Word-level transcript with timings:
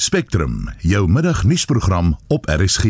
Spectrum, 0.00 0.68
jou 0.78 1.08
middagnuusprogram 1.08 2.16
op 2.28 2.46
RSG. 2.48 2.84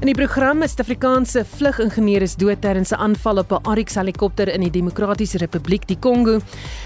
In 0.00 0.08
die 0.08 0.14
program 0.16 0.62
is 0.64 0.72
Suid-Afrikaanse 0.72 1.42
vlugingenieur 1.44 2.24
is 2.24 2.38
dood 2.40 2.62
tydens 2.64 2.92
'n 2.92 2.96
aanval 2.96 3.38
op 3.38 3.52
'n 3.52 3.68
Arix 3.68 3.94
helikopter 3.94 4.48
in 4.48 4.60
die 4.60 4.70
Demokratiese 4.70 5.38
Republiek 5.38 5.86
die 5.86 5.98
Kongo. 5.98 6.40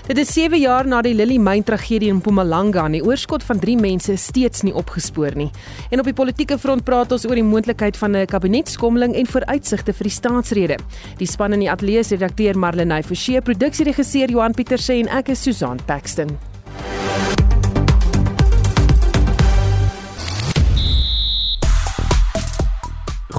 Dit 0.07 0.19
is 0.19 0.33
7 0.33 0.59
jaar 0.59 0.87
na 0.87 1.03
die 1.03 1.15
Lily 1.15 1.39
Mine 1.39 1.63
tragedie 1.63 2.09
in 2.09 2.17
Mpumalanga 2.17 2.85
en 2.85 2.93
die 2.93 3.05
oorskot 3.05 3.43
van 3.43 3.59
3 3.59 3.77
mense 3.77 4.13
is 4.13 4.25
steeds 4.25 4.63
nie 4.63 4.75
opgespoor 4.75 5.37
nie. 5.37 5.51
En 5.91 5.99
op 5.99 6.05
die 6.05 6.15
politieke 6.15 6.59
front 6.59 6.85
praat 6.85 7.13
ons 7.13 7.27
oor 7.27 7.35
die 7.35 7.45
moontlikheid 7.45 7.97
van 7.97 8.17
'n 8.17 8.27
kabinetskommeling 8.27 9.15
en 9.15 9.27
vooruitsigte 9.27 9.93
vir 9.93 10.05
die 10.05 10.13
staatsrede. 10.13 10.79
Die 11.19 11.27
span 11.27 11.53
in 11.53 11.61
die 11.61 11.71
ateljee 11.71 12.03
se 12.03 12.17
redakteur 12.17 12.59
Marlenae 12.59 13.03
Forsie, 13.03 13.41
produksieregisseur 13.41 14.31
Johan 14.31 14.55
Pieterse 14.55 14.93
en 14.93 15.09
ek 15.09 15.29
is 15.29 15.43
Susan 15.43 15.79
Paxton. 15.87 16.39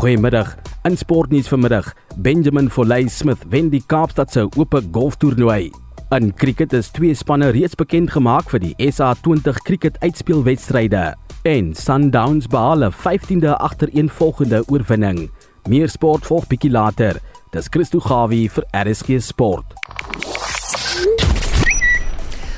Goeiemiddag. 0.03 0.55
In 0.84 0.98
sportnuus 0.98 1.48
vanmiddag, 1.48 1.93
Benjamin 2.17 2.70
Foley 2.70 3.07
Smith 3.07 3.45
wen 3.48 3.70
die 3.71 3.80
Kaapstad 3.88 4.34
se 4.35 4.41
oop 4.57 4.76
golftoernooi. 4.91 5.70
In 6.12 6.34
cricket 6.35 6.73
is 6.76 6.89
twee 6.91 7.16
spanne 7.16 7.53
reeds 7.55 7.77
bekend 7.79 8.12
gemaak 8.12 8.52
vir 8.52 8.59
die 8.66 8.73
SA20 8.84 9.62
cricket 9.63 9.95
uitspelwedstryde. 10.03 11.05
En 11.48 11.71
Sundowns 11.71 12.52
behaal 12.52 12.84
'n 12.84 12.91
15de 12.91 13.55
agtereenvolgende 13.55 14.63
oorwinning. 14.67 15.31
Meer 15.70 15.89
sport 15.89 16.26
volg 16.26 16.48
bietjie 16.48 16.71
later. 16.71 17.21
Dis 17.51 17.71
Christo 17.71 17.99
Gawie 17.99 18.49
vir 18.49 18.65
RSG 18.76 19.21
Sport. 19.21 19.73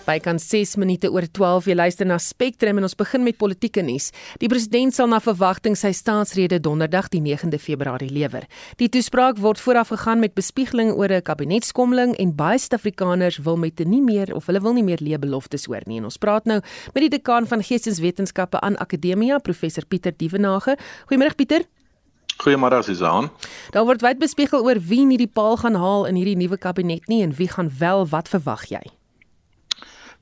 Bykans 0.06 0.48
6 0.50 0.76
minute 0.82 1.08
oor 1.12 1.26
12 1.30 1.68
jy 1.70 1.74
luister 1.78 2.06
na 2.08 2.16
Spectrum 2.18 2.80
en 2.80 2.86
ons 2.88 2.96
begin 2.98 3.22
met 3.22 3.36
politieke 3.38 3.82
nuus. 3.84 4.10
Die 4.42 4.48
president 4.50 4.94
sal 4.96 5.10
na 5.12 5.20
verwagting 5.22 5.76
sy 5.78 5.92
staatsrede 5.94 6.58
donderdag 6.62 7.10
die 7.12 7.20
9de 7.22 7.60
Februarie 7.62 8.10
lewer. 8.10 8.48
Die 8.82 8.90
toespraak 8.92 9.38
word 9.42 9.62
vooraf 9.62 9.92
gegaan 9.94 10.22
met 10.24 10.34
bespiegeling 10.34 10.92
oor 10.96 11.12
'n 11.12 11.22
kabinetskommeling 11.22 12.16
en 12.18 12.34
baie 12.34 12.58
Suid-Afrikaners 12.58 13.38
wil 13.44 13.56
met 13.56 13.78
nie 13.78 14.02
meer 14.02 14.34
of 14.34 14.46
hulle 14.46 14.60
wil 14.60 14.72
nie 14.72 14.84
meer 14.84 14.98
leë 14.98 15.18
beloftes 15.18 15.66
hoor 15.66 15.82
nie. 15.86 15.98
En 15.98 16.04
ons 16.04 16.18
praat 16.18 16.44
nou 16.44 16.60
met 16.94 17.02
die 17.02 17.18
dekaan 17.18 17.46
van 17.46 17.62
Geesteswetenskappe 17.62 18.60
aan 18.60 18.76
Akademia, 18.76 19.38
professor 19.38 19.86
Pieter 19.86 20.12
Dievenage. 20.16 20.76
Goeiemôre 21.06 21.34
Pieter. 21.36 21.62
Goeiemôre 22.42 22.82
Susan. 22.82 23.30
Daar 23.70 23.84
word 23.84 24.02
wyd 24.02 24.18
bespiegel 24.18 24.64
oor 24.64 24.80
wie 24.80 25.04
nie 25.04 25.18
die 25.18 25.30
paal 25.30 25.56
gaan 25.56 25.74
haal 25.74 26.06
in 26.06 26.14
hierdie 26.14 26.36
nuwe 26.36 26.58
kabinet 26.58 27.06
nie 27.08 27.22
en 27.22 27.34
wie 27.34 27.48
gaan 27.48 27.70
wel, 27.78 28.06
wat 28.06 28.28
verwag 28.28 28.66
jy? 28.68 28.82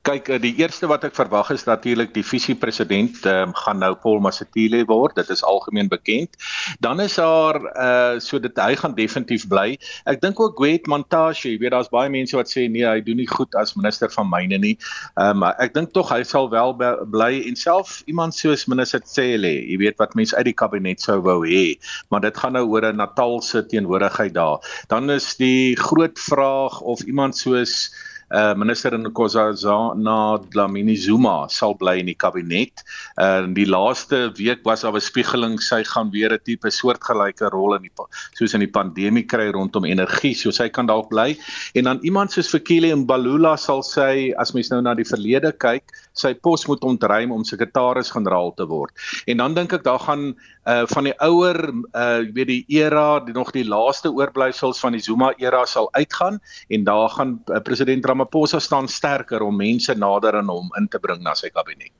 Kyk, 0.01 0.31
die 0.41 0.55
eerste 0.57 0.87
wat 0.89 1.03
ek 1.05 1.13
verwag 1.13 1.51
is 1.53 1.67
natuurlik 1.67 2.09
die 2.15 2.23
visiepresident 2.25 3.19
um, 3.29 3.51
gaan 3.53 3.77
nou 3.83 3.91
Paul 4.01 4.17
Masatile 4.25 4.79
word. 4.89 5.13
Dit 5.19 5.29
is 5.29 5.43
algemeen 5.45 5.91
bekend. 5.91 6.39
Dan 6.81 7.03
is 7.03 7.19
daar 7.21 7.59
uh 7.69 8.17
so 8.17 8.41
dit 8.41 8.57
hy 8.57 8.73
gaan 8.81 8.95
definitief 8.97 9.45
bly. 9.51 9.77
Ek 10.09 10.17
dink 10.23 10.41
ook 10.41 10.57
Gwet 10.57 10.89
Montashe, 10.89 11.51
jy 11.51 11.61
weet 11.61 11.75
daar's 11.75 11.93
baie 11.93 12.09
mense 12.09 12.33
wat 12.33 12.49
sê 12.49 12.65
nee, 12.65 12.81
hy 12.81 12.97
doen 13.05 13.21
nie 13.21 13.29
goed 13.29 13.53
as 13.61 13.75
minister 13.77 14.09
van 14.09 14.25
myne 14.31 14.57
nie. 14.57 14.73
Um 15.21 15.43
maar 15.45 15.53
ek 15.61 15.77
dink 15.77 15.93
tog 15.93 16.09
hy 16.09 16.23
sal 16.25 16.49
wel 16.49 16.73
bly 16.81 17.31
en 17.45 17.57
self 17.57 18.01
iemand 18.09 18.33
soos 18.33 18.65
minister 18.65 19.05
Cele, 19.05 19.53
jy 19.69 19.77
weet 19.85 20.01
wat 20.01 20.17
mense 20.17 20.33
uit 20.33 20.49
die 20.49 20.57
kabinet 20.57 21.01
sou 21.01 21.21
wou 21.21 21.43
hê, 21.45 21.77
maar 22.09 22.25
dit 22.25 22.37
gaan 22.41 22.57
nou 22.57 22.65
oor 22.73 22.89
'n 22.89 22.97
Natalse 22.97 23.67
teenwoordigheid 23.69 24.33
daar. 24.33 24.65
Dan 24.89 25.13
is 25.13 25.35
die 25.37 25.77
groot 25.77 26.17
vraag 26.17 26.81
of 26.81 27.05
iemand 27.05 27.37
soos 27.37 27.91
uh, 28.33 28.53
minister 28.55 28.91
Nkosazana 28.97 30.41
Dlamini 30.51 30.95
Zuma 30.97 31.47
sal 31.49 31.75
bly 31.75 31.99
in 31.99 32.09
die 32.11 32.15
kabinet. 32.15 32.83
Uh, 33.17 33.43
in 33.45 33.53
die 33.53 33.67
laaste 33.67 34.31
week 34.37 34.63
was 34.63 34.81
daar 34.81 34.95
'n 34.95 35.01
spiegeling 35.01 35.59
sy 35.59 35.83
gaan 35.83 36.11
weer 36.11 36.33
'n 36.33 36.39
tipe 36.43 36.69
soortgelyke 36.71 37.49
rol 37.51 37.75
in 37.75 37.83
die 37.83 37.91
soos 38.33 38.53
in 38.53 38.61
die 38.61 38.71
pandemie 38.71 39.25
kry 39.27 39.51
rondom 39.51 39.85
energie, 39.85 40.33
so 40.33 40.51
sy 40.51 40.69
kan 40.69 40.85
dalk 40.85 41.09
bly. 41.09 41.37
En 41.75 41.83
dan 41.83 41.99
iemand 42.01 42.31
soos 42.31 42.49
Fikile 42.49 42.95
Mbalula 42.95 43.57
sal 43.57 43.83
sy 43.83 44.33
as 44.37 44.53
mens 44.53 44.69
nou 44.71 44.81
na 44.81 44.93
die 44.93 45.07
verlede 45.07 45.51
kyk, 45.51 45.83
sy 46.13 46.33
pos 46.33 46.67
moet 46.67 46.83
ontruim 46.83 47.31
om 47.31 47.43
sekretaris-generaal 47.43 48.53
te 48.55 48.65
word. 48.65 48.91
En 49.27 49.37
dan 49.37 49.53
dink 49.53 49.73
ek 49.73 49.83
daar 49.83 49.99
gaan 49.99 50.35
uh 50.69 50.83
van 50.93 51.09
die 51.09 51.15
ouer 51.25 51.57
uh 51.69 52.19
jy 52.21 52.31
weet 52.35 52.47
die 52.47 52.65
era, 52.81 53.19
die 53.25 53.33
nog 53.33 53.51
die 53.55 53.65
laaste 53.65 54.11
oorblyfsels 54.11 54.79
van 54.79 54.93
die 54.93 55.01
Zuma 55.01 55.31
era 55.37 55.65
sal 55.65 55.89
uitgaan 55.93 56.39
en 56.69 56.83
daar 56.83 57.09
gaan 57.09 57.39
uh, 57.49 57.59
president 57.59 58.05
Ramaphosa 58.05 58.59
staan 58.59 58.87
sterker 58.87 59.41
om 59.41 59.57
mense 59.57 59.95
nader 59.95 60.37
aan 60.37 60.49
hom 60.49 60.69
in 60.77 60.87
te 60.87 60.99
bring 60.99 61.23
na 61.23 61.33
sy 61.33 61.49
kabinet. 61.49 61.91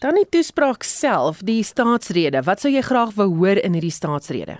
Dan 0.00 0.16
die 0.18 0.26
toespraak 0.26 0.82
self, 0.82 1.44
die 1.46 1.62
staatsrede. 1.62 2.42
Wat 2.42 2.60
sou 2.60 2.72
jy 2.72 2.82
graag 2.82 3.14
wou 3.14 3.28
hoor 3.36 3.60
in 3.62 3.78
hierdie 3.78 3.94
staatsrede? 3.94 4.58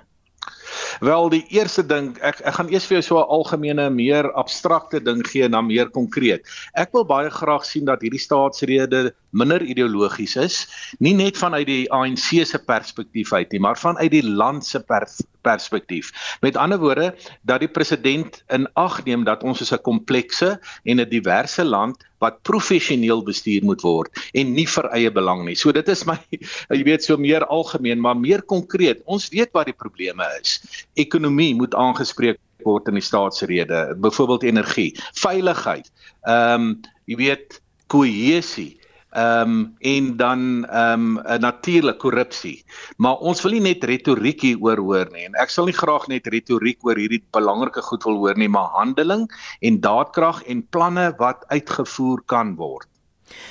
Wel 1.01 1.29
die 1.33 1.45
eerste 1.57 1.83
ding 1.87 2.13
ek 2.21 2.41
ek 2.45 2.55
gaan 2.59 2.71
eers 2.73 2.87
vir 2.89 2.99
jou 2.99 3.03
so 3.07 3.19
'n 3.21 3.31
algemene 3.37 3.91
meer 3.91 4.33
abstrakte 4.33 5.01
ding 5.01 5.23
gee 5.27 5.45
en 5.45 5.57
dan 5.57 5.67
meer 5.67 5.91
konkreet. 5.91 6.47
Ek 6.75 6.93
wil 6.93 7.05
baie 7.05 7.31
graag 7.31 7.65
sien 7.65 7.85
dat 7.85 8.03
hierdie 8.03 8.21
staatsrede 8.21 9.15
minder 9.31 9.63
ideologies 9.63 10.37
is, 10.37 10.67
nie 10.99 11.15
net 11.15 11.39
vanuit 11.39 11.67
die 11.67 11.93
ANC 11.93 12.47
se 12.47 12.59
perspektief 12.59 13.33
uit 13.33 13.53
nie, 13.53 13.61
maar 13.61 13.79
vanuit 13.79 14.11
die 14.11 14.27
land 14.27 14.67
se 14.67 14.81
pers 14.81 15.21
perspektief. 15.43 16.11
Met 16.41 16.57
ander 16.57 16.79
woorde 16.79 17.15
dat 17.43 17.61
die 17.61 17.69
president 17.69 18.43
in 18.49 18.69
ag 18.73 19.05
neem 19.05 19.25
dat 19.25 19.43
ons 19.43 19.61
is 19.61 19.73
'n 19.73 19.83
komplekse 19.83 20.61
en 20.85 21.01
'n 21.01 21.09
diverse 21.09 21.65
land 21.65 22.05
wat 22.19 22.43
professioneel 22.43 23.23
bestuur 23.23 23.65
moet 23.65 23.81
word 23.81 24.11
en 24.33 24.53
nie 24.53 24.67
vir 24.67 24.91
eie 24.93 25.11
belang 25.11 25.45
nie. 25.45 25.55
So 25.55 25.73
dit 25.73 25.89
is 25.89 26.05
my 26.05 26.19
jy 26.79 26.83
weet 26.85 27.05
so 27.05 27.17
meer 27.17 27.47
algemeen, 27.47 28.01
maar 28.01 28.17
meer 28.17 28.43
konkreet. 28.43 29.03
Ons 29.05 29.29
weet 29.29 29.53
wat 29.53 29.67
die 29.67 29.77
probleme 29.77 30.25
is. 30.41 30.61
Ekonomie 30.95 31.55
moet 31.55 31.75
aangespreek 31.75 32.39
word 32.65 32.89
in 32.89 32.95
die 32.95 33.05
staatsrede, 33.05 33.95
byvoorbeeld 33.97 34.43
energie, 34.43 34.93
veiligheid. 35.15 35.91
Ehm 36.23 36.61
um, 36.61 36.81
jy 37.05 37.17
weet 37.17 37.61
kohesie 37.91 38.80
ehm 39.11 39.51
um, 39.51 39.75
en 39.79 40.17
dan 40.17 40.65
ehm 40.67 41.17
um, 41.17 41.41
natuurlik 41.41 41.99
korrupsie. 41.99 42.65
Maar 42.97 43.17
ons 43.17 43.43
wil 43.43 43.53
nie 43.53 43.61
net 43.61 43.85
retoriek 43.85 44.41
hier 44.41 44.61
oor 44.61 44.79
hoor 44.79 45.11
nie 45.13 45.25
en 45.27 45.35
ek 45.43 45.51
sal 45.51 45.67
nie 45.67 45.77
graag 45.77 46.07
net 46.09 46.27
retoriek 46.27 46.79
oor 46.87 46.97
hierdie 46.97 47.23
belangrike 47.35 47.83
goed 47.83 48.05
wil 48.05 48.17
hoor 48.23 48.39
nie, 48.39 48.49
maar 48.49 48.71
handeling 48.79 49.27
en 49.61 49.81
daadkrag 49.81 50.43
en 50.47 50.63
planne 50.71 51.11
wat 51.19 51.45
uitgevoer 51.49 52.23
kan 52.27 52.55
word. 52.57 52.87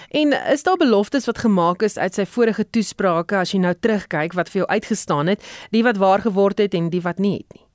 En 0.10 0.34
is 0.52 0.64
daar 0.64 0.78
beloftes 0.78 1.26
wat 1.26 1.38
gemaak 1.38 1.82
is 1.82 1.98
uit 1.98 2.14
sy 2.14 2.26
vorige 2.26 2.70
toesprake 2.70 3.38
as 3.38 3.54
jy 3.54 3.60
nou 3.64 3.74
terugkyk 3.74 4.36
wat 4.36 4.52
vir 4.52 4.64
jou 4.64 4.70
uitgestaan 4.70 5.28
het, 5.28 5.44
die 5.72 5.84
wat 5.84 5.98
waar 5.98 6.22
geword 6.22 6.60
het 6.60 6.74
en 6.74 6.90
die 6.90 7.04
wat 7.04 7.20
nie 7.20 7.38
het 7.40 7.56
nie? 7.56 7.69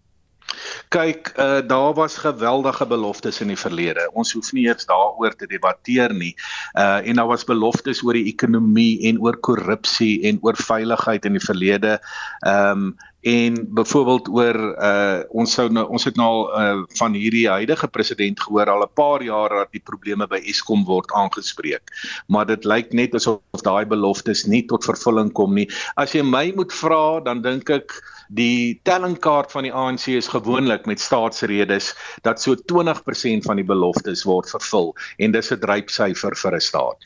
Kyk, 0.95 1.33
uh, 1.37 1.61
daar 1.67 1.95
was 1.95 2.17
geweldige 2.23 2.87
beloftes 2.87 3.41
in 3.41 3.49
die 3.53 3.59
verlede. 3.59 4.09
Ons 4.13 4.33
hoef 4.33 4.53
nie 4.53 4.67
eers 4.69 4.87
daaroor 4.87 5.37
te 5.37 5.47
debatteer 5.51 6.15
nie. 6.15 6.35
Uh 6.75 7.03
en 7.05 7.17
daar 7.17 7.27
was 7.27 7.45
beloftes 7.45 8.03
oor 8.03 8.17
die 8.17 8.31
ekonomie 8.33 9.09
en 9.09 9.21
oor 9.21 9.37
korrupsie 9.37 10.23
en 10.29 10.39
oor 10.43 10.57
veiligheid 10.57 11.25
in 11.25 11.39
die 11.39 11.47
verlede. 11.47 11.99
Ehm 12.47 12.87
um, 12.87 12.95
en 13.25 13.55
byvoorbeeld 13.73 14.29
oor 14.29 14.57
uh 14.77 15.21
ons 15.33 15.53
sou 15.57 15.65
nou 15.73 15.87
ons 15.89 16.05
het 16.05 16.17
nou 16.21 16.27
al 16.29 16.43
uh, 16.61 16.83
van 16.99 17.15
hierdie 17.17 17.47
huidige 17.49 17.89
president 17.89 18.41
gehoor 18.41 18.69
al 18.71 18.85
'n 18.85 18.93
paar 19.01 19.23
jaar 19.25 19.49
dat 19.49 19.73
die 19.73 19.81
probleme 19.81 20.27
by 20.29 20.41
Eskom 20.45 20.85
word 20.85 21.13
aangespreek. 21.13 21.89
Maar 22.29 22.47
dit 22.47 22.65
lyk 22.65 22.93
net 22.93 23.15
asof 23.15 23.41
daai 23.65 23.87
beloftes 23.89 24.45
nie 24.45 24.67
tot 24.67 24.85
vervulling 24.85 25.33
kom 25.33 25.55
nie. 25.55 25.69
As 25.97 26.13
jy 26.13 26.23
my 26.23 26.53
moet 26.57 26.73
vra, 26.73 27.21
dan 27.21 27.43
dink 27.43 27.71
ek 27.71 27.97
die 28.29 28.81
tellingkaart 28.83 29.53
van 29.53 29.63
die 29.63 29.73
ANC 29.73 30.07
is 30.07 30.29
gewoonlik 30.29 30.87
met 30.87 31.01
staatsredes 31.01 31.95
dat 32.23 32.41
so 32.41 32.55
20% 32.55 33.45
van 33.45 33.57
die 33.57 33.67
beloftes 33.67 34.25
word 34.25 34.51
vervul 34.51 34.95
en 35.19 35.33
dis 35.33 35.53
'n 35.53 35.61
drypsyfer 35.61 36.37
vir 36.37 36.55
'n 36.55 36.61
staat. 36.61 36.99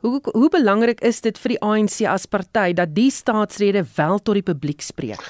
Hoe 0.00 0.20
hoe 0.22 0.48
belangrik 0.48 1.00
is 1.00 1.20
dit 1.20 1.38
vir 1.38 1.48
die 1.48 1.60
ANC 1.60 2.06
as 2.06 2.26
party 2.26 2.72
dat 2.72 2.94
die 2.94 3.10
staatsrede 3.10 3.84
wel 3.96 4.18
tot 4.18 4.34
die 4.34 4.42
publiek 4.42 4.80
spreek? 4.80 5.22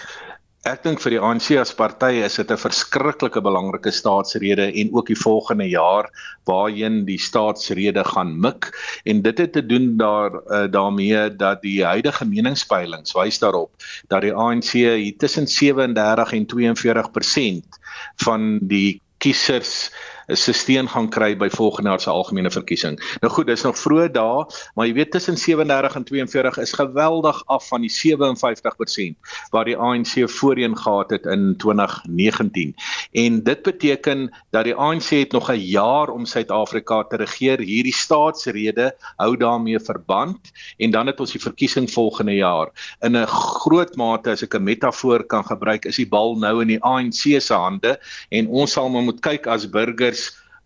Ek 0.69 0.83
dink 0.85 1.01
vir 1.01 1.15
die 1.15 1.21
ANC 1.25 1.47
as 1.57 1.71
party 1.73 2.19
is 2.27 2.35
dit 2.37 2.51
'n 2.53 2.61
verskriklike 2.61 3.41
belangrike 3.41 3.93
staatsrede 3.99 4.67
en 4.81 4.91
ook 4.93 5.07
die 5.09 5.17
volgende 5.17 5.65
jaar 5.65 6.11
waarheen 6.51 7.07
die 7.07 7.17
staatsrede 7.17 8.05
gaan 8.05 8.35
mik. 8.41 8.69
En 9.09 9.23
dit 9.23 9.39
het 9.39 9.53
te 9.53 9.65
doen 9.65 9.97
daar 9.97 10.37
uh, 10.37 10.67
daarmee 10.69 11.37
dat 11.37 11.63
die 11.63 11.85
huidige 11.85 12.29
meningspeilings 12.29 13.17
wys 13.17 13.39
daarop 13.39 13.71
dat 14.09 14.23
die 14.23 14.35
ANC 14.35 14.73
hier 14.77 15.17
tussen 15.17 15.49
37 15.49 16.33
en 16.33 16.47
42% 16.53 17.81
van 18.27 18.59
die 18.61 19.01
kiesers 19.19 19.91
'n 20.29 20.53
steun 20.53 20.89
gaan 20.89 21.09
kry 21.09 21.37
by 21.37 21.49
volgende 21.49 21.89
jaar 21.89 22.01
se 22.01 22.11
algemene 22.11 22.51
verkiesing. 22.51 22.99
Nou 23.21 23.33
goed, 23.33 23.47
dis 23.47 23.63
nog 23.65 23.79
vroeë 23.81 24.11
dae, 24.13 24.45
maar 24.75 24.87
jy 24.87 24.93
weet 24.93 25.11
tussen 25.11 25.37
37 25.37 25.95
en 25.97 26.05
42 26.05 26.59
is 26.59 26.73
geweldig 26.73 27.43
af 27.47 27.69
van 27.69 27.81
die 27.81 27.91
57% 27.91 29.17
wat 29.51 29.65
die 29.65 29.77
ANC 29.77 30.29
voorheen 30.31 30.77
gehad 30.77 31.11
het 31.11 31.25
in 31.25 31.55
2019. 31.57 32.75
En 33.13 33.43
dit 33.43 33.63
beteken 33.63 34.29
dat 34.51 34.65
die 34.65 34.75
ANC 34.75 35.09
het 35.17 35.33
nog 35.33 35.49
'n 35.51 35.65
jaar 35.65 36.09
om 36.09 36.27
Suid-Afrika 36.27 37.05
te 37.05 37.17
regeer. 37.17 37.59
Hierdie 37.59 37.95
staatsrede 37.95 38.95
hou 39.17 39.37
daarmee 39.37 39.81
verband 39.81 40.53
en 40.77 40.91
dan 40.91 41.07
het 41.07 41.21
ons 41.21 41.33
die 41.33 41.41
verkiesing 41.41 41.91
volgende 41.91 42.35
jaar. 42.35 42.69
In 43.01 43.17
'n 43.17 43.27
groot 43.27 43.97
mate 43.97 44.31
as 44.31 44.43
ek 44.43 44.55
'n 44.55 44.63
metafoor 44.63 45.25
kan 45.25 45.45
gebruik, 45.45 45.85
is 45.85 45.97
die 45.97 46.09
bal 46.09 46.37
nou 46.37 46.61
in 46.61 46.69
die 46.69 46.83
ANC 46.83 47.41
se 47.41 47.55
hande 47.55 47.99
en 48.29 48.49
ons 48.49 48.73
sal 48.73 48.89
maar 48.89 49.03
moet 49.03 49.21
kyk 49.21 49.47
as 49.47 49.71
burgers 49.71 50.18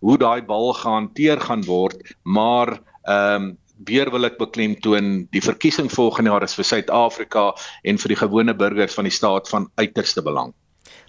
hoe 0.03 0.17
daai 0.19 0.43
bal 0.45 0.73
gehanteer 0.77 1.41
gaan 1.41 1.63
word, 1.67 2.15
maar 2.23 2.79
ehm 3.03 3.49
um, 3.49 3.51
weer 3.83 4.07
wil 4.13 4.23
ek 4.23 4.37
beklemtoon 4.39 5.07
die 5.33 5.41
verkiesing 5.43 5.89
volgende 5.91 6.31
jaar 6.31 6.43
is 6.45 6.53
vir 6.55 6.67
Suid-Afrika 6.69 7.49
en 7.83 7.97
vir 7.99 8.13
die 8.13 8.19
gewone 8.19 8.53
burgers 8.55 8.95
van 8.95 9.09
die 9.09 9.11
staat 9.11 9.49
van 9.51 9.65
uiterste 9.75 10.23
belang. 10.23 10.53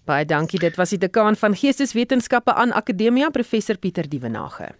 Baie 0.08 0.24
dankie. 0.26 0.58
Dit 0.58 0.76
was 0.80 0.90
die 0.90 0.98
dekaan 0.98 1.36
van 1.36 1.54
Geesteswetenskappe 1.54 2.54
aan 2.54 2.72
Akademia, 2.72 3.30
professor 3.30 3.78
Pieter 3.78 4.08
Dievenage. 4.08 4.72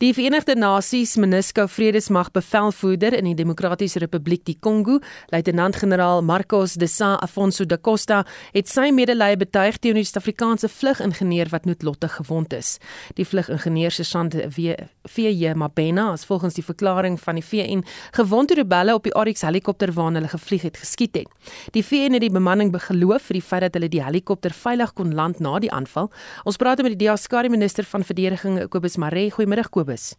Die 0.00 0.14
Verenigde 0.14 0.56
Nasies 0.56 1.18
MONUSCO 1.20 1.66
Vredesmag 1.68 2.30
bevelvoerder 2.32 3.12
in 3.12 3.26
die 3.28 3.34
Demokratiese 3.36 4.00
Republiek 4.00 4.46
die 4.46 4.54
Kongo, 4.56 4.94
luitenant-generaal 5.28 6.22
Marcos 6.24 6.78
de 6.80 6.86
Sa 6.88 7.18
Afonso 7.20 7.66
da 7.68 7.76
Costa, 7.76 8.22
het 8.54 8.70
sy 8.72 8.86
medelee 8.96 9.36
betuig 9.36 9.76
teenoor 9.76 10.00
die 10.00 10.08
Suid-Afrikaanse 10.08 10.70
vlugingenieur 10.72 11.50
wat 11.52 11.68
noodlottig 11.68 12.14
gewond 12.16 12.56
is. 12.56 12.78
Die 13.18 13.26
vlugingenieur 13.28 13.92
se 13.92 14.06
sant 14.08 14.38
VJ 14.40 15.52
Mabena, 15.60 16.06
as 16.14 16.24
volgens 16.24 16.56
die 16.56 16.64
verklaring 16.64 17.20
van 17.20 17.36
die 17.36 17.44
VN, 17.44 17.84
gewond 18.16 18.48
deur 18.48 18.62
rebelle 18.62 18.96
op 18.96 19.04
die 19.04 19.12
Oryx 19.12 19.44
helikopter 19.44 19.92
waarna 19.92 20.22
hulle 20.22 20.32
gevlieg 20.32 20.64
het, 20.70 20.80
geskiet 20.80 21.20
het. 21.20 21.52
Die 21.76 21.84
VN 21.84 22.16
het 22.16 22.24
die 22.24 22.32
bemanning 22.32 22.72
begeloof 22.72 23.28
vir 23.28 23.42
die 23.42 23.44
feit 23.50 23.68
dat 23.68 23.76
hulle 23.76 23.92
die 23.92 24.00
helikopter 24.00 24.56
veilig 24.64 24.96
kon 24.96 25.12
land 25.12 25.44
na 25.44 25.58
die 25.60 25.68
aanval. 25.68 26.08
Ons 26.48 26.56
praat 26.56 26.80
met 26.80 26.96
die 26.96 27.04
DA-skare 27.04 27.52
minister 27.52 27.84
van 27.84 28.00
verdediging 28.00 28.62
Kobus 28.72 28.96
Maree. 28.96 29.28
Goeiemôre 29.36 29.68
Kobus. 29.68 29.89
Kobus. 29.90 30.14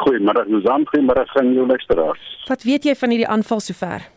Goeiemôre 0.00 0.44
Susan, 0.48 0.84
goeiemôre 0.88 1.24
aan 1.36 1.52
jou 1.52 1.66
luisteraars. 1.66 2.20
Wat 2.48 2.62
weet 2.64 2.84
jy 2.84 2.94
van 2.96 3.12
hierdie 3.12 3.28
aanval 3.28 3.60
sover? 3.60 4.08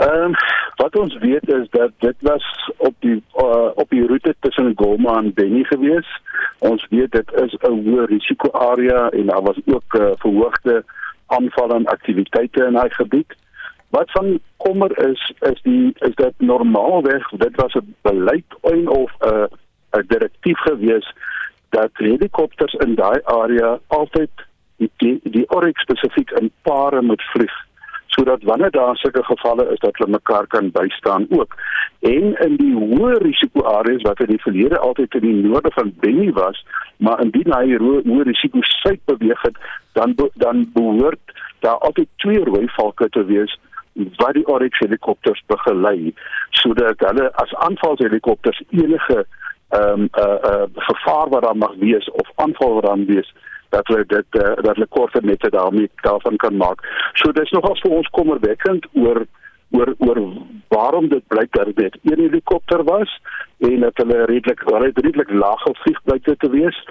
Ehm 0.00 0.30
um, 0.30 0.34
wat 0.80 0.96
ons 0.96 1.12
weet 1.20 1.44
is 1.52 1.66
dat 1.76 1.92
dit 2.00 2.16
was 2.24 2.44
op 2.78 2.94
die 3.04 3.18
uh, 3.36 3.68
op 3.74 3.90
die 3.90 4.06
roete 4.06 4.34
tussen 4.40 4.72
Goma 4.76 5.18
en 5.18 5.32
Beni 5.34 5.64
gewees. 5.68 6.08
Ons 6.58 6.86
weet 6.88 7.12
dit 7.12 7.32
is 7.42 7.52
'n 7.60 7.84
hoë 7.84 8.06
risiko 8.08 8.48
area 8.52 9.10
en 9.10 9.26
daar 9.26 9.42
was 9.42 9.60
ook 9.66 9.94
uh, 10.00 10.12
verhoogde 10.24 10.84
aanvalle 11.26 11.74
en 11.74 11.86
aktiwiteite 11.86 12.64
in 12.64 12.80
daai 12.80 12.90
gebied. 12.90 13.36
Wat 13.90 14.10
van 14.10 14.40
kommer 14.56 15.08
is 15.08 15.32
is 15.40 15.60
die 15.62 15.92
is 16.08 16.14
dit 16.14 16.34
normaalweg 16.38 17.28
dit 17.28 17.56
was 17.56 17.74
'n 17.74 17.94
beleid 18.02 18.48
of 18.60 19.12
'n 19.20 19.28
uh, 19.28 19.44
'n 19.92 20.06
direktief 20.08 20.58
gewees 20.58 21.12
dat 21.76 21.90
helikopters 21.94 22.74
in 22.84 22.94
daai 22.94 23.20
area 23.24 23.78
altyd 23.86 24.46
die 24.76 24.90
die, 25.02 25.20
die 25.22 25.48
oryx 25.56 25.82
spesifiek 25.86 26.30
in 26.40 26.50
pare 26.62 27.02
moet 27.02 27.22
vlieg 27.32 27.56
sodat 28.10 28.42
wanneer 28.42 28.70
daar 28.70 28.96
sulke 28.96 29.22
gevalle 29.24 29.64
is 29.72 29.78
dat 29.78 29.96
hulle 29.96 30.10
mekaar 30.10 30.46
kan 30.46 30.70
bystaan 30.70 31.26
ook. 31.28 31.54
En 32.00 32.34
in 32.46 32.56
die 32.56 32.72
hoë 32.74 33.20
risiko 33.22 33.62
areas 33.62 34.02
wat 34.02 34.20
in 34.20 34.32
die 34.32 34.42
verlede 34.42 34.78
altyd 34.78 35.14
in 35.14 35.26
die 35.26 35.42
noorde 35.44 35.70
van 35.74 35.92
Benny 36.02 36.32
was, 36.32 36.64
maar 36.96 37.22
indien 37.22 37.54
hy 37.54 37.76
hoë 37.78 38.26
risiko 38.26 38.62
suid 38.62 39.00
beweeg 39.04 39.42
het, 39.46 39.56
dan 39.92 40.16
dan 40.42 40.66
behoort 40.74 41.34
daar 41.60 41.78
altyd 41.78 42.08
twee 42.16 42.44
rooi 42.44 42.66
valke 42.76 43.08
te 43.08 43.24
wees 43.24 43.58
wat 44.16 44.34
die 44.34 44.46
oryx 44.46 44.78
helikopters 44.78 45.42
begelei 45.46 46.14
sodat 46.62 47.02
hulle 47.04 47.26
as 47.42 47.54
aanvalshelikopters 47.66 48.62
enige 48.70 49.24
ehm 49.70 50.00
um, 50.00 50.08
uh, 50.18 50.38
uh, 50.50 50.66
gevaar 50.74 51.28
wat 51.28 51.42
daar 51.42 51.56
mag 51.56 51.74
wees 51.78 52.10
of 52.10 52.30
aanval 52.34 52.74
wat 52.74 52.84
daar 52.84 53.04
wees 53.06 53.34
dat 53.68 53.86
hulle 53.86 54.04
dit 54.06 54.26
uh, 54.30 54.54
dat 54.66 54.74
hulle 54.74 54.86
korter 54.86 55.24
nette 55.24 55.50
daarmee 55.50 55.90
daarvan 56.02 56.36
kan 56.36 56.56
maak. 56.56 56.80
So 57.12 57.32
dis 57.32 57.50
nogal 57.50 57.76
vir 57.82 57.90
ons 57.90 58.08
kommerwekkend 58.18 58.86
oor 58.92 59.26
oor 59.70 59.94
oor 59.98 60.20
waarom 60.68 61.08
dit 61.08 61.26
blyk 61.26 61.52
dat 61.52 61.70
dit 61.76 61.98
een 62.02 62.18
helikopter 62.18 62.84
was 62.84 63.20
en 63.58 63.80
dat 63.80 64.02
hulle 64.02 64.24
redelik 64.24 64.62
redelik 64.66 65.30
laag 65.30 65.62
gevlieg 65.62 66.02
blyk 66.02 66.24
te 66.38 66.50
wees. 66.50 66.84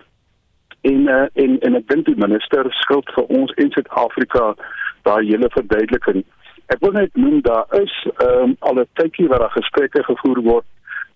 En 0.81 1.07
uh, 1.07 1.27
en 1.33 1.59
en 1.59 1.75
ek 1.75 1.87
dink 1.91 2.05
die 2.05 2.19
minister 2.25 2.71
skuld 2.81 3.11
vir 3.15 3.31
ons 3.41 3.55
in 3.59 3.71
Suid-Afrika 3.75 4.53
daai 5.03 5.25
hele 5.27 5.51
verduideliking. 5.51 6.23
Ek 6.71 6.79
wil 6.79 6.95
net 6.95 7.15
noem 7.15 7.41
daar 7.41 7.67
is 7.83 7.95
ehm 8.15 8.43
um, 8.43 8.55
al 8.59 8.79
'n 8.79 8.91
tydjie 8.93 9.27
waar 9.27 9.43
daar 9.47 9.57
gesprekke 9.59 10.03
gevoer 10.03 10.43
word 10.51 10.67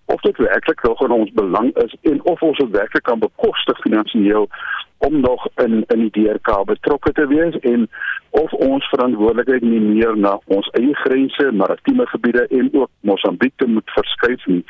of 0.06 0.22
dit 0.22 0.38
werklik 0.38 0.84
nog 0.84 1.02
in 1.02 1.12
ons 1.12 1.32
belang 1.32 1.76
is 1.76 1.96
en 2.02 2.24
of 2.24 2.42
ons 2.42 2.58
dit 2.58 2.70
werklik 2.70 3.04
kan 3.04 3.20
bekostig 3.20 3.80
finansiëel 3.80 4.50
om 4.98 5.20
nog 5.20 5.48
in 5.56 5.84
in 5.88 6.00
die 6.00 6.12
DRK 6.18 6.66
betrokke 6.66 7.12
te 7.12 7.28
wees 7.28 7.60
en 7.60 7.90
of 8.30 8.54
ons 8.54 8.90
verantwoordelikheid 8.90 9.62
nie 9.62 9.80
meer 9.80 10.18
na 10.18 10.40
ons 10.46 10.70
eie 10.80 10.96
grense, 10.96 11.52
maritieme 11.52 12.08
gebiede 12.08 12.48
en 12.48 12.70
ook 12.74 12.90
Mosambiek 13.00 13.54
te 13.56 13.68
moet 13.68 13.96
verskuif 13.96 14.46
nie. 14.46 14.64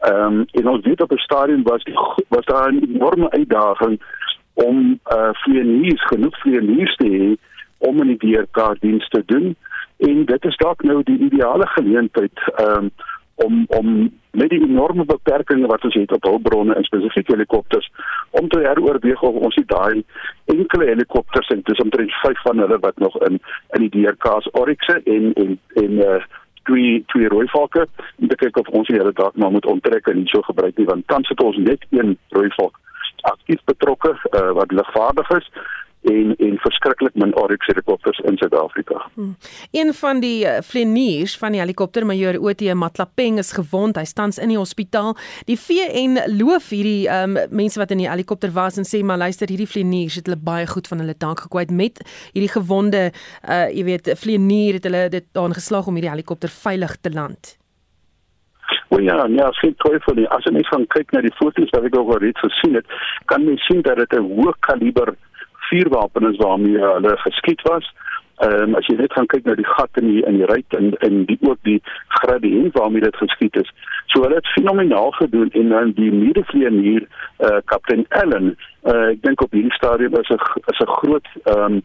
Ehm 0.00 0.40
um, 0.40 0.44
en 0.60 0.68
ons 0.68 0.84
weet 0.84 1.00
op 1.00 1.12
'n 1.12 1.26
stadium 1.28 1.62
was 1.62 1.82
was 2.28 2.44
daar 2.44 2.72
'n 2.72 2.82
enorme 2.94 3.30
uitdaging 3.30 4.00
om 4.54 5.00
eh 5.02 5.16
uh, 5.16 5.30
vlieëniers 5.32 6.06
genoeg 6.06 6.38
vlieëniers 6.38 6.96
te 6.96 7.08
hê 7.16 7.28
om 7.78 8.02
in 8.02 8.16
die 8.16 8.22
DRK 8.24 8.80
diens 8.80 9.08
te 9.08 9.22
doen 9.26 9.56
en 9.96 10.24
dit 10.24 10.44
is 10.44 10.56
dalk 10.56 10.82
nou 10.82 11.02
die 11.02 11.18
ideale 11.18 11.66
geleentheid 11.66 12.38
ehm 12.54 12.84
um, 12.84 12.90
om 13.44 13.64
om 13.78 13.90
met 14.30 14.50
die 14.52 14.62
enorme 14.62 15.04
beperkings 15.04 15.66
wat 15.66 15.84
ons 15.84 15.94
het 15.94 16.12
op 16.12 16.24
hulpbronne 16.28 16.74
en 16.74 16.84
spesifiek 16.84 17.28
helikopters 17.32 17.90
om 18.30 18.48
te 18.48 18.60
heroorweeg 18.60 19.22
of 19.22 19.34
ons 19.48 19.54
die 19.54 19.68
daai 19.72 20.04
enkele 20.52 20.88
helikopters 20.92 21.48
en 21.54 21.62
dis 21.68 21.84
omtrent 21.84 22.12
5 22.22 22.42
van 22.48 22.64
hulle 22.64 22.78
wat 22.78 22.98
nog 22.98 23.16
in 23.28 23.40
in 23.78 23.86
die 23.86 23.92
DRK's 23.96 24.48
Oryxe 24.52 25.00
en 25.04 25.32
en 25.44 25.60
en 25.84 26.02
uh 26.08 26.18
twee 26.66 27.04
twee 27.06 27.28
rooi 27.28 27.46
valke 27.48 27.86
en 28.18 28.36
kyk 28.42 28.56
of 28.58 28.68
ons 28.68 28.88
hulle 28.88 29.12
dalk 29.20 29.36
maar 29.36 29.52
moet 29.54 29.66
onttrek 29.70 30.08
en 30.10 30.18
nie 30.22 30.32
so 30.32 30.42
gebruik 30.48 30.76
nie 30.76 30.88
want 30.90 31.06
tans 31.12 31.28
het 31.28 31.42
ons 31.42 31.56
net 31.56 31.86
een 31.90 32.16
rooi 32.34 32.48
valk 32.56 32.80
aktief 33.30 33.62
betrokke 33.64 34.12
uh, 34.14 34.50
wat 34.58 34.72
ligvaardig 34.72 35.30
is 35.38 35.50
en 36.10 36.34
en 36.36 36.58
verskriklik 36.62 37.14
min 37.14 37.34
Oryx 37.36 37.66
helikopters 37.66 38.18
in 38.28 38.36
Suid-Afrika. 38.36 39.02
Hmm. 39.14 39.36
Een 39.70 39.92
van 39.94 40.20
die 40.20 40.44
uh, 40.44 40.58
vlieëniers 40.62 41.36
van 41.38 41.56
die 41.56 41.60
helikopter 41.60 42.06
major 42.06 42.38
OT 42.40 42.62
Matlapeng 42.74 43.38
is 43.42 43.52
gewond. 43.56 43.96
Hy 43.96 44.04
staan 44.04 44.34
in 44.42 44.54
die 44.54 44.58
hospitaal. 44.58 45.14
Die 45.50 45.58
VN 45.60 46.18
loof 46.38 46.70
hierdie 46.74 47.06
um, 47.12 47.36
mense 47.50 47.80
wat 47.80 47.92
in 47.94 48.04
die 48.04 48.10
helikopter 48.10 48.52
was 48.54 48.78
en 48.80 48.88
sê 48.88 49.02
maar 49.04 49.20
luister 49.22 49.50
hierdie 49.50 49.68
vlieëniers 49.70 50.20
het 50.20 50.30
hulle 50.30 50.40
baie 50.40 50.66
goed 50.66 50.88
van 50.90 51.02
hulle 51.02 51.16
taak 51.16 51.44
gekwyt 51.46 51.70
met 51.70 52.02
hierdie 52.32 52.52
gewonde 52.52 53.10
uh 53.10 53.66
jy 53.76 53.84
weet 53.84 54.10
vlieënier 54.20 54.78
het 54.78 54.88
hulle 54.88 55.06
dit 55.12 55.24
daan 55.36 55.54
geslaag 55.54 55.86
om 55.86 55.96
hierdie 55.98 56.12
helikopter 56.12 56.52
veilig 56.52 56.96
te 57.00 57.12
land. 57.12 57.56
O 58.88 59.00
ja, 59.00 59.26
ja, 59.28 59.50
sien 59.60 59.74
toe 59.82 59.98
vir 60.04 60.18
die 60.18 60.26
as 60.34 60.44
jy 60.46 60.52
net 60.56 60.68
gaan 60.70 60.86
kyk 60.94 61.12
na 61.14 61.22
die 61.24 61.34
foto's 61.38 61.72
wat 61.74 61.86
ek 61.88 61.96
ook 61.98 62.12
al 62.14 62.22
reeds 62.22 62.42
gesien 62.44 62.76
het, 62.78 62.86
kan 63.30 63.46
jy 63.46 63.56
sien 63.66 63.82
dat 63.86 63.98
dit 64.02 64.14
'n 64.18 64.28
hoë 64.36 64.54
kaliber 64.68 65.14
vuurwapen 65.68 66.30
is 66.32 66.36
waarmee 66.42 66.78
hulle 66.78 67.16
geskiet 67.16 67.62
was 67.62 67.92
Ehm 68.36 68.62
um, 68.62 68.74
as 68.76 68.84
jy 68.84 68.98
net 68.98 69.14
gaan 69.16 69.28
kyk 69.32 69.46
na 69.48 69.54
die 69.56 69.64
gat 69.64 69.96
in 69.96 70.10
die 70.10 70.22
in 70.28 70.36
die 70.36 70.48
ruit 70.48 70.74
en 70.76 70.90
en 71.06 71.22
die 71.24 71.38
ook 71.40 71.56
die 71.64 71.78
gradiënt 72.20 72.74
waarmee 72.76 73.00
dit 73.00 73.16
geskied 73.16 73.56
is. 73.56 73.70
So 74.12 74.20
hulle 74.26 74.36
het 74.36 74.50
fenomenaal 74.52 75.14
gedoen 75.16 75.48
en 75.56 75.72
dan 75.72 75.94
die 75.96 76.10
middelvlieënier 76.12 77.06
eh 77.06 77.48
uh, 77.48 77.62
kaptein 77.72 78.04
Allen, 78.20 78.50
uh, 78.84 79.06
ek 79.14 79.22
dink 79.24 79.40
op 79.40 79.56
hierdie 79.56 79.72
stadium 79.72 80.18
is 80.20 80.28
'n 80.28 80.40
is 80.72 80.82
'n 80.84 80.96
groot 81.00 81.28
ehm 81.44 81.62
um, 81.62 81.82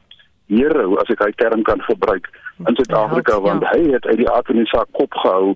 hero 0.51 0.95
as 1.01 1.11
ek 1.13 1.23
hy 1.25 1.31
term 1.41 1.63
kan 1.67 1.81
gebruik 1.87 2.29
in 2.67 2.75
Suid-Afrika 2.77 3.37
ja, 3.37 3.41
want 3.41 3.63
ja. 3.65 3.71
hy 3.73 3.93
het 3.95 4.05
uit 4.05 4.19
die 4.21 4.29
aard 4.29 4.49
van 4.51 4.59
die 4.61 4.69
saak 4.69 4.89
kop 4.97 5.15
gehou 5.23 5.53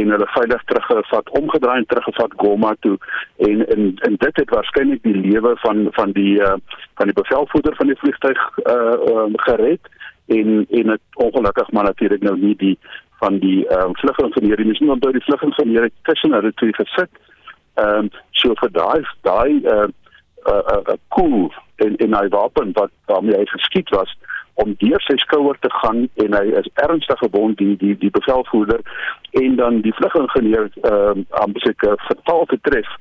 en 0.00 0.12
hulle 0.14 0.28
veilig 0.32 0.62
teruggevat, 0.70 1.30
omgedraai 1.40 1.78
en 1.82 1.88
teruggevat 1.90 2.36
Goma 2.42 2.74
toe 2.86 2.96
en 3.48 3.64
en 3.74 3.90
en 4.08 4.18
dit 4.24 4.42
het 4.42 4.54
waarskynlik 4.54 5.02
die 5.02 5.16
lewe 5.16 5.56
van 5.64 5.88
van 5.98 6.14
die 6.16 6.36
uh, 6.40 6.56
van 7.00 7.12
die 7.12 7.18
bevelvoerder 7.20 7.76
van 7.80 7.92
die 7.92 8.00
vliegtuig 8.04 8.46
uh, 8.64 8.94
uh, 9.12 9.26
gered 9.48 9.92
en 10.26 10.64
en 10.70 10.94
dit 10.94 11.02
ongelukkig 11.26 11.70
maar 11.70 11.84
natuurlik 11.90 12.22
nou 12.22 12.38
nie 12.38 12.56
die 12.62 12.78
van 13.18 13.38
die 13.38 13.66
ehm 13.68 13.90
uh, 13.90 13.98
vlugingenieur 14.00 14.56
die 14.56 14.66
missie 14.66 14.90
onthou 14.90 15.12
die 15.12 15.24
vlugingenieur 15.28 15.90
tussen 16.02 16.32
hulle 16.32 16.52
twee 16.54 16.74
gesit. 16.74 17.10
Ehm 17.74 17.98
um, 17.98 18.10
so 18.30 18.54
vir 18.60 18.72
daai 18.72 19.04
daai 19.28 19.52
uh 19.64 19.82
eh, 19.82 19.86
'n 19.86 19.92
uh, 20.52 20.62
eh, 20.72 20.82
'n 20.84 20.92
uh, 20.92 20.98
cool 21.08 21.52
en 21.76 21.96
en 21.96 22.14
hy 22.14 22.28
wapen 22.28 22.72
wat 22.72 22.90
daarmee 23.06 23.36
hy 23.36 23.46
geskiet 23.46 23.88
was 23.88 24.16
om 24.62 24.74
deur 24.80 25.02
sy 25.04 25.16
skouer 25.20 25.58
te 25.60 25.70
gaan 25.80 26.06
en 26.24 26.36
hy 26.38 26.44
is 26.60 26.68
ernstig 26.84 27.18
gewond 27.22 27.58
die 27.60 27.74
die 27.82 27.94
die 28.00 28.10
bevelvoerder 28.10 28.80
en 29.42 29.56
dan 29.60 29.82
die 29.84 29.94
vlugingenieur 29.98 30.70
ehm 30.82 30.94
um, 31.10 31.26
aan 31.40 31.52
beseker 31.56 31.96
vertaal 32.08 32.46
te 32.52 32.58
tref 32.68 32.92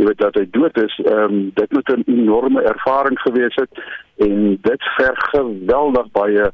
jy 0.00 0.06
weet 0.08 0.22
dat 0.22 0.38
hy 0.38 0.46
dood 0.56 0.76
is 0.82 0.98
ehm 1.04 1.24
um, 1.24 1.40
dit 1.54 1.72
moet 1.76 1.90
'n 1.96 2.04
enorme 2.06 2.62
ervaring 2.74 3.18
gewees 3.24 3.56
het 3.62 3.82
en 4.26 4.58
dit 4.68 4.92
verg 4.98 5.24
geweldig 5.34 6.12
baie 6.12 6.46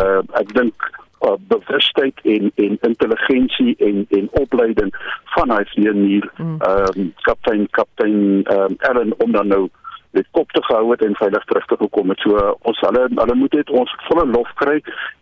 uh 0.00 0.20
ek 0.42 0.52
dink 0.58 0.90
uh, 1.26 1.36
bewustheid 1.48 2.20
en 2.34 2.52
en 2.54 2.78
intelligensie 2.90 3.74
en 3.78 4.06
en 4.18 4.28
opleiding 4.42 4.92
van 5.36 5.50
hy 5.56 5.64
vlieënier 5.72 6.28
mm. 6.36 6.58
ehm 6.60 7.00
um, 7.00 7.14
kaptein 7.28 7.66
kaptein 7.70 8.20
ehm 8.44 8.60
um, 8.60 8.76
Allen 8.90 9.16
om 9.18 9.32
dan 9.32 9.48
nou 9.48 9.64
dit 10.14 10.28
kop 10.36 10.52
te 10.52 10.62
gehou 10.66 10.90
het 10.92 11.02
en 11.06 11.16
veilig 11.18 11.44
terug 11.50 11.66
te 11.70 11.78
gekom 11.80 12.12
het. 12.12 12.22
So 12.26 12.54
ons 12.70 12.80
hulle 12.86 13.04
hulle 13.10 13.36
moet 13.40 13.56
dit 13.58 13.70
ons 13.70 13.96
volle 14.08 14.26
lof 14.30 14.50
kry 14.62 14.80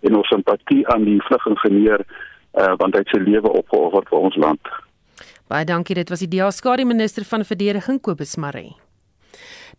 en 0.08 0.20
ons 0.20 0.32
simpatie 0.34 0.86
aan 0.94 1.08
die 1.08 1.18
vlugingenieur 1.28 2.06
uh 2.60 2.72
want 2.80 2.96
hy 2.96 3.04
het 3.04 3.12
sy 3.14 3.20
lewe 3.24 3.52
opgeoffer 3.62 4.08
vir 4.10 4.18
ons 4.28 4.38
land. 4.46 4.72
Baie 5.52 5.68
dankie. 5.68 5.96
Dit 5.96 6.12
was 6.12 6.24
die 6.24 6.30
DA-skare 6.32 6.84
minister 6.88 7.24
van 7.28 7.44
verdediging 7.44 8.00
Kobus 8.00 8.36
Maree. 8.36 8.76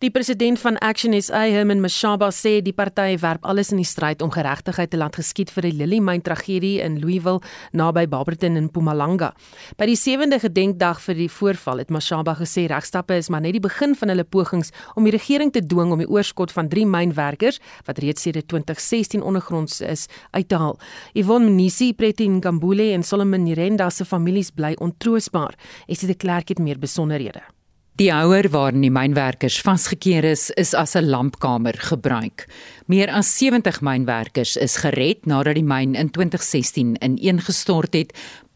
Die 0.02 0.10
president 0.10 0.58
van 0.60 0.76
Action 0.82 1.14
SA, 1.22 1.44
Herman 1.48 1.80
Mashaba, 1.80 2.28
sê 2.34 2.58
die 2.60 2.74
party 2.74 3.14
werp 3.22 3.46
alles 3.46 3.70
in 3.72 3.78
die 3.78 3.86
stryd 3.86 4.20
om 4.26 4.32
geregtigheid 4.34 4.90
te 4.90 4.98
laat 4.98 5.16
geskied 5.16 5.52
vir 5.54 5.68
die 5.68 5.72
Lily 5.78 6.00
Mine 6.02 6.20
tragedie 6.26 6.80
in 6.84 6.98
Louisville 7.00 7.40
naby 7.72 8.04
Barberton 8.10 8.58
in 8.58 8.66
Mpumalanga. 8.66 9.30
By 9.78 9.88
die 9.88 9.96
7de 9.96 10.40
gedenkdag 10.42 11.00
vir 11.06 11.18
die 11.22 11.30
voorval 11.30 11.84
het 11.84 11.94
Mashaba 11.94 12.34
gesê 12.40 12.66
regstappe 12.68 13.16
is 13.22 13.30
maar 13.30 13.46
net 13.46 13.56
die 13.56 13.64
begin 13.64 13.94
van 13.96 14.12
hulle 14.12 14.26
pogings 14.26 14.74
om 14.98 15.06
die 15.06 15.14
regering 15.14 15.54
te 15.54 15.62
dwing 15.62 15.94
om 15.94 16.02
die 16.02 16.10
oorskot 16.10 16.52
van 16.52 16.68
3 16.68 16.84
mynwerkers 16.90 17.62
wat 17.86 18.02
reeds 18.02 18.26
sedert 18.26 18.50
2016 18.50 19.22
ondergronds 19.22 19.80
is 19.80 20.08
uit 20.32 20.48
te 20.50 20.60
haal. 20.60 20.78
Yvonne 21.14 21.48
Mnisi, 21.48 21.94
Pretin 21.94 22.42
Gambule 22.42 22.92
en 22.92 23.06
Solomon 23.06 23.46
Nirenda 23.46 23.88
se 23.90 24.04
families 24.04 24.50
bly 24.50 24.74
ontroosbaar. 24.82 25.54
Esie 25.86 26.10
de 26.10 26.18
Klerk 26.18 26.50
het 26.52 26.58
meer 26.58 26.78
besonderhede. 26.78 27.46
Die 27.94 28.08
houer 28.10 28.48
waarin 28.50 28.82
die 28.82 28.90
mynwerkers 28.90 29.60
vasgekeer 29.62 30.26
is, 30.26 30.48
is 30.58 30.72
as 30.74 30.96
'n 30.96 31.06
lampkamer 31.06 31.76
gebruik. 31.78 32.48
Meer 32.90 33.06
as 33.06 33.28
70 33.38 33.80
mynwerkers 33.82 34.56
is 34.56 34.82
gered 34.82 35.26
nadat 35.26 35.54
die 35.54 35.62
myn 35.62 35.94
in 35.94 36.10
2016 36.10 36.96
ineengestort 36.98 37.94
het, 37.94 38.10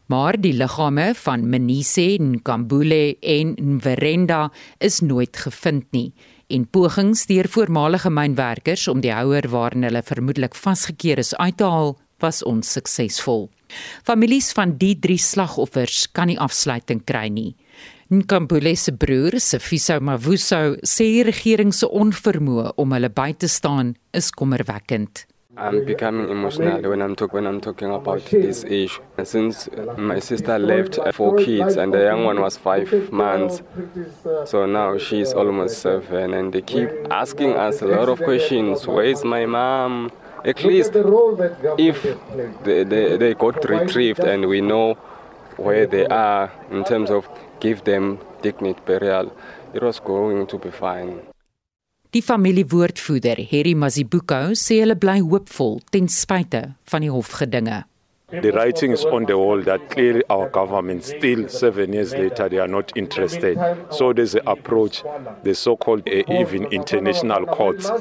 maar 0.07 0.35
die 0.35 0.51
liggame 0.51 1.13
van 1.15 1.49
Menise, 1.49 2.17
Nkambule 2.19 3.15
en 3.21 3.55
Nverenda 3.55 4.51
is 4.79 4.99
nooit 4.99 5.37
gevind 5.37 5.85
nie. 5.91 6.11
En 6.49 6.67
pogings 6.67 7.25
deur 7.25 7.47
voormalige 7.47 8.09
mynwerkers 8.09 8.87
om 8.87 8.99
die 8.99 9.13
houer 9.13 9.47
waarin 9.47 9.83
hulle 9.83 10.03
vermoedelik 10.03 10.55
vasgekeer 10.55 11.17
is 11.17 11.35
uit 11.35 11.57
te 11.57 11.63
haal, 11.63 11.97
was 12.21 12.43
onsuksesvol. 12.43 13.47
Families 14.03 14.51
van 14.57 14.77
die 14.81 14.95
drie 14.97 15.21
slagoffers 15.21 16.07
kan 16.13 16.31
nie 16.31 16.39
afsluiting 16.41 17.03
kry 17.05 17.27
nie. 17.29 17.55
Nkambule 18.09 18.73
se 18.75 18.91
broer, 18.97 19.37
Sifiso 19.37 19.99
Mavuso, 20.01 20.79
sê 20.81 21.05
die 21.13 21.25
regering 21.27 21.69
se 21.75 21.85
onvermoë 21.85 22.71
om 22.81 22.95
hulle 22.95 23.11
by 23.13 23.35
te 23.37 23.47
staan 23.47 23.93
is 24.17 24.31
kommerwekkend. 24.33 25.27
I'm 25.59 25.83
becoming 25.85 26.29
emotional 26.29 26.81
when 26.89 27.01
I'm 27.01 27.15
talking 27.15 27.43
when 27.43 27.45
I'm 27.45 27.59
talking 27.59 27.91
about 27.91 28.23
this 28.31 28.63
issue. 28.63 29.01
Since 29.21 29.69
my 29.97 30.19
sister 30.19 30.57
left 30.57 30.97
four 31.13 31.35
kids 31.35 31.75
and 31.75 31.93
the 31.93 31.99
young 31.99 32.23
one 32.23 32.39
was 32.39 32.55
five 32.55 33.11
months, 33.11 33.61
so 34.45 34.65
now 34.65 34.97
she's 34.97 35.33
almost 35.33 35.79
seven, 35.79 36.33
and 36.33 36.53
they 36.53 36.61
keep 36.61 36.89
asking 37.11 37.53
us 37.55 37.81
a 37.81 37.87
lot 37.87 38.07
of 38.07 38.19
questions. 38.23 38.87
Where 38.87 39.03
is 39.03 39.25
my 39.25 39.45
mom? 39.45 40.11
At 40.45 40.63
least 40.63 40.95
if 41.77 42.03
they, 42.63 42.83
they, 42.83 43.17
they 43.17 43.33
got 43.33 43.63
retrieved 43.65 44.19
and 44.19 44.45
we 44.45 44.61
know 44.61 44.97
where 45.57 45.85
they 45.85 46.05
are 46.07 46.51
in 46.71 46.83
terms 46.83 47.09
of 47.09 47.27
give 47.59 47.83
them 47.83 48.19
dignity 48.41 48.79
burial. 48.85 49.31
It 49.73 49.83
was 49.83 49.99
going 49.99 50.47
to 50.47 50.57
be 50.57 50.71
fine. 50.71 51.19
Die 52.11 52.21
familiewoordvoerder, 52.21 53.37
Harry 53.51 53.75
Mazibuko, 53.75 54.55
sê 54.57 54.79
hulle 54.81 54.95
bly 54.97 55.19
hoopvol 55.21 55.75
ten 55.93 56.07
spyte 56.09 56.63
van 56.89 57.03
die 57.05 57.11
hofgedinge. 57.13 57.83
The 58.31 58.51
writing 58.51 58.91
is 58.91 59.03
on 59.05 59.25
the 59.25 59.37
wall 59.37 59.61
that 59.61 59.89
clearly 59.89 60.23
our 60.29 60.49
government 60.49 61.03
still 61.03 61.47
seven 61.47 61.93
years 61.93 62.13
later 62.13 62.47
they 62.47 62.59
are 62.59 62.67
not 62.67 62.95
interested. 62.95 63.57
So 63.89 64.13
there's 64.13 64.35
an 64.35 64.47
approach, 64.47 65.03
the 65.43 65.55
so-called 65.55 66.07
uh, 66.07 66.23
even 66.29 66.65
international 66.65 67.45
courts. 67.47 67.91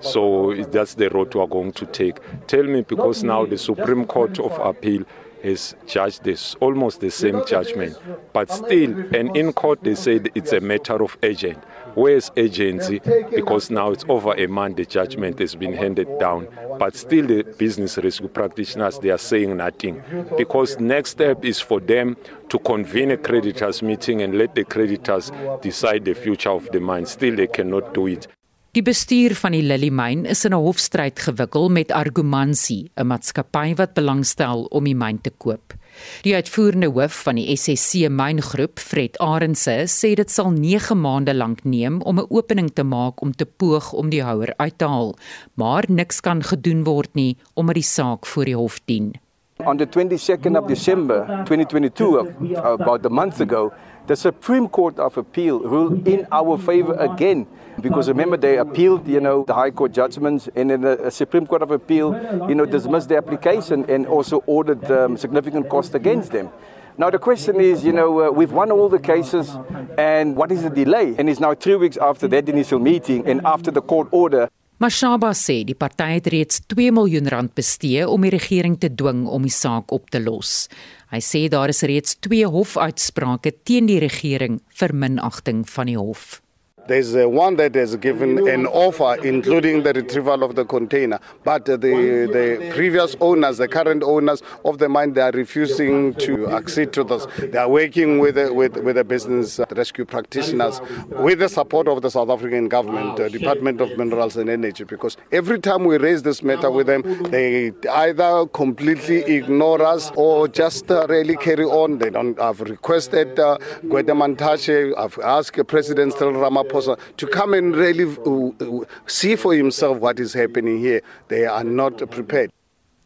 So 0.00 0.54
that's 0.70 0.94
the 0.94 1.10
road 1.10 1.34
we 1.34 1.40
are 1.40 1.46
going 1.46 1.72
to 1.72 1.86
take. 1.86 2.18
Tell 2.46 2.64
me 2.64 2.80
because 2.82 3.22
now 3.22 3.44
the 3.44 3.58
Supreme 3.58 4.06
Court 4.06 4.38
of 4.38 4.52
Appeal 4.58 5.04
has 5.44 5.76
judged 5.86 6.24
this 6.24 6.54
almost 6.60 7.00
the 7.00 7.10
same 7.10 7.44
judgment, 7.46 7.96
but 8.32 8.50
still, 8.50 8.98
and 9.14 9.36
in 9.36 9.52
court 9.52 9.82
they 9.82 9.94
said 9.94 10.30
it's 10.34 10.52
a 10.52 10.60
matter 10.60 11.02
of 11.02 11.16
agent. 11.22 11.62
Where's 11.94 12.32
agency? 12.36 13.00
Because 13.30 13.70
now 13.70 13.92
it's 13.92 14.04
over 14.08 14.32
a 14.34 14.46
month 14.46 14.76
the 14.76 14.84
judgment 14.84 15.38
has 15.38 15.54
been 15.54 15.72
handed 15.72 16.18
down, 16.18 16.48
but 16.78 16.96
still 16.96 17.26
the 17.26 17.44
business 17.44 17.98
rescue 17.98 18.28
practitioners 18.28 18.98
they 18.98 19.10
are 19.10 19.18
saying 19.18 19.56
nothing. 19.56 20.02
Because 20.36 20.80
next 20.80 21.10
step 21.10 21.44
is 21.44 21.60
for 21.60 21.78
them 21.78 22.16
to 22.48 22.58
convene 22.58 23.12
a 23.12 23.16
creditors 23.16 23.82
meeting 23.82 24.22
and 24.22 24.36
let 24.36 24.54
the 24.54 24.64
creditors 24.64 25.30
decide 25.62 26.04
the 26.04 26.14
future 26.14 26.50
of 26.50 26.68
the 26.72 26.80
mine. 26.80 27.06
Still 27.06 27.36
they 27.36 27.46
cannot 27.46 27.94
do 27.94 28.08
it. 28.08 28.26
Die 28.74 28.82
bestuur 28.82 29.36
van 29.38 29.54
die 29.54 29.62
Lily 29.62 29.86
Mine 29.94 30.26
is 30.26 30.40
in 30.44 30.50
'n 30.50 30.58
hofstryd 30.58 31.20
gewikkel 31.22 31.68
met 31.68 31.92
Argumansie, 31.92 32.90
'n 32.96 33.06
maatskappy 33.06 33.74
wat 33.74 33.94
belangstel 33.94 34.64
om 34.64 34.84
die 34.84 34.96
myn 34.96 35.20
te 35.20 35.30
koop. 35.30 35.74
Die 36.22 36.34
uitvoerende 36.34 36.90
hoof 36.90 37.22
van 37.22 37.36
die 37.36 37.56
SSC 37.56 38.08
myngroep, 38.10 38.80
Fred 38.80 39.18
Arendse, 39.18 39.86
sê 39.86 40.14
dit 40.14 40.30
sal 40.30 40.50
9 40.50 41.00
maande 41.00 41.34
lank 41.34 41.64
neem 41.64 42.02
om 42.02 42.18
'n 42.18 42.26
opening 42.28 42.70
te 42.74 42.82
maak 42.82 43.20
om 43.20 43.32
te 43.32 43.46
poog 43.46 43.92
om 43.92 44.10
die 44.10 44.22
houer 44.22 44.54
uit 44.56 44.78
te 44.78 44.86
haal, 44.86 45.14
maar 45.54 45.84
niks 45.88 46.20
kan 46.20 46.42
gedoen 46.42 46.84
word 46.84 47.14
nie 47.14 47.36
omdat 47.54 47.74
die 47.74 47.82
saak 47.82 48.26
voor 48.26 48.44
die 48.44 48.56
hof 48.56 48.80
dien. 48.84 49.14
On 49.60 49.76
the 49.76 49.86
22nd 49.86 50.58
of 50.58 50.66
December 50.66 51.26
2022, 51.46 52.56
about 52.56 53.06
a 53.06 53.08
month 53.08 53.40
ago, 53.40 53.72
the 54.08 54.16
Supreme 54.16 54.68
Court 54.68 54.98
of 54.98 55.16
Appeal 55.16 55.60
ruled 55.60 56.08
in 56.08 56.26
our 56.32 56.58
favor 56.58 56.94
again 56.94 57.46
because 57.80 58.08
remember 58.08 58.36
they 58.36 58.58
appealed, 58.58 59.06
you 59.06 59.20
know, 59.20 59.44
the 59.44 59.54
High 59.54 59.70
Court 59.70 59.92
judgments, 59.92 60.48
and 60.56 60.70
then 60.70 60.80
the 60.80 61.08
Supreme 61.08 61.46
Court 61.46 61.62
of 61.62 61.70
Appeal, 61.70 62.48
you 62.48 62.56
know, 62.56 62.66
dismissed 62.66 63.08
the 63.08 63.16
application 63.16 63.88
and 63.88 64.08
also 64.08 64.38
ordered 64.46 64.84
um, 64.90 65.16
significant 65.16 65.68
cost 65.68 65.94
against 65.94 66.32
them. 66.32 66.50
Now 66.98 67.10
the 67.10 67.20
question 67.20 67.60
is, 67.60 67.84
you 67.84 67.92
know, 67.92 68.26
uh, 68.26 68.30
we've 68.32 68.52
won 68.52 68.72
all 68.72 68.88
the 68.88 68.98
cases, 68.98 69.56
and 69.96 70.34
what 70.34 70.50
is 70.50 70.64
the 70.64 70.70
delay? 70.70 71.14
And 71.16 71.30
it's 71.30 71.38
now 71.38 71.54
three 71.54 71.76
weeks 71.76 71.96
after 71.96 72.26
that 72.26 72.48
initial 72.48 72.80
meeting 72.80 73.24
and 73.28 73.40
after 73.44 73.70
the 73.70 73.82
court 73.82 74.08
order. 74.10 74.50
Mashaba 74.84 75.30
sê 75.32 75.62
die 75.64 75.72
party 75.80 76.18
het 76.18 76.26
reeds 76.28 76.58
2 76.68 76.90
miljoen 76.92 77.30
rand 77.32 77.54
bestee 77.56 78.02
om 78.04 78.20
die 78.26 78.32
regering 78.34 78.74
te 78.82 78.90
dwing 78.92 79.22
om 79.24 79.46
die 79.48 79.52
saak 79.56 79.94
op 79.96 80.10
te 80.12 80.20
los. 80.20 80.66
Hy 81.08 81.22
sê 81.24 81.40
daar 81.48 81.72
is 81.72 81.80
reeds 81.88 82.18
2 82.28 82.50
hofuitsprake 82.52 83.54
teen 83.64 83.88
die 83.88 83.96
regering 84.04 84.60
vir 84.76 84.92
minagting 84.92 85.64
van 85.72 85.88
die 85.88 85.96
hof. 85.96 86.43
There's 86.86 87.16
uh, 87.16 87.26
one 87.26 87.56
that 87.56 87.74
has 87.76 87.96
given 87.96 88.46
an 88.46 88.66
offer, 88.66 89.16
including 89.24 89.84
the 89.84 89.94
retrieval 89.94 90.42
of 90.42 90.54
the 90.54 90.66
container, 90.66 91.18
but 91.42 91.66
uh, 91.66 91.78
the 91.78 92.28
the 92.30 92.72
previous 92.74 93.16
owners, 93.20 93.56
the 93.56 93.68
current 93.68 94.02
owners 94.02 94.42
of 94.66 94.76
the 94.76 94.88
mine, 94.90 95.14
they 95.14 95.22
are 95.22 95.30
refusing 95.30 96.12
to 96.16 96.46
accede 96.48 96.92
to 96.92 97.02
this. 97.02 97.26
They 97.38 97.56
are 97.56 97.70
working 97.70 98.18
with 98.18 98.34
the, 98.34 98.52
with 98.52 98.76
with 98.76 98.96
the 98.96 99.04
business 99.04 99.58
uh, 99.58 99.64
rescue 99.74 100.04
practitioners, 100.04 100.82
with 101.08 101.38
the 101.38 101.48
support 101.48 101.88
of 101.88 102.02
the 102.02 102.10
South 102.10 102.28
African 102.28 102.68
government, 102.68 103.18
uh, 103.18 103.30
Department 103.30 103.80
of 103.80 103.96
Minerals 103.96 104.36
and 104.36 104.50
Energy, 104.50 104.84
because 104.84 105.16
every 105.32 105.60
time 105.60 105.84
we 105.86 105.96
raise 105.96 106.22
this 106.22 106.42
matter 106.42 106.70
with 106.70 106.86
them, 106.86 107.02
they 107.30 107.72
either 107.90 108.46
completely 108.48 109.22
ignore 109.36 109.80
us 109.82 110.10
or 110.16 110.48
just 110.48 110.90
uh, 110.90 111.06
really 111.08 111.36
carry 111.38 111.64
on. 111.64 111.96
They 111.96 112.10
don't. 112.10 112.38
I've 112.38 112.60
requested 112.60 113.38
uh, 113.38 113.56
Gwede 113.84 114.12
Mantashe, 114.12 114.92
I've 114.98 115.18
asked 115.20 115.66
President 115.66 116.12
Cyril 116.12 116.34
Ramaphosa 116.34 116.73
to 117.16 117.26
come 117.26 117.54
and 117.54 117.74
really 117.76 118.04
uh, 118.04 118.84
see 119.06 119.36
for 119.36 119.54
himself 119.54 119.98
what 120.00 120.18
is 120.18 120.34
happening 120.34 120.80
here. 120.80 121.02
They 121.28 121.46
are 121.46 121.64
not 121.64 122.10
prepared. 122.10 122.50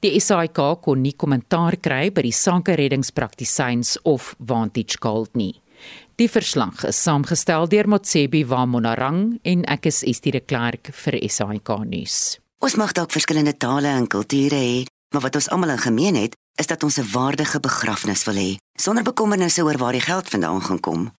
Die 0.00 0.20
SAIK 0.20 0.78
kon 0.82 1.00
nie 1.02 1.14
kommentaar 1.18 1.74
kry 1.82 2.10
by 2.14 2.22
die 2.22 2.34
sake 2.34 2.76
reddingspraktisyns 2.78 3.96
of 4.06 4.36
Vantage 4.38 5.00
Gold 5.02 5.34
nie. 5.34 5.56
Die 6.18 6.28
verslag 6.30 6.84
is 6.86 6.98
saamgestel 7.02 7.66
deur 7.70 7.88
Motsebi 7.90 8.44
wa 8.46 8.64
Monarang 8.66 9.40
en 9.42 9.64
ek 9.66 9.88
is 9.90 10.04
Estie 10.06 10.32
de 10.34 10.40
Klerk 10.40 10.92
vir 11.02 11.18
SAIK 11.18 11.74
nuus. 11.86 12.38
Ons 12.62 12.78
mag 12.78 12.94
dalk 12.94 13.10
verskillende 13.14 13.54
tale 13.58 13.90
en 13.90 14.06
kulture 14.10 14.58
hê, 14.58 14.86
maar 15.14 15.26
wat 15.26 15.38
ons 15.38 15.50
almal 15.54 15.74
in 15.74 15.82
gemeen 15.82 16.18
het, 16.18 16.34
is 16.58 16.66
dat 16.66 16.82
ons 16.82 16.98
'n 16.98 17.10
waardige 17.14 17.60
begrafnis 17.60 18.24
wil 18.26 18.34
hê, 18.34 18.56
sonder 18.78 19.02
bekommernisse 19.02 19.62
oor 19.62 19.78
waar 19.78 19.92
die 19.92 20.06
geld 20.10 20.28
vandaan 20.28 20.62
gaan 20.62 20.80
kom. 20.80 21.10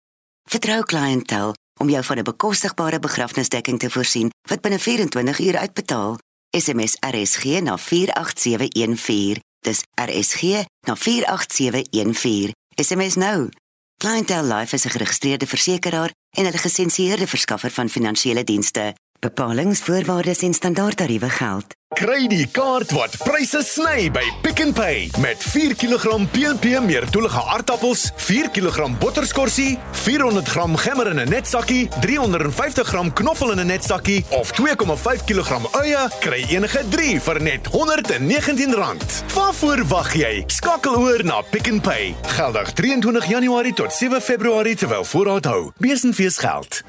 Vertrou 0.49 0.83
kliëntel 0.83 1.53
om 1.79 1.89
jou 1.89 2.03
van 2.03 2.17
'n 2.17 2.23
bekostigbare 2.23 2.99
begrafnisdekking 2.99 3.79
te 3.79 3.89
voorsien 3.89 4.31
wat 4.49 4.61
binne 4.61 4.79
24 4.79 5.39
uur 5.39 5.57
uitbetaal. 5.57 6.17
SMS 6.57 6.97
RSG 6.99 7.43
na 7.43 7.77
48714. 7.77 9.41
Dis 9.59 9.83
RSG 9.95 10.41
na 10.87 10.95
48714. 10.95 12.53
SMS 12.75 13.15
nou. 13.15 13.49
Clientele 13.97 14.55
Life 14.55 14.75
is 14.75 14.85
'n 14.85 14.89
geregistreerde 14.89 15.47
versekeraar 15.47 16.11
en 16.37 16.45
'n 16.45 16.57
gelisensieerde 16.57 17.27
verskaffer 17.27 17.71
van 17.71 17.89
finansiële 17.89 18.43
dienste. 18.43 18.93
Bepalings, 19.19 19.79
voorwaardes 19.79 20.41
en 20.41 20.53
standaardtariewe 20.53 21.29
geld. 21.29 21.75
Kry 21.89 22.27
die 22.31 22.45
kaart 22.47 22.93
wat 22.95 23.15
pryse 23.25 23.59
sny 23.65 24.05
by 24.13 24.21
Pick 24.43 24.61
n 24.63 24.69
Pay 24.77 25.09
met 25.19 25.41
4 25.43 25.73
kg 25.75 26.13
PNP 26.31 26.77
meerdoelige 26.85 27.41
aardappels, 27.41 28.05
4 28.15 28.47
kg 28.55 28.85
botterskorsie, 29.01 29.73
400 30.05 30.47
g 30.47 30.63
gemmer 30.85 31.09
in 31.11 31.19
'n 31.19 31.29
netsakkie, 31.29 31.89
350 31.99 32.87
g 32.87 33.11
knoffel 33.13 33.51
in 33.51 33.59
'n 33.59 33.67
netsakkie 33.67 34.23
of 34.29 34.51
2,5 34.55 35.25
kg 35.25 35.67
eie, 35.81 36.07
kry 36.19 36.45
enige 36.55 36.85
3 36.89 37.19
vir 37.19 37.41
net 37.41 37.67
R119. 37.67 39.23
Waarvoor 39.35 39.83
wag 39.87 40.13
jy? 40.13 40.43
Skakel 40.47 40.95
oor 40.95 41.23
na 41.23 41.41
Pick 41.41 41.67
n 41.67 41.81
Pay. 41.81 42.15
Geldig 42.21 42.73
23 42.73 43.27
Januarie 43.27 43.73
tot 43.73 43.93
7 43.93 44.21
Februarie 44.21 44.75
terwyl 44.75 45.03
voorraad 45.03 45.45
hou. 45.45 45.71
Besenfees 45.77 46.37
geld. 46.37 46.83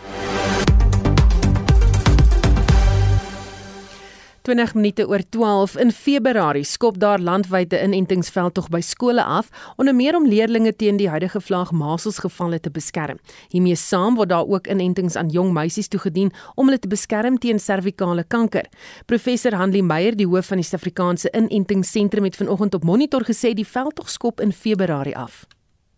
20 4.51 4.75
minute 4.75 5.05
oor 5.07 5.23
12 5.31 5.77
in 5.79 5.93
Februarie 5.95 6.65
skop 6.65 6.97
daar 6.99 7.21
landwyte 7.23 7.79
inentingsveldtog 7.79 8.67
by 8.75 8.81
skole 8.83 9.23
af 9.23 9.51
onder 9.79 9.95
meer 9.95 10.17
om 10.19 10.27
leerdlinge 10.27 10.73
teen 10.75 10.99
die 10.99 11.07
huidige 11.09 11.39
vlaag 11.41 11.71
maselsgevalle 11.71 12.59
te 12.59 12.73
beskerm. 12.75 13.21
Hiermee 13.55 13.79
saam 13.79 14.19
word 14.19 14.33
daar 14.33 14.49
ook 14.51 14.67
inentings 14.67 15.15
aan 15.17 15.31
jong 15.31 15.53
meisies 15.55 15.89
toegedien 15.93 16.33
om 16.57 16.67
hulle 16.67 16.83
te 16.83 16.91
beskerm 16.91 17.39
teen 17.39 17.63
servikale 17.63 18.27
kanker. 18.27 18.67
Professor 19.07 19.55
Hanlie 19.55 19.87
Meyer, 19.87 20.19
die 20.19 20.27
hoof 20.27 20.51
van 20.51 20.59
die 20.59 20.67
Suid-Afrikaanse 20.67 21.31
Inentingsentrum 21.31 22.27
het 22.27 22.43
vanoggend 22.43 22.75
op 22.75 22.85
Monitor 22.85 23.23
gesê 23.31 23.55
die 23.55 23.67
veldtog 23.67 24.11
skop 24.11 24.43
in 24.43 24.53
Februarie 24.53 25.17
af. 25.17 25.45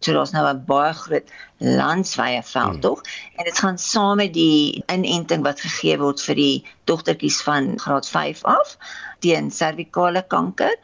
So 0.03 0.13
daar's 0.13 0.33
nou 0.35 0.47
'n 0.51 0.65
baie 0.67 0.93
groot 0.93 1.29
landswye 1.59 2.43
veldtog 2.43 3.01
hmm. 3.03 3.39
en 3.39 3.45
dit 3.45 3.59
gaan 3.59 3.79
saam 3.79 4.17
met 4.17 4.33
die 4.35 4.85
inenting 4.87 5.43
wat 5.43 5.61
gegee 5.61 5.99
word 5.99 6.21
vir 6.21 6.35
die 6.35 6.65
dogtertjies 6.85 7.43
van 7.43 7.79
graad 7.79 8.09
5 8.09 8.45
af 8.45 8.77
teen 9.21 9.51
servikale 9.51 10.25
kanker. 10.27 10.75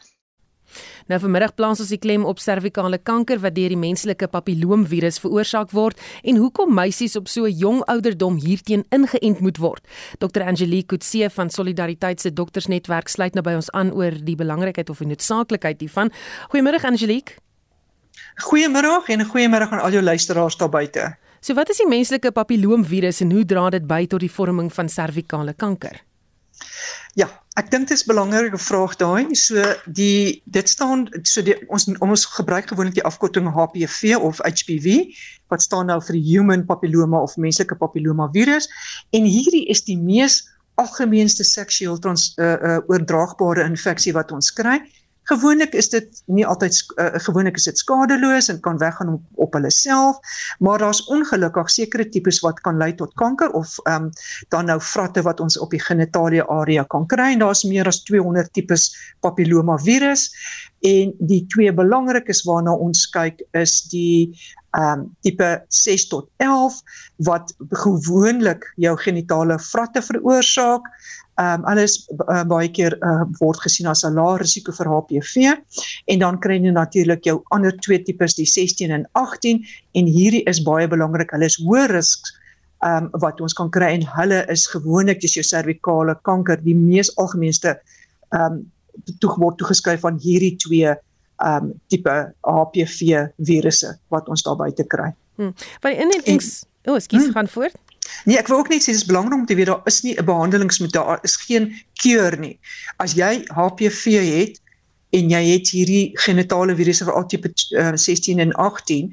Nou 1.09 1.17
vanmiddag 1.23 1.55
plaas 1.57 1.81
ons 1.81 1.89
die 1.89 2.01
klem 2.01 2.27
op 2.29 2.41
servikale 2.43 2.99
kanker 3.01 3.41
wat 3.41 3.55
deur 3.57 3.73
die 3.73 3.81
menslike 3.81 4.29
papilloomvirus 4.29 5.19
veroorsaak 5.23 5.73
word 5.73 5.97
en 6.23 6.37
hoekom 6.37 6.75
meisies 6.77 7.17
op 7.17 7.31
so 7.33 7.49
jong 7.49 7.81
ouderdom 7.89 8.37
hierteen 8.43 8.85
ingeënt 8.93 9.41
moet 9.41 9.59
word. 9.63 9.85
Dr 10.21 10.45
Angelique 10.45 10.93
Kutse 10.93 11.31
van 11.33 11.51
Solidariteit 11.51 12.21
se 12.21 12.33
doktersnetwerk 12.33 13.09
sluit 13.09 13.35
nou 13.35 13.43
by 13.43 13.57
ons 13.57 13.73
aan 13.73 13.95
oor 13.97 14.13
die 14.13 14.37
belangrikheid 14.37 14.93
of 14.93 15.01
die 15.01 15.09
noodsaaklikheid 15.09 15.81
hiervan. 15.81 16.13
Goeiemôre 16.53 16.85
Angelique. 16.85 17.41
Goeiemôre 18.39 19.03
en 19.07 19.21
'n 19.21 19.31
goeiemôre 19.31 19.71
aan 19.71 19.81
al 19.81 19.91
jou 19.91 20.03
luisteraars 20.03 20.57
daar 20.57 20.69
buite. 20.69 21.17
So 21.41 21.55
wat 21.55 21.71
is 21.71 21.77
die 21.77 21.89
menslike 21.89 22.31
papilloomvirus 22.31 23.21
en 23.21 23.33
hoe 23.33 23.45
dra 23.45 23.71
dit 23.71 23.87
by 23.87 24.07
tot 24.07 24.21
die 24.21 24.31
vorming 24.31 24.73
van 24.75 24.89
servikale 24.89 25.55
kanker? 25.55 26.03
Ja, 27.19 27.29
ek 27.59 27.71
dink 27.71 27.89
dit 27.89 27.97
is 27.97 28.05
'n 28.05 28.11
belangrike 28.11 28.59
vraag 28.59 28.97
daai. 28.97 29.35
So 29.35 29.63
die 29.87 30.43
dit 30.45 30.69
staan 30.69 31.09
so 31.23 31.43
die, 31.43 31.57
ons 31.69 31.89
ons 31.99 32.25
gebruik 32.25 32.69
gewoonlik 32.69 32.95
die 32.95 33.05
afkorting 33.11 33.47
HPV 33.47 34.17
of 34.17 34.39
HPV 34.39 35.15
wat 35.49 35.63
staan 35.63 35.87
nou 35.87 36.01
vir 36.03 36.17
human 36.17 36.67
papilloma 36.67 37.23
of 37.23 37.37
menslike 37.37 37.75
papilloma 37.75 38.29
virus 38.33 38.69
en 39.11 39.25
hierdie 39.25 39.67
is 39.67 39.85
die 39.85 39.99
mees 39.99 40.47
algemeenste 40.75 41.45
seksueel 41.45 41.99
trans 41.99 42.33
uh, 42.39 42.55
uh, 42.55 42.79
oordraagbare 42.87 43.65
infeksie 43.67 44.13
wat 44.13 44.33
ons 44.33 44.53
kry. 44.53 44.79
Gewoonlik 45.29 45.75
is 45.77 45.91
dit 45.93 46.23
nie 46.27 46.47
altyd 46.47 46.77
uh, 46.97 47.11
gewoonlik 47.27 47.59
is 47.61 47.69
dit 47.69 47.79
skadeloos 47.79 48.49
en 48.49 48.61
kan 48.65 48.79
weggaan 48.81 49.13
op, 49.19 49.25
op 49.45 49.57
hulle 49.59 49.71
self, 49.75 50.17
maar 50.65 50.81
daar's 50.81 51.03
ongelukkig 51.13 51.71
sekere 51.71 52.09
tipes 52.09 52.41
wat 52.45 52.63
kan 52.65 52.81
lei 52.81 52.95
tot 52.97 53.13
kanker 53.21 53.53
of 53.53 53.77
ehm 53.85 54.09
um, 54.09 54.11
dan 54.49 54.71
nou 54.71 54.79
vratte 54.81 55.23
wat 55.27 55.41
ons 55.45 55.59
op 55.59 55.71
die 55.75 55.83
genitalie 55.83 56.43
area 56.43 56.85
kan 56.95 57.07
kry 57.07 57.33
en 57.35 57.45
daar's 57.45 57.65
meer 57.69 57.87
as 57.87 58.03
200 58.09 58.53
tipes 58.53 58.89
papilloma 59.21 59.77
virus 59.85 60.31
en 60.87 61.13
die 61.19 61.45
twee 61.53 61.73
belangrikes 61.75 62.45
waarna 62.47 62.73
ons 62.73 63.07
kyk 63.13 63.43
is 63.53 63.83
die 63.93 64.33
ehm 64.77 65.01
um, 65.01 65.17
tipe 65.25 65.49
6 65.69 66.09
tot 66.09 66.29
11 66.37 66.83
wat 67.29 67.55
gewoonlik 67.85 68.67
jou 68.77 68.97
genitale 69.01 69.59
vratte 69.59 70.03
veroorsaak 70.03 70.85
Ehm 71.39 71.61
um, 71.61 71.65
alles 71.71 72.09
uh, 72.27 72.43
baie 72.51 72.67
keer 72.75 72.97
uh, 72.99 73.23
word 73.39 73.61
gesien 73.63 73.87
as 73.87 74.01
'n 74.03 74.17
lae 74.19 74.41
risiko 74.43 74.73
vir 74.75 74.89
HPV 74.91 75.53
en 76.11 76.19
dan 76.19 76.39
kry 76.43 76.57
jy 76.59 76.73
natuurlik 76.75 77.23
jou 77.31 77.37
ander 77.55 77.77
twee 77.87 78.01
tipes 78.03 78.35
die 78.35 78.47
16 78.47 78.91
en 78.91 79.05
18 79.21 79.63
en 79.95 80.11
hierdie 80.17 80.43
is 80.51 80.59
baie 80.67 80.89
belangrik. 80.91 81.31
Hulle 81.31 81.47
is 81.47 81.61
hoë 81.63 81.85
risiko 81.93 82.35
um, 82.83 83.07
wat 83.23 83.39
ons 83.41 83.55
kan 83.55 83.71
kry 83.71 83.93
en 84.01 84.07
hulle 84.17 84.41
is 84.51 84.67
gewoonlik 84.67 85.23
dis 85.23 85.39
jou 85.39 85.47
servikale 85.47 86.19
kanker 86.27 86.59
die 86.67 86.75
mees 86.75 87.13
algemeenste 87.23 87.77
um, 88.35 88.65
toe 89.23 89.31
word 89.39 89.63
toegeskryf 89.63 90.05
aan 90.11 90.19
hierdie 90.19 90.57
twee 90.59 90.97
um, 91.45 91.73
tipe 91.89 92.15
HPV 92.41 93.29
virusse 93.39 93.95
wat 94.09 94.29
ons 94.29 94.43
daar 94.43 94.57
buite 94.57 94.87
kry. 94.87 95.13
Hmm. 95.39 95.55
By 95.85 95.95
inentings, 95.95 96.65
o, 96.85 96.95
oh, 96.95 96.99
skus, 96.99 97.25
hmm. 97.25 97.33
gaan 97.37 97.49
voort. 97.49 97.77
Nee, 98.25 98.39
ek 98.39 98.49
wil 98.49 98.63
ook 98.63 98.71
net 98.73 98.83
sê 98.83 98.95
dis 98.97 99.07
belangrik 99.07 99.37
om 99.37 99.47
te 99.47 99.57
weet 99.59 99.69
daar 99.71 99.85
is 99.91 100.01
nie 100.03 100.17
'n 100.17 100.25
behandelingsmetode, 100.25 101.07
daar 101.07 101.19
is 101.23 101.37
geen 101.37 101.75
kuur 102.03 102.39
nie. 102.39 102.59
As 102.97 103.15
jy 103.15 103.45
HPV 103.47 104.05
het 104.39 104.61
en 105.11 105.31
jy 105.31 105.43
het 105.53 105.69
hierdie 105.73 106.13
genitale 106.25 106.75
virusse 106.77 107.05
vir 107.05 107.27
tipe 107.29 107.53
uh, 107.77 107.93
16 107.95 108.39
en 108.39 108.53
18, 108.53 109.13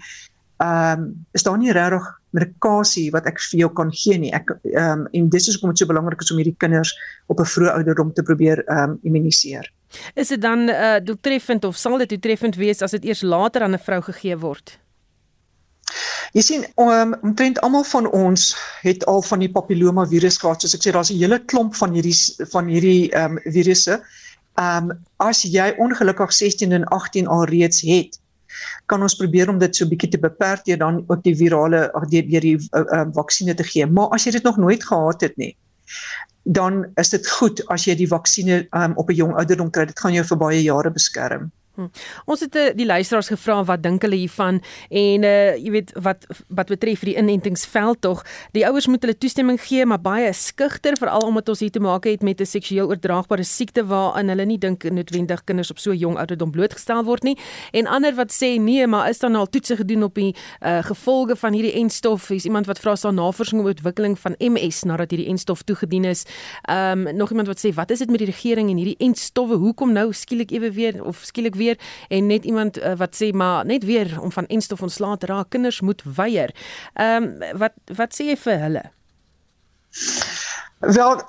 ehm 0.58 1.00
um, 1.00 1.26
is 1.32 1.44
daar 1.44 1.58
nie 1.58 1.72
regtig 1.72 2.06
medikasie 2.32 3.10
wat 3.12 3.26
ek 3.28 3.40
vir 3.52 3.60
jou 3.60 3.70
kan 3.76 3.92
gee 3.92 4.18
nie. 4.18 4.32
Ek 4.32 4.52
ehm 4.64 5.06
um, 5.06 5.08
en 5.12 5.30
dis 5.30 5.48
is 5.48 5.56
hoekom 5.56 5.74
dit 5.74 5.84
so 5.84 5.92
belangrik 5.92 6.22
is 6.22 6.32
om 6.32 6.38
hierdie 6.40 6.56
kinders 6.64 6.94
op 7.28 7.40
'n 7.40 7.52
vroeë 7.54 7.76
ouderdom 7.76 8.14
te 8.14 8.24
probeer 8.24 8.64
ehm 8.66 8.96
um, 8.96 9.00
immuniseer. 9.04 9.72
Is 10.14 10.28
dit 10.28 10.42
dan 10.42 10.70
uh, 10.70 10.96
doeltreffend 11.04 11.64
of 11.64 11.78
sal 11.78 11.98
dit 11.98 12.10
doeltreffend 12.10 12.56
wees 12.56 12.82
as 12.82 12.92
dit 12.92 13.06
eers 13.06 13.22
later 13.22 13.62
aan 13.62 13.74
'n 13.74 13.80
vrou 13.80 14.02
gegee 14.02 14.38
word? 14.38 14.80
Jy 16.36 16.42
sien, 16.42 16.64
um, 16.76 17.14
omtrent 17.24 17.62
almal 17.64 17.86
van 17.88 18.08
ons 18.12 18.50
het 18.82 19.06
al 19.06 19.22
van 19.22 19.40
die 19.40 19.52
papilloma 19.52 20.04
virus 20.12 20.38
gehad. 20.42 20.62
Soos 20.62 20.76
ek 20.76 20.84
sê, 20.84 20.92
daar's 20.92 21.12
'n 21.14 21.22
hele 21.22 21.40
klomp 21.46 21.76
van 21.80 21.94
hierdie 21.96 22.16
van 22.52 22.68
hierdie 22.68 23.12
ehm 23.12 23.38
um, 23.38 23.52
virusse. 23.54 24.02
Ehm 24.60 24.92
um, 24.92 24.98
as 25.18 25.44
jy 25.44 25.74
ongelukkig 25.78 26.34
16 26.34 26.72
en 26.72 26.84
18 26.98 27.28
al 27.28 27.46
reeds 27.46 27.82
het, 27.82 28.20
kan 28.86 29.02
ons 29.02 29.16
probeer 29.16 29.50
om 29.50 29.60
dit 29.60 29.76
so 29.76 29.88
bietjie 29.88 30.10
te 30.10 30.20
beperk 30.20 30.66
deur 30.66 30.78
dan 30.78 31.04
ook 31.08 31.24
die 31.24 31.36
virale 31.36 31.88
deur 32.10 32.42
die 32.42 32.58
ehm 32.58 32.84
uh, 32.84 33.00
uh, 33.00 33.08
vaksines 33.14 33.56
te 33.56 33.64
gee. 33.64 33.86
Maar 33.86 34.10
as 34.16 34.26
jy 34.26 34.32
dit 34.32 34.44
nog 34.44 34.58
nooit 34.58 34.84
gehad 34.84 35.22
het 35.22 35.38
nie, 35.38 35.56
dan 36.46 36.86
is 37.02 37.10
dit 37.10 37.30
goed 37.30 37.62
as 37.74 37.86
jy 37.90 37.96
die 37.98 38.08
vaksines 38.08 38.68
um, 38.72 38.94
op 39.02 39.10
'n 39.10 39.18
jong 39.18 39.34
ouderdom 39.34 39.70
kry. 39.70 39.86
Dit 39.86 40.00
gaan 40.00 40.14
jou 40.14 40.26
vir 40.26 40.38
baie 40.38 40.62
jare 40.62 40.92
beskerm. 40.92 41.52
Hm. 41.76 41.90
Ons 42.26 42.40
het 42.40 42.56
uh, 42.56 42.70
die 42.76 42.86
luisteraars 42.86 43.28
gevra 43.28 43.64
wat 43.68 43.84
dink 43.84 44.02
hulle 44.06 44.16
hiervan 44.16 44.62
en 44.90 45.24
uh 45.28 45.34
jy 45.56 45.72
weet 45.72 45.92
wat 46.04 46.26
wat 46.48 46.72
betref 46.72 47.04
die 47.08 47.16
inentingsveld 47.20 48.02
tog 48.02 48.24
die 48.56 48.64
ouers 48.68 48.88
moet 48.88 49.04
hulle 49.04 49.18
toestemming 49.18 49.60
gee 49.62 49.86
maar 49.86 50.02
baie 50.02 50.32
skugter 50.34 50.96
veral 51.00 51.28
omdat 51.28 51.50
ons 51.52 51.60
hier 51.60 51.74
te 51.76 51.82
maak 51.84 52.08
het 52.08 52.24
met 52.24 52.42
'n 52.42 52.46
seksueel 52.46 52.88
oordraagbare 52.88 53.44
siekte 53.44 53.86
waarin 53.86 54.30
hulle 54.30 54.46
nie 54.46 54.58
dink 54.58 54.84
noodwendig 54.84 55.44
kinders 55.44 55.72
op 55.72 55.80
so 55.80 55.94
jong 55.94 56.18
ouderdom 56.18 56.52
blootgestel 56.52 57.04
word 57.04 57.24
nie. 57.24 57.38
En 57.72 57.88
ander 57.88 58.16
wat 58.16 58.32
sê 58.32 58.60
nee 58.60 58.88
maar 58.88 59.10
is 59.10 59.20
dan 59.20 59.36
al 59.36 59.50
toetse 59.50 59.76
gedoen 59.76 60.04
op 60.04 60.16
die 60.16 60.36
uh 60.62 60.84
gevolge 60.84 61.36
van 61.36 61.54
hierdie 61.54 61.74
enstof? 61.74 62.30
Is 62.30 62.46
iemand 62.46 62.66
wat 62.66 62.80
vra 62.80 62.96
staan 62.96 63.16
navorsing 63.16 63.62
oor 63.62 63.74
ontwikkeling 63.76 64.20
van 64.20 64.36
MS 64.40 64.84
nadat 64.84 65.12
hierdie 65.12 65.30
enstof 65.30 65.64
toegedien 65.64 66.06
is? 66.06 66.24
Um 66.70 67.16
nog 67.16 67.30
iemand 67.30 67.48
wat 67.48 67.60
sê 67.60 67.74
wat 67.74 67.92
is 67.92 68.00
dit 68.00 68.10
met 68.10 68.20
die 68.20 68.32
regering 68.32 68.70
en 68.70 68.78
hierdie 68.78 68.98
enstowwe? 68.98 69.56
Hoekom 69.56 69.92
nou 69.92 70.14
skielik 70.14 70.52
ewe 70.52 70.72
weer 70.72 71.04
of 71.04 71.24
skielik 71.24 71.56
weer 71.56 71.65
weer 71.66 71.82
en 72.10 72.30
net 72.32 72.46
iemand 72.46 72.78
uh, 72.78 72.94
wat 73.02 73.18
sê 73.18 73.32
maar 73.34 73.66
net 73.66 73.86
weer 73.86 74.16
om 74.22 74.32
van 74.32 74.48
enstof 74.48 74.86
ontslae 74.86 75.18
te 75.18 75.32
raak 75.32 75.50
kinders 75.50 75.82
moet 75.82 76.06
weier. 76.16 76.56
Ehm 76.94 77.24
um, 77.24 77.60
wat 77.62 77.76
wat 77.98 78.16
sê 78.16 78.32
jy 78.32 78.38
vir 78.46 78.64
hulle? 78.68 78.86
Wel 80.80 81.22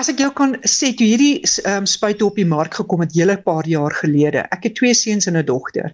As 0.00 0.08
ek 0.08 0.22
jou 0.22 0.30
kan 0.32 0.54
sê 0.64 0.88
toe 0.96 1.04
hierdie 1.04 1.42
um, 1.68 1.84
spuit 1.84 2.22
op 2.24 2.38
die 2.40 2.46
mark 2.48 2.78
gekom 2.78 3.02
het 3.04 3.12
hele 3.12 3.34
paar 3.44 3.66
jaar 3.68 3.92
gelede. 3.98 4.46
Ek 4.56 4.64
het 4.64 4.78
twee 4.78 4.94
seuns 4.96 5.28
en 5.28 5.36
'n 5.36 5.44
dogter. 5.44 5.92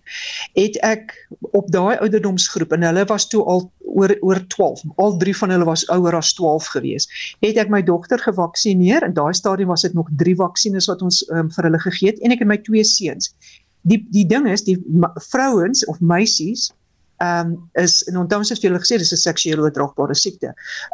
Het 0.55 0.79
ek 0.87 1.17
op 1.51 1.67
daai 1.75 1.99
ouderdomsgroep 1.99 2.77
en 2.77 2.87
hulle 2.87 3.05
was 3.11 3.27
toe 3.27 3.43
al 3.43 3.67
oor 3.83 4.15
oor 4.23 4.39
12. 4.55 4.85
Al 5.03 5.19
drie 5.19 5.35
van 5.37 5.51
hulle 5.51 5.67
was 5.67 5.83
ouer 5.91 6.15
as 6.15 6.31
12 6.39 6.71
gewees. 6.79 7.11
Het 7.43 7.59
ek 7.59 7.75
my 7.75 7.83
dogter 7.83 8.23
gevaksinereer 8.23 9.03
en 9.03 9.19
daai 9.19 9.35
stadium 9.35 9.75
was 9.75 9.83
dit 9.83 9.95
nog 9.99 10.07
drie 10.17 10.37
vaksines 10.37 10.87
wat 10.87 11.03
ons 11.03 11.25
um, 11.35 11.51
vir 11.51 11.65
hulle 11.65 11.83
gegee 11.83 12.15
het 12.15 12.23
en 12.23 12.31
ek 12.31 12.47
het 12.47 12.53
my 12.55 12.63
twee 12.63 12.85
seuns 12.85 13.35
die 13.83 14.07
die 14.11 14.27
ding 14.27 14.49
is 14.49 14.65
die 14.65 14.79
vrouens 15.31 15.85
of 15.87 16.01
meisies 16.01 16.73
ehm 17.19 17.49
um, 17.51 17.55
is 17.83 18.05
en 18.07 18.17
onthou 18.21 18.39
ons 18.39 18.51
het 18.53 18.61
vir 18.63 18.69
julle 18.69 18.81
gesê 18.83 18.99
dis 19.01 19.11
'n 19.13 19.19
seksueel 19.19 19.63
oordraagbare 19.65 20.15
siekte. 20.15 20.53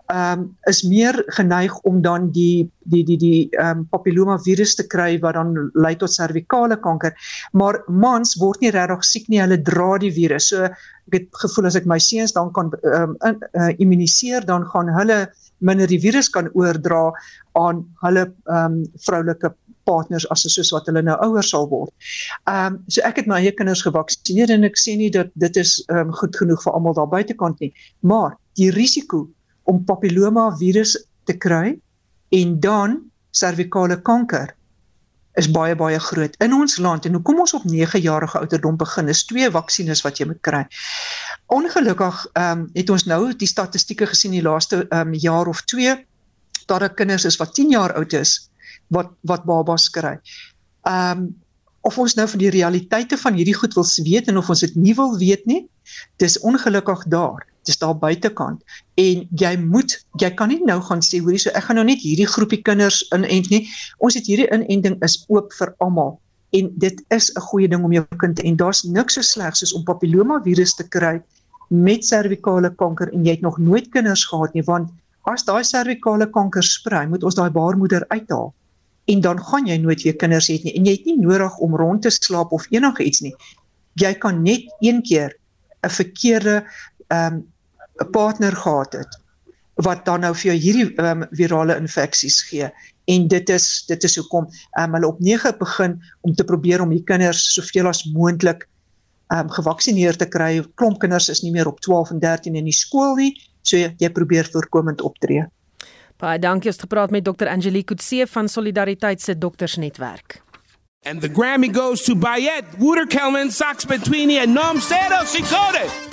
Ehm 0.09 0.41
um, 0.41 0.47
is 0.73 0.81
meer 0.83 1.23
geneig 1.37 1.75
om 1.91 2.01
dan 2.03 2.31
die 2.33 2.71
die 2.93 3.05
die 3.05 3.19
die 3.19 3.49
ehm 3.53 3.79
um, 3.79 3.85
papilloma 3.93 4.39
virus 4.47 4.75
te 4.75 4.87
kry 4.87 5.19
wat 5.21 5.35
dan 5.35 5.71
lei 5.75 5.95
tot 5.97 6.13
servikale 6.13 6.81
kanker. 6.81 7.13
Maar 7.53 7.83
mans 7.89 8.37
word 8.41 8.61
nie 8.61 8.71
regtig 8.71 9.05
siek 9.05 9.29
nie, 9.29 9.41
hulle 9.41 9.61
dra 9.63 9.99
die 9.99 10.13
virus. 10.13 10.49
So 10.49 10.65
ek 10.65 11.13
het 11.13 11.29
gevoel 11.45 11.67
as 11.67 11.77
ek 11.77 11.87
my 11.87 11.99
seuns 11.99 12.33
dan 12.33 12.53
kan 12.53 12.73
ehm 12.83 13.17
um, 13.21 13.41
uh, 13.53 13.73
immuniseer 13.79 14.47
dan 14.47 14.65
gaan 14.65 14.89
hulle 14.89 15.29
minder 15.61 15.87
die 15.87 16.01
virus 16.01 16.31
kan 16.31 16.49
oordra 16.55 17.13
aan 17.53 17.85
hulle 18.01 18.33
ehm 18.49 18.81
um, 18.81 18.85
vroulike 18.97 19.53
partners 19.89 20.27
as 20.33 20.45
soos 20.49 20.73
wat 20.75 20.89
hulle 20.91 21.03
nou 21.05 21.17
ouer 21.27 21.47
sal 21.47 21.69
word. 21.71 21.93
Ehm 22.51 22.75
um, 22.75 22.81
so 22.89 23.05
ek 23.07 23.23
het 23.23 23.31
my 23.31 23.41
eie 23.43 23.55
kinders 23.57 23.85
gevaksinereer 23.87 24.55
en 24.57 24.69
ek 24.71 24.81
sê 24.81 24.97
nie 25.01 25.11
dat 25.15 25.33
dit 25.35 25.63
is 25.63 25.79
ehm 25.89 26.09
um, 26.09 26.13
goed 26.21 26.37
genoeg 26.37 26.63
vir 26.65 26.77
almal 26.77 26.97
daar 26.99 27.11
buitekant 27.13 27.61
nie, 27.61 27.73
maar 28.01 28.37
die 28.61 28.71
risiko 28.75 29.27
om 29.65 29.85
papilloma 29.85 30.51
virus 30.61 30.97
te 31.25 31.37
kry 31.47 31.79
en 32.35 32.61
dan 32.61 33.01
servikale 33.35 34.01
kanker 34.03 34.55
is 35.41 35.49
baie 35.51 35.75
baie 35.75 35.99
groot 35.99 36.37
in 36.45 36.55
ons 36.55 36.77
land 36.79 37.07
en 37.07 37.17
hoekom 37.19 37.41
ons 37.43 37.55
op 37.59 37.65
9 37.67 38.01
jarige 38.01 38.39
ouderdom 38.39 38.77
begin 38.79 39.11
is 39.11 39.25
twee 39.27 39.51
vaksines 39.51 40.05
wat 40.07 40.21
jy 40.21 40.29
moet 40.31 40.43
kry. 40.47 40.65
Ongelukkig 41.47 42.27
ehm 42.33 42.65
um, 42.65 42.67
het 42.75 42.91
ons 42.91 43.07
nou 43.11 43.23
die 43.35 43.51
statistieke 43.51 44.07
gesien 44.11 44.37
die 44.37 44.45
laaste 44.47 44.85
ehm 44.85 45.15
um, 45.15 45.15
jaar 45.27 45.51
of 45.51 45.65
2 45.75 45.97
dat 46.67 46.81
daar 46.81 46.95
kinders 46.95 47.25
is 47.25 47.37
wat 47.37 47.55
10 47.55 47.71
jaar 47.71 47.93
oud 47.99 48.13
is 48.13 48.39
wat 48.89 49.11
wat 49.23 49.45
babas 49.45 49.89
kry. 49.91 50.19
Ehm 50.83 51.19
um, 51.19 51.33
of 51.85 51.99
ons 52.01 52.15
nou 52.17 52.25
van 52.29 52.41
die 52.41 52.49
realiteite 52.49 53.17
van 53.21 53.35
hierdie 53.37 53.55
goed 53.55 53.75
wil 53.77 53.85
weet 54.05 54.29
en 54.33 54.41
of 54.41 54.49
ons 54.49 54.63
dit 54.65 54.77
nie 54.77 54.95
wil 54.97 55.19
weet 55.21 55.45
nie, 55.45 55.67
dis 56.17 56.39
ongelukkig 56.41 57.03
daar. 57.13 57.45
Dis 57.69 57.77
daar 57.81 57.97
buitekant 57.97 58.61
en 59.01 59.23
jy 59.41 59.53
moet 59.61 59.93
jy 60.21 60.31
kan 60.37 60.49
nie 60.49 60.61
nou 60.65 60.81
gaan 60.85 61.01
sê 61.05 61.21
hoorie 61.21 61.41
so 61.41 61.53
ek 61.57 61.69
gaan 61.69 61.81
nou 61.81 61.85
net 61.89 62.01
hierdie 62.01 62.29
groepie 62.29 62.63
kinders 62.63 63.03
inent 63.13 63.49
nie. 63.53 63.63
Ons 63.99 64.17
het 64.17 64.29
hierdie 64.29 64.49
inenting 64.53 64.97
is 65.05 65.23
oop 65.29 65.53
vir 65.59 65.73
almal 65.85 66.19
en 66.55 66.71
dit 66.79 67.05
is 67.09 67.31
'n 67.35 67.41
goeie 67.41 67.69
ding 67.69 67.85
om 67.85 67.93
jou 67.93 68.05
kind 68.17 68.37
te 68.37 68.43
en 68.43 68.57
daar's 68.57 68.85
niks 68.85 69.15
so 69.15 69.23
sleg 69.23 69.57
soos 69.57 69.73
om 69.73 69.85
papilloma 69.85 70.41
virus 70.45 70.75
te 70.75 70.89
kry 70.89 71.23
met 71.69 72.05
servikale 72.05 72.71
kanker 72.83 73.13
en 73.13 73.25
jy 73.25 73.31
het 73.31 73.41
nog 73.41 73.59
nooit 73.59 73.89
kinders 73.91 74.25
gehad 74.25 74.55
nie 74.55 74.63
want 74.63 74.91
as 75.23 75.45
daai 75.45 75.65
servikale 75.65 76.27
kanker 76.31 76.63
sprei 76.63 77.07
moet 77.09 77.25
ons 77.25 77.35
daai 77.35 77.51
baarmoeder 77.51 78.05
uithaal 78.09 78.53
en 79.05 79.21
dan 79.21 79.41
gaan 79.45 79.67
jy 79.67 79.77
nooit 79.77 80.03
weer 80.03 80.17
kinders 80.17 80.49
hê 80.49 80.59
nie 80.65 80.75
en 80.79 80.87
jy 80.89 80.97
het 80.97 81.09
nie 81.11 81.19
nodig 81.21 81.59
om 81.65 81.77
rond 81.77 82.03
te 82.03 82.11
slaap 82.11 82.53
of 82.53 82.67
enigiets 82.71 83.21
nie. 83.25 83.35
Jy 84.01 84.15
kan 84.19 84.43
net 84.43 84.71
een 84.81 85.03
keer 85.03 85.35
'n 85.85 85.91
verkeerde 85.91 86.65
ehm 87.09 87.35
um, 87.35 87.45
'n 88.03 88.11
partner 88.11 88.57
gehad 88.57 88.93
het 88.93 89.21
wat 89.75 90.05
dan 90.05 90.21
nou 90.21 90.35
vir 90.35 90.53
jou 90.53 90.59
hierdie 90.61 90.89
ehm 90.97 91.23
um, 91.23 91.29
virale 91.31 91.77
infeksies 91.77 92.43
gee 92.49 92.71
en 93.05 93.29
dit 93.29 93.49
is 93.51 93.85
dit 93.87 94.05
is 94.05 94.17
hoekom 94.17 94.47
ehm 94.47 94.85
um, 94.85 94.95
hulle 94.95 95.07
op 95.07 95.21
9 95.21 95.59
begin 95.59 95.99
om 96.21 96.35
te 96.35 96.45
probeer 96.45 96.81
om 96.81 96.91
die 96.91 97.05
kinders 97.05 97.55
soveel 97.55 97.87
as 97.87 98.05
moontlik 98.05 98.69
ehm 99.33 99.41
um, 99.41 99.51
gevaksinereer 99.51 100.17
te 100.17 100.29
kry. 100.29 100.63
Klomp 100.75 101.01
kinders 101.01 101.29
is 101.29 101.43
nie 101.43 101.53
meer 101.53 101.69
op 101.69 101.81
12 101.81 102.11
en 102.11 102.19
13 102.19 102.55
in 102.55 102.65
die 102.65 102.77
skool 102.77 103.15
nie, 103.17 103.33
so 103.63 103.77
jy, 103.77 103.95
jy 103.99 104.11
probeer 104.11 104.49
voorkomend 104.53 105.01
optree. 105.01 105.45
Baie 106.17 106.39
dankie 106.39 106.71
het 106.71 106.81
gepraat 106.81 107.11
met 107.11 107.25
Dr. 107.25 107.49
Angelique 107.49 107.95
Kutse 107.95 108.27
van 108.31 108.49
Solidariteit 108.49 109.23
se 109.23 109.39
doktersnetwerk. 109.39 110.43
And 111.03 111.21
the 111.21 111.29
Grammy 111.29 111.69
goes 111.75 112.05
to 112.05 112.17
Bayet, 112.17 112.65
Wouter 112.79 113.07
Kelman, 113.07 113.51
Sax 113.51 113.85
Betwini 113.85 114.39
and 114.39 114.55
Nom 114.55 114.81
Stedo 114.81 115.25
Sikode. 115.25 116.13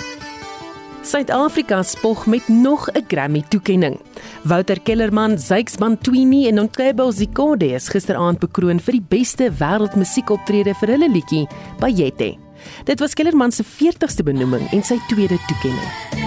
Suid-Afrika 1.02 1.82
spog 1.82 2.26
met 2.26 2.48
nog 2.48 2.88
'n 2.92 3.04
Grammy 3.08 3.42
toekenning. 3.48 4.00
Wouter 4.42 4.80
Kellerman, 4.80 5.38
Zyks 5.38 5.76
Bantwini 5.76 6.48
en 6.48 6.54
Ntwebo 6.54 7.10
Zikode 7.10 7.66
is 7.66 7.88
gisteraand 7.88 8.38
bekroon 8.38 8.80
vir 8.80 8.92
die 8.92 9.06
beste 9.08 9.50
wêreldmusiekoptrede 9.58 10.74
vir 10.74 10.88
hulle 10.88 11.10
liedjie 11.10 11.48
Bayette. 11.78 12.36
Dit 12.84 13.00
was 13.00 13.14
Kellerman 13.14 13.52
se 13.52 13.64
40ste 13.64 14.22
benoeming 14.22 14.70
en 14.72 14.82
sy 14.82 14.98
tweede 15.08 15.38
toekenning. 15.46 16.21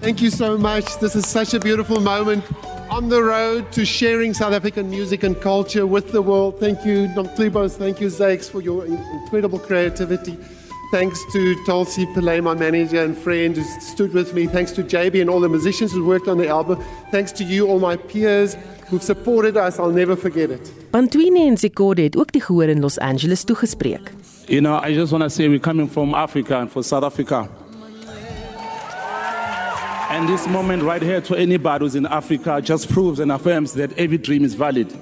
Thank 0.00 0.22
you 0.22 0.30
so 0.30 0.56
much. 0.56 0.98
This 0.98 1.14
is 1.14 1.28
such 1.28 1.52
a 1.52 1.60
beautiful 1.60 2.00
moment 2.00 2.42
on 2.90 3.10
the 3.10 3.22
road 3.22 3.70
to 3.72 3.84
sharing 3.84 4.32
South 4.32 4.54
African 4.54 4.88
music 4.88 5.22
and 5.22 5.38
culture 5.38 5.86
with 5.86 6.10
the 6.10 6.22
world. 6.22 6.58
Thank 6.58 6.86
you, 6.86 7.06
Nomtlibos. 7.08 7.76
Thank 7.76 8.00
you, 8.00 8.08
Zakes, 8.08 8.50
for 8.50 8.62
your 8.62 8.86
incredible 8.86 9.58
creativity. 9.58 10.38
Thanks 10.90 11.22
to 11.32 11.54
Tulsi 11.66 12.06
Pillay, 12.06 12.42
my 12.42 12.54
manager 12.54 13.04
and 13.04 13.16
friend, 13.16 13.54
who 13.54 13.62
stood 13.80 14.14
with 14.14 14.32
me. 14.32 14.46
Thanks 14.46 14.72
to 14.72 14.82
JB 14.82 15.20
and 15.20 15.28
all 15.28 15.38
the 15.38 15.50
musicians 15.50 15.92
who 15.92 16.04
worked 16.04 16.28
on 16.28 16.38
the 16.38 16.48
album. 16.48 16.82
Thanks 17.10 17.30
to 17.32 17.44
you, 17.44 17.68
all 17.68 17.78
my 17.78 17.96
peers 17.96 18.56
who've 18.88 19.02
supported 19.02 19.56
us. 19.58 19.78
I'll 19.78 19.92
never 19.92 20.16
forget 20.16 20.50
it. 20.50 20.72
Bantwini 20.90 21.46
en 21.46 21.56
Zikode 21.56 22.02
het 22.02 22.16
ook 22.16 22.32
die 22.32 22.42
gehoor 22.42 22.68
in 22.68 22.80
Los 22.80 22.98
Angeles 22.98 23.44
toegespreek. 23.44 24.12
You 24.46 24.60
know, 24.60 24.80
I 24.82 24.94
just 24.94 25.12
want 25.12 25.24
to 25.24 25.30
say 25.30 25.46
we're 25.48 25.60
coming 25.60 25.90
from 25.90 26.14
Africa 26.14 26.56
and 26.56 26.70
for 26.70 26.82
South 26.82 27.04
Africa. 27.04 27.48
And 30.10 30.28
this 30.28 30.48
moment 30.48 30.82
right 30.82 31.00
here 31.00 31.20
to 31.20 31.36
anybody 31.36 31.84
who's 31.84 31.94
in 31.94 32.04
Africa 32.04 32.60
just 32.60 32.90
proves 32.90 33.20
and 33.20 33.30
affirms 33.30 33.74
that 33.74 33.96
every 33.96 34.18
dream 34.18 34.44
is 34.44 34.54
valid. 34.54 34.92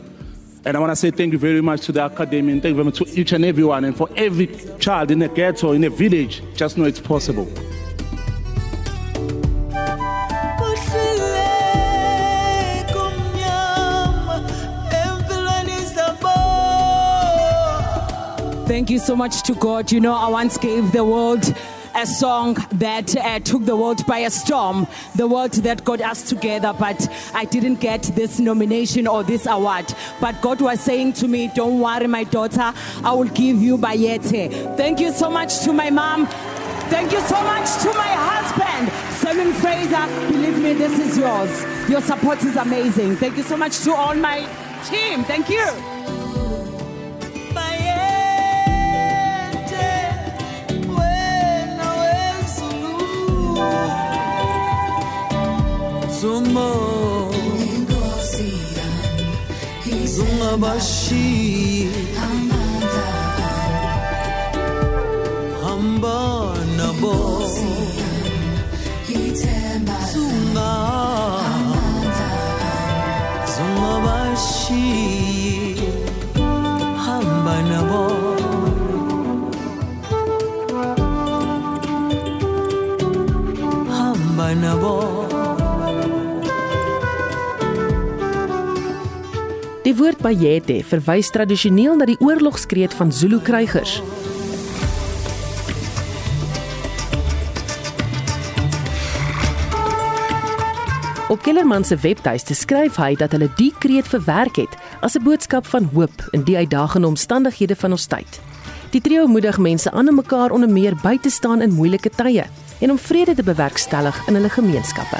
And 0.66 0.77
I 0.77 0.81
want 0.81 0.92
to 0.92 0.97
say 0.97 1.11
thank 1.11 1.33
you 1.33 1.38
very 1.38 1.62
much 1.62 1.87
to 1.87 1.92
the 1.92 2.05
Academy 2.05 2.53
and 2.53 2.61
thank 2.61 2.77
you 2.77 2.83
very 2.83 2.85
much 2.85 2.99
to 2.99 3.18
each 3.18 3.33
and 3.33 3.42
everyone 3.42 3.87
and 3.87 3.97
for 3.97 4.11
every 4.16 4.49
child 4.79 5.11
in 5.11 5.23
a 5.23 5.29
ghetto, 5.29 5.73
in 5.73 5.83
a 5.85 5.88
village, 5.88 6.42
just 6.55 6.77
know 6.77 6.85
it's 6.85 7.01
possible. 7.01 7.47
Thank 18.66 18.90
you 18.90 18.99
so 18.99 19.16
much 19.16 19.42
to 19.44 19.55
God. 19.55 19.90
You 19.90 20.01
know, 20.01 20.12
I 20.12 20.29
once 20.29 20.59
gave 20.59 20.92
the 20.92 21.03
world 21.03 21.55
a 21.98 22.06
song 22.06 22.54
that 22.72 23.16
uh, 23.16 23.40
took 23.40 23.64
the 23.64 23.76
world 23.76 24.06
by 24.06 24.18
a 24.18 24.30
storm, 24.30 24.87
the 25.16 25.26
world 25.26 25.52
that 25.52 25.84
got 25.84 26.00
us 26.00 26.28
together, 26.28 26.72
but 26.78 27.08
I 27.34 27.44
didn't 27.44 27.80
get 27.80 28.02
this 28.14 28.38
nomination 28.38 29.08
or 29.08 29.24
this 29.24 29.46
award. 29.46 29.92
But 30.20 30.40
God 30.40 30.61
was 30.61 30.80
saying 30.80 31.14
to 31.14 31.26
me, 31.26 31.50
Don't 31.56 31.80
worry, 31.80 32.06
my 32.06 32.22
daughter, 32.22 32.72
I 33.02 33.12
will 33.12 33.28
give 33.28 33.61
you 33.61 33.76
Bayete. 33.78 34.76
Thank 34.76 35.00
you 35.00 35.11
so 35.11 35.28
much 35.28 35.61
to 35.64 35.72
my 35.72 35.90
mom. 35.90 36.26
Thank 36.88 37.11
you 37.11 37.20
so 37.22 37.42
much 37.42 37.68
to 37.82 37.88
my 37.94 38.12
husband, 38.30 38.92
Simon 39.14 39.52
Fraser. 39.54 40.06
Believe 40.32 40.58
me, 40.62 40.74
this 40.74 40.96
is 41.00 41.18
yours. 41.18 41.90
Your 41.90 42.00
support 42.00 42.44
is 42.44 42.54
amazing. 42.54 43.16
Thank 43.16 43.37
you 43.37 43.42
so 43.42 43.56
much 43.56 43.80
to 43.80 43.92
all 43.92 44.14
my 44.14 44.46
team. 44.88 45.24
Thank 45.24 45.50
you. 45.50 45.97
Zuma 56.20 56.68
Zuma 60.09 60.57
Bashir 60.59 61.77
Die 89.88 89.94
woord 89.96 90.18
bayete 90.20 90.83
verwys 90.85 91.31
tradisioneel 91.33 91.94
na 91.96 92.05
die 92.05 92.18
oorlogskreet 92.20 92.92
van 92.92 93.09
Zulu 93.09 93.38
krygers. 93.40 94.03
Op 101.33 101.40
Kellerman 101.40 101.88
se 101.88 101.96
webtuiste 101.96 102.53
skryf 102.53 102.98
hy 103.01 103.14
dat 103.16 103.33
hulle 103.33 103.48
die 103.57 103.70
kreet 103.81 104.05
verwerk 104.12 104.61
het 104.61 104.77
as 105.01 105.16
'n 105.16 105.24
boodskap 105.24 105.64
van 105.66 105.88
hoop 105.94 106.29
in 106.37 106.44
die 106.44 106.57
uitdagende 106.57 107.09
omstandighede 107.09 107.77
van 107.77 107.90
ons 107.90 108.07
tyd. 108.07 108.40
Die 108.90 109.01
trio 109.01 109.27
moedig 109.27 109.59
mense 109.59 109.90
aan 109.90 110.09
om 110.09 110.14
mekaar 110.14 110.51
onder 110.51 110.68
meer 110.68 110.96
by 111.03 111.16
te 111.16 111.31
staan 111.31 111.62
in 111.62 111.72
moeilike 111.72 112.11
tye 112.11 112.44
en 112.81 112.90
om 112.90 112.98
vrede 112.98 113.35
te 113.35 113.42
bewerkstellig 113.42 114.29
in 114.29 114.35
hulle 114.35 114.51
gemeenskappe. 114.51 115.18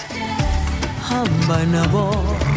Hamba 1.09 2.47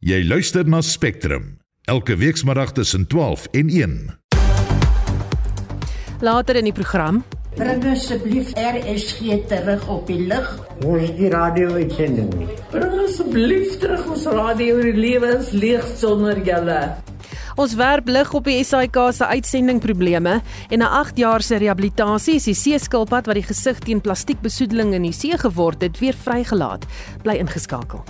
Jy 0.00 0.22
luister 0.24 0.64
na 0.64 0.78
Spectrum 0.80 1.58
elke 1.84 2.14
weekmiddag 2.16 2.70
tussen 2.72 3.02
12 3.06 3.42
en 3.52 3.68
1. 3.68 3.96
Later 6.24 6.56
in 6.56 6.64
die 6.64 6.72
program 6.72 7.18
Bring 7.58 7.84
asseblief 7.84 8.54
RSG 8.56 9.42
terug 9.50 9.84
op 9.92 10.06
die 10.08 10.22
lug. 10.24 10.46
Ons 10.88 11.04
het 11.04 11.18
die 11.18 11.28
radio-uitsending 11.28 12.30
nie. 12.32 12.48
Bring 12.72 12.94
asseblief 13.02 13.74
terug 13.82 14.06
ons 14.14 14.24
radio 14.24 14.78
die 14.80 14.94
lewens 14.96 15.50
leeg 15.52 15.84
sonder 16.00 16.40
julle. 16.48 16.78
Ons 17.60 17.76
werp 17.76 18.08
lig 18.08 18.32
op 18.32 18.48
die 18.48 18.56
SAIK 18.64 18.96
se 19.12 19.28
uitsendingprobleme 19.28 20.38
en 20.70 20.80
na 20.80 20.88
8 21.02 21.20
jaar 21.20 21.44
se 21.44 21.60
rehabilitasie 21.60 22.38
is 22.40 22.48
die 22.48 22.56
seeskilpad 22.56 23.28
wat 23.28 23.36
die 23.36 23.44
gesig 23.52 23.84
teen 23.84 24.00
plastiekbesoedeling 24.00 24.96
in 24.96 25.10
die 25.10 25.12
see 25.12 25.36
geword 25.44 25.84
het, 25.84 26.00
weer 26.00 26.16
vrygelaat. 26.16 26.88
Bly 27.20 27.36
ingeskakel. 27.44 28.00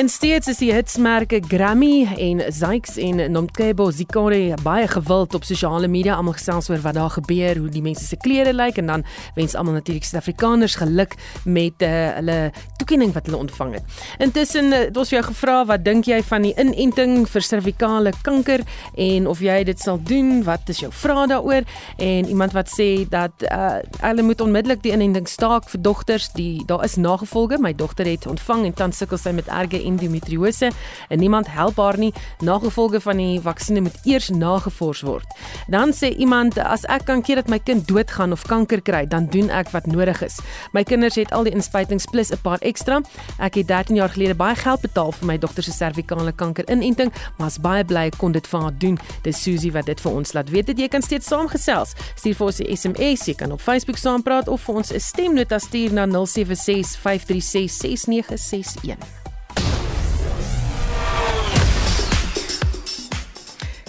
En 0.00 0.08
steeds 0.08 0.48
is 0.48 0.56
die 0.62 0.70
hitsmerke 0.72 1.42
Grammy 1.44 2.06
en 2.16 2.38
Zykes 2.48 2.94
en 2.96 3.18
Nomkebo 3.34 3.90
Zikore 3.92 4.54
baie 4.64 4.86
gewild 4.88 5.34
op 5.36 5.44
sosiale 5.44 5.90
media. 5.92 6.14
Almal 6.16 6.38
gesels 6.38 6.70
oor 6.70 6.80
wat 6.80 6.96
daar 6.96 7.10
gebeur, 7.12 7.58
hoe 7.60 7.68
die 7.68 7.82
mense 7.84 8.06
se 8.08 8.16
klere 8.16 8.54
lyk 8.56 8.78
en 8.80 8.88
dan 8.88 9.04
wens 9.36 9.52
almal 9.54 9.76
natuurlik 9.76 10.06
Suid-Afrikaners 10.08 10.78
geluk 10.80 11.18
met 11.44 11.84
uh, 11.84 11.90
hulle 12.16 12.36
toekenning 12.80 13.12
wat 13.12 13.28
hulle 13.28 13.42
ontvang 13.42 13.74
het. 13.76 13.98
Intussen 14.24 14.72
uh, 14.72 14.78
het 14.86 14.96
ons 14.96 15.12
jou 15.12 15.20
gevra 15.26 15.58
wat 15.68 15.84
dink 15.84 16.08
jy 16.08 16.22
van 16.30 16.48
die 16.48 16.54
inenting 16.56 17.28
vir 17.28 17.44
servikale 17.44 18.14
kanker 18.24 18.64
en 18.96 19.28
of 19.28 19.44
jy 19.44 19.58
dit 19.68 19.84
sal 19.84 20.00
doen? 20.00 20.40
Wat 20.48 20.72
is 20.72 20.80
jou 20.80 20.88
vrae 21.02 21.28
daaroor? 21.34 21.68
En 22.00 22.32
iemand 22.32 22.56
wat 22.56 22.72
sê 22.72 23.04
dat 23.12 23.44
uh, 23.50 23.84
hulle 23.98 24.24
moet 24.24 24.40
onmiddellik 24.40 24.80
die 24.80 24.96
inenting 24.96 25.28
staak 25.28 25.68
vir 25.68 25.84
dogters. 25.90 26.32
Die 26.40 26.64
daar 26.64 26.88
is 26.88 26.96
nagevolge. 26.96 27.60
My 27.60 27.76
dogter 27.76 28.08
het 28.08 28.24
ontvang 28.32 28.70
en 28.70 28.80
tans 28.80 29.04
sukkel 29.04 29.20
sy 29.20 29.36
met 29.36 29.52
erge 29.60 29.84
endometriose 29.90 30.70
en 31.08 31.18
niemand 31.18 31.50
help 31.50 31.76
haar 31.82 31.98
nie. 31.98 32.12
Nagevolge 32.46 33.00
van 33.04 33.20
die 33.20 33.40
vaksinne 33.42 33.84
moet 33.86 33.98
eers 34.08 34.30
nagevors 34.30 35.02
word. 35.06 35.38
Dan 35.68 35.94
sê 35.96 36.12
iemand 36.16 36.58
as 36.58 36.86
ek 36.88 37.06
kan 37.10 37.22
keer 37.26 37.42
dat 37.42 37.50
my 37.52 37.58
kind 37.58 37.86
doodgaan 37.88 38.32
of 38.32 38.46
kanker 38.48 38.82
kry, 38.82 39.04
dan 39.06 39.28
doen 39.32 39.50
ek 39.50 39.72
wat 39.74 39.86
nodig 39.90 40.22
is. 40.26 40.40
My 40.72 40.84
kinders 40.86 41.18
het 41.20 41.32
al 41.36 41.48
die 41.48 41.54
inspuitings 41.54 42.06
plus 42.10 42.30
'n 42.32 42.42
paar 42.42 42.60
ekstra. 42.60 43.00
Ek 43.38 43.54
het 43.54 43.68
13 43.68 43.96
jaar 43.96 44.08
gelede 44.08 44.34
baie 44.34 44.54
geld 44.54 44.80
betaal 44.80 45.12
vir 45.12 45.26
my 45.26 45.38
dogter 45.38 45.62
se 45.62 45.72
servikale 45.72 46.32
kanker 46.32 46.64
inenting, 46.70 47.12
maar 47.38 47.48
is 47.48 47.58
baie 47.58 47.84
bly 47.84 48.06
ek 48.06 48.18
kon 48.18 48.32
dit 48.32 48.46
vir 48.46 48.60
haar 48.60 48.78
doen. 48.78 48.98
Dis 49.22 49.42
Susie 49.42 49.72
wat 49.72 49.86
dit 49.86 50.00
vir 50.00 50.12
ons 50.12 50.32
laat 50.32 50.50
weet. 50.50 50.78
Jy 50.78 50.88
kan 50.88 51.02
steeds 51.02 51.26
saamgesels. 51.26 51.94
Stuur 52.14 52.34
vir 52.34 52.46
ons 52.46 52.60
'n 52.60 52.76
SMS, 52.76 53.26
jy 53.26 53.34
kan 53.34 53.52
op 53.52 53.60
Facebook 53.60 53.96
saampraat 53.96 54.48
of 54.48 54.60
vir 54.60 54.74
ons 54.74 54.92
'n 54.92 55.00
stemnota 55.00 55.58
stuur 55.58 55.92
na 55.92 56.06
076 56.06 56.96
536 56.96 57.72
6961. 57.72 59.19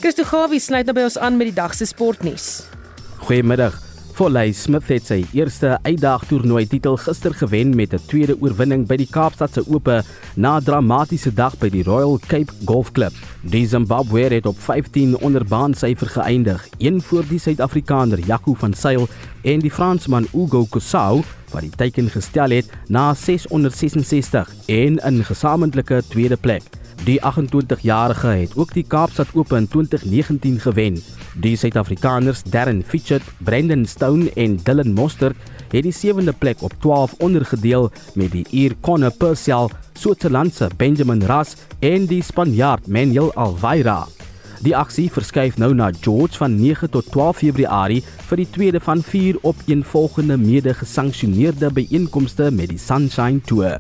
Christo 0.02 0.24
Gawie 0.26 0.58
sluit 0.58 0.88
nou 0.90 0.96
by 0.98 1.04
ons 1.06 1.16
aan 1.22 1.36
met 1.38 1.52
die 1.52 1.54
dag 1.54 1.76
se 1.78 1.86
sportnuus. 1.86 2.46
Goeiemiddag. 3.22 3.76
Volley 4.18 4.50
Smith 4.58 4.88
het 4.90 5.06
sy 5.06 5.20
eerste 5.38 5.76
uitdagtoernooi 5.86 6.64
titel 6.72 6.98
gister 7.04 7.36
gewen 7.38 7.76
met 7.78 7.94
'n 7.94 8.02
tweede 8.10 8.36
oorwinning 8.42 8.88
by 8.88 8.98
die 8.98 9.08
Kaapstadse 9.12 9.62
Ope 9.70 10.02
na 10.36 10.58
'n 10.58 10.64
dramatiese 10.64 11.34
dag 11.34 11.54
by 11.60 11.70
die 11.70 11.84
Royal 11.84 12.20
Cape 12.28 12.52
Golf 12.66 12.92
Club. 12.92 13.14
Die 13.42 13.68
Zimbabweër 13.68 14.32
het 14.32 14.46
op 14.46 14.60
15 14.60 15.18
onder 15.18 15.46
baansyfer 15.46 16.08
geëindig, 16.08 16.68
een 16.80 17.02
voor 17.02 17.24
die 17.30 17.40
Suid-Afrikaner 17.40 18.20
Jaco 18.20 18.54
van 18.54 18.74
Sail 18.74 19.08
en 19.44 19.60
die 19.60 19.72
Fransman 19.72 20.28
Ugo 20.34 20.66
Kosau 20.66 21.22
wat 21.52 21.62
die 21.62 21.76
teiken 21.76 22.10
gestel 22.10 22.50
het 22.50 22.66
na 22.88 23.14
666 23.14 24.50
en 24.66 24.98
in 24.98 25.24
gesamentlike 25.26 26.04
tweede 26.08 26.38
plek. 26.38 26.81
Die 27.02 27.18
28-jarige 27.22 28.28
het 28.28 28.52
ook 28.56 28.74
die 28.74 28.84
Kaapstad 28.86 29.28
Ope 29.34 29.56
in 29.58 29.68
2019 29.68 30.60
gewen. 30.60 31.00
Die 31.36 31.56
Suid-Afrikaners 31.56 32.44
Darren 32.44 32.84
Fitchett, 32.84 33.24
Brendan 33.38 33.86
Stone 33.86 34.30
en 34.36 34.60
Dylan 34.64 34.94
Mostert 34.94 35.38
het 35.72 35.84
die 35.84 35.92
sewende 35.92 36.34
plek 36.34 36.62
op 36.62 36.74
12 36.80 37.16
ondergedeel 37.18 37.90
met 38.14 38.32
die 38.32 38.46
Ier 38.50 38.76
Conor 38.82 39.12
Purcell, 39.18 39.70
Switserlandse 39.94 40.70
Benjamin 40.78 41.26
Ras 41.26 41.56
en 41.80 42.06
die 42.06 42.22
Spanjaard 42.22 42.88
Manuel 42.88 43.34
Alvaira. 43.34 44.06
Die 44.62 44.78
aksie 44.78 45.08
verskuif 45.10 45.58
nou 45.58 45.74
na 45.74 45.90
George 46.02 46.38
van 46.38 46.60
9 46.60 46.90
tot 46.94 47.10
12 47.10 47.38
Februarie 47.38 48.04
vir 48.30 48.44
die 48.44 48.50
tweede 48.54 48.80
van 48.80 49.02
4 49.02 49.42
opeenvolgende 49.42 50.38
mede-gesanksioneerde 50.38 51.74
byeenkomste 51.74 52.52
met 52.52 52.70
die 52.70 52.78
Sunshine 52.78 53.42
Tour. 53.42 53.80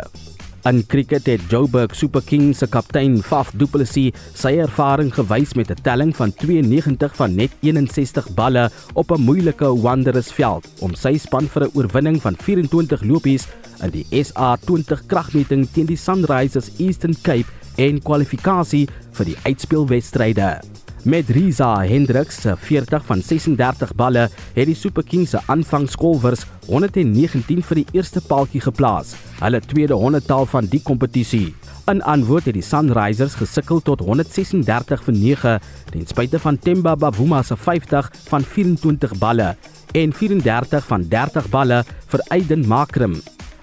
In 0.69 0.83
cricket 0.85 1.25
het 1.25 1.41
Joburg 1.49 1.95
Super 1.97 2.21
Kings 2.21 2.59
se 2.61 2.67
kaptein 2.69 3.15
Faf 3.25 3.49
du 3.57 3.65
Plessis 3.65 4.13
sy 4.37 4.51
ervaring 4.61 5.09
gewys 5.09 5.55
met 5.57 5.71
'n 5.71 5.81
telling 5.81 6.11
van 6.15 6.33
92 6.37 7.15
van 7.15 7.35
net 7.35 7.49
61 7.61 8.29
balle 8.35 8.69
op 8.93 9.11
'n 9.11 9.21
moeilike 9.21 9.81
Wanderers 9.81 10.31
veld 10.31 10.67
om 10.79 10.93
sy 10.93 11.17
span 11.17 11.47
vir 11.47 11.63
'n 11.63 11.71
oorwinning 11.73 12.21
van 12.21 12.35
24 12.35 13.01
lopies 13.01 13.47
in 13.81 13.89
die 13.89 14.05
SA20 14.11 15.05
kragmeting 15.07 15.67
teen 15.73 15.87
die 15.87 15.97
Sunrisers 15.97 16.69
Eastern 16.77 17.15
Cape 17.21 17.49
en 17.77 17.99
kwalifikasie 17.99 18.87
vir 19.11 19.25
die 19.25 19.37
uitspelwedstryde. 19.43 20.80
Met 21.03 21.29
Riza 21.33 21.81
Hendricks 21.81 22.41
se 22.41 22.53
40 22.57 23.05
van 23.05 23.21
36 23.21 23.95
balle 23.97 24.27
het 24.53 24.67
die 24.69 24.75
Super 24.77 25.03
Kings 25.03 25.31
se 25.33 25.39
aanvangskolwers 25.49 26.43
119 26.67 27.63
vir 27.65 27.79
die 27.79 27.97
eerste 27.97 28.21
paaltjie 28.21 28.61
geplaas, 28.61 29.15
hulle 29.39 29.63
tweede 29.65 29.97
100tal 29.97 30.45
van 30.51 30.69
die 30.69 30.81
kompetisie. 30.85 31.55
In 31.89 32.03
antwoord 32.05 32.51
het 32.51 32.59
die 32.59 32.65
Sunrisers 32.65 33.33
gesukkel 33.39 33.81
tot 33.81 34.05
136 34.05 35.01
vir 35.07 35.17
9 35.17 35.57
ten 35.89 36.05
spyte 36.05 36.39
van 36.45 36.61
Temba 36.61 36.93
Bavuma 36.93 37.41
se 37.41 37.57
50 37.57 38.13
van 38.29 38.45
24 38.45 39.17
balle 39.17 39.55
en 39.97 40.13
34 40.13 40.85
van 40.85 41.09
30 41.09 41.49
balle 41.49 41.81
vir 42.13 42.27
Aiden 42.29 42.67
Makrim. 42.69 43.17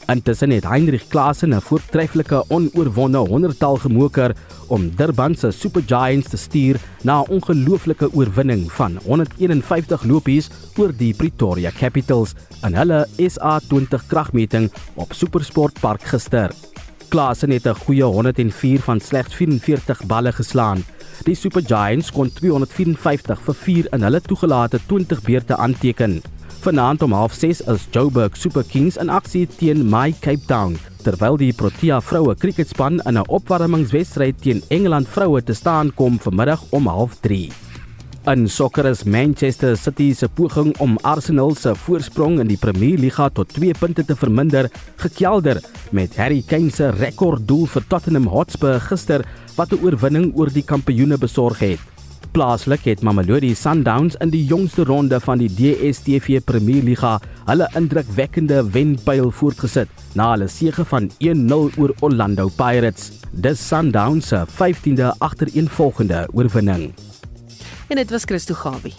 Intussen 0.09 0.51
het 0.51 0.65
Heinrich 0.65 1.07
Klaasen 1.09 1.55
'n 1.55 1.61
voortreffelike 1.61 2.45
onoorwonde 2.49 3.19
100tal 3.19 3.77
gemoker 3.77 4.35
om 4.69 4.91
Durban 4.97 5.35
se 5.35 5.51
Super 5.51 5.83
Giants 5.87 6.29
te 6.29 6.37
stuur 6.37 6.81
na 7.03 7.23
'n 7.23 7.31
ongelooflike 7.31 8.13
oorwinning 8.13 8.73
van 8.73 8.99
151 9.05 10.05
lopies 10.05 10.51
oor 10.77 10.93
die 10.97 11.15
Pretoria 11.15 11.71
Capitals 11.71 12.35
in 12.63 12.75
hulle 12.75 13.07
SA20 13.17 14.07
kragmeting 14.07 14.71
op 14.95 15.13
Supersport 15.13 15.81
Park 15.81 16.03
gister. 16.03 16.51
Klaasen 17.09 17.51
het 17.51 17.67
'n 17.67 17.75
goeie 17.75 18.05
104 18.05 18.81
van 18.81 19.01
slegs 19.01 19.35
44 19.35 20.07
balle 20.07 20.33
geslaan. 20.33 20.85
Die 21.25 21.35
Super 21.35 21.63
Giants 21.63 22.13
kon 22.13 22.31
254 22.33 23.41
vir 23.41 23.55
4 23.55 23.87
in 23.93 24.03
hulle 24.03 24.21
toegelate 24.21 24.79
20 24.87 25.23
beurte 25.23 25.57
aanteken. 25.57 26.23
Vanaand 26.69 27.03
om 27.03 27.15
06:30 27.15 27.65
is 27.73 27.87
Joburg 27.91 28.37
Super 28.37 28.65
Kings 28.65 28.97
in 29.01 29.09
aksie 29.09 29.47
teen 29.57 29.87
My 29.89 30.13
Cape 30.21 30.45
Town, 30.47 30.75
terwyl 31.01 31.39
die 31.41 31.55
Protea 31.57 31.97
vroue 32.05 32.35
kriketspan 32.37 33.01
in 33.09 33.17
'n 33.17 33.25
opwarmingswedstryd 33.29 34.43
teen 34.43 34.61
Engeland 34.69 35.09
vroue 35.09 35.43
te 35.43 35.55
staan 35.55 35.95
kom 35.95 36.19
vanmiddag 36.21 36.63
om 36.71 36.85
03:30. 36.87 37.53
In 38.27 38.49
sokker 38.49 38.85
is 38.85 39.05
Manchester 39.05 39.77
City 39.77 40.13
se 40.13 40.29
poging 40.29 40.77
om 40.79 40.99
Arsenal 41.03 41.55
se 41.55 41.75
voorsprong 41.75 42.41
in 42.41 42.47
die 42.47 42.59
Premier 42.61 42.99
Liga 42.99 43.29
tot 43.29 43.49
2 43.49 43.75
punte 43.79 44.05
te 44.05 44.17
verminder 44.17 44.71
gekelder 44.97 45.63
met 45.91 46.17
Harry 46.17 46.43
Kane 46.47 46.71
se 46.71 46.91
rekorddoel 46.91 47.67
vir 47.67 47.85
Tottenham 47.89 48.27
Hotspur 48.27 48.81
gister 48.81 49.25
wat 49.57 49.73
'n 49.73 49.85
oorwinning 49.85 50.37
oor 50.37 50.53
die 50.53 50.65
kampioene 50.65 51.17
besorg 51.17 51.59
het. 51.59 51.98
Plaaslik 52.39 52.85
het 52.87 53.01
Mamelodi 53.03 53.49
Sundowns 53.59 54.15
in 54.23 54.31
die 54.31 54.45
jongste 54.47 54.85
ronde 54.87 55.19
van 55.21 55.41
die 55.41 55.49
DStv 55.51 56.39
Premier 56.47 56.85
Liga 56.87 57.17
hulle 57.49 57.67
indrukwekkende 57.81 58.61
wenpyl 58.77 59.33
voortgesit 59.35 59.91
na 60.15 60.29
hulle 60.37 60.47
sege 60.47 60.87
van 60.87 61.11
1-0 61.19 61.81
oor 61.83 61.97
Orlando 61.99 62.47
Pirates. 62.61 63.11
Dis 63.33 63.59
Sundowns 63.59 64.31
se 64.31 64.45
15de 64.55 65.11
agtereenvolgende 65.19 66.29
oorwinning. 66.31 66.93
En 67.89 67.97
dit 67.97 68.11
was 68.11 68.31
Christo 68.31 68.55
Gawie. 68.55 68.95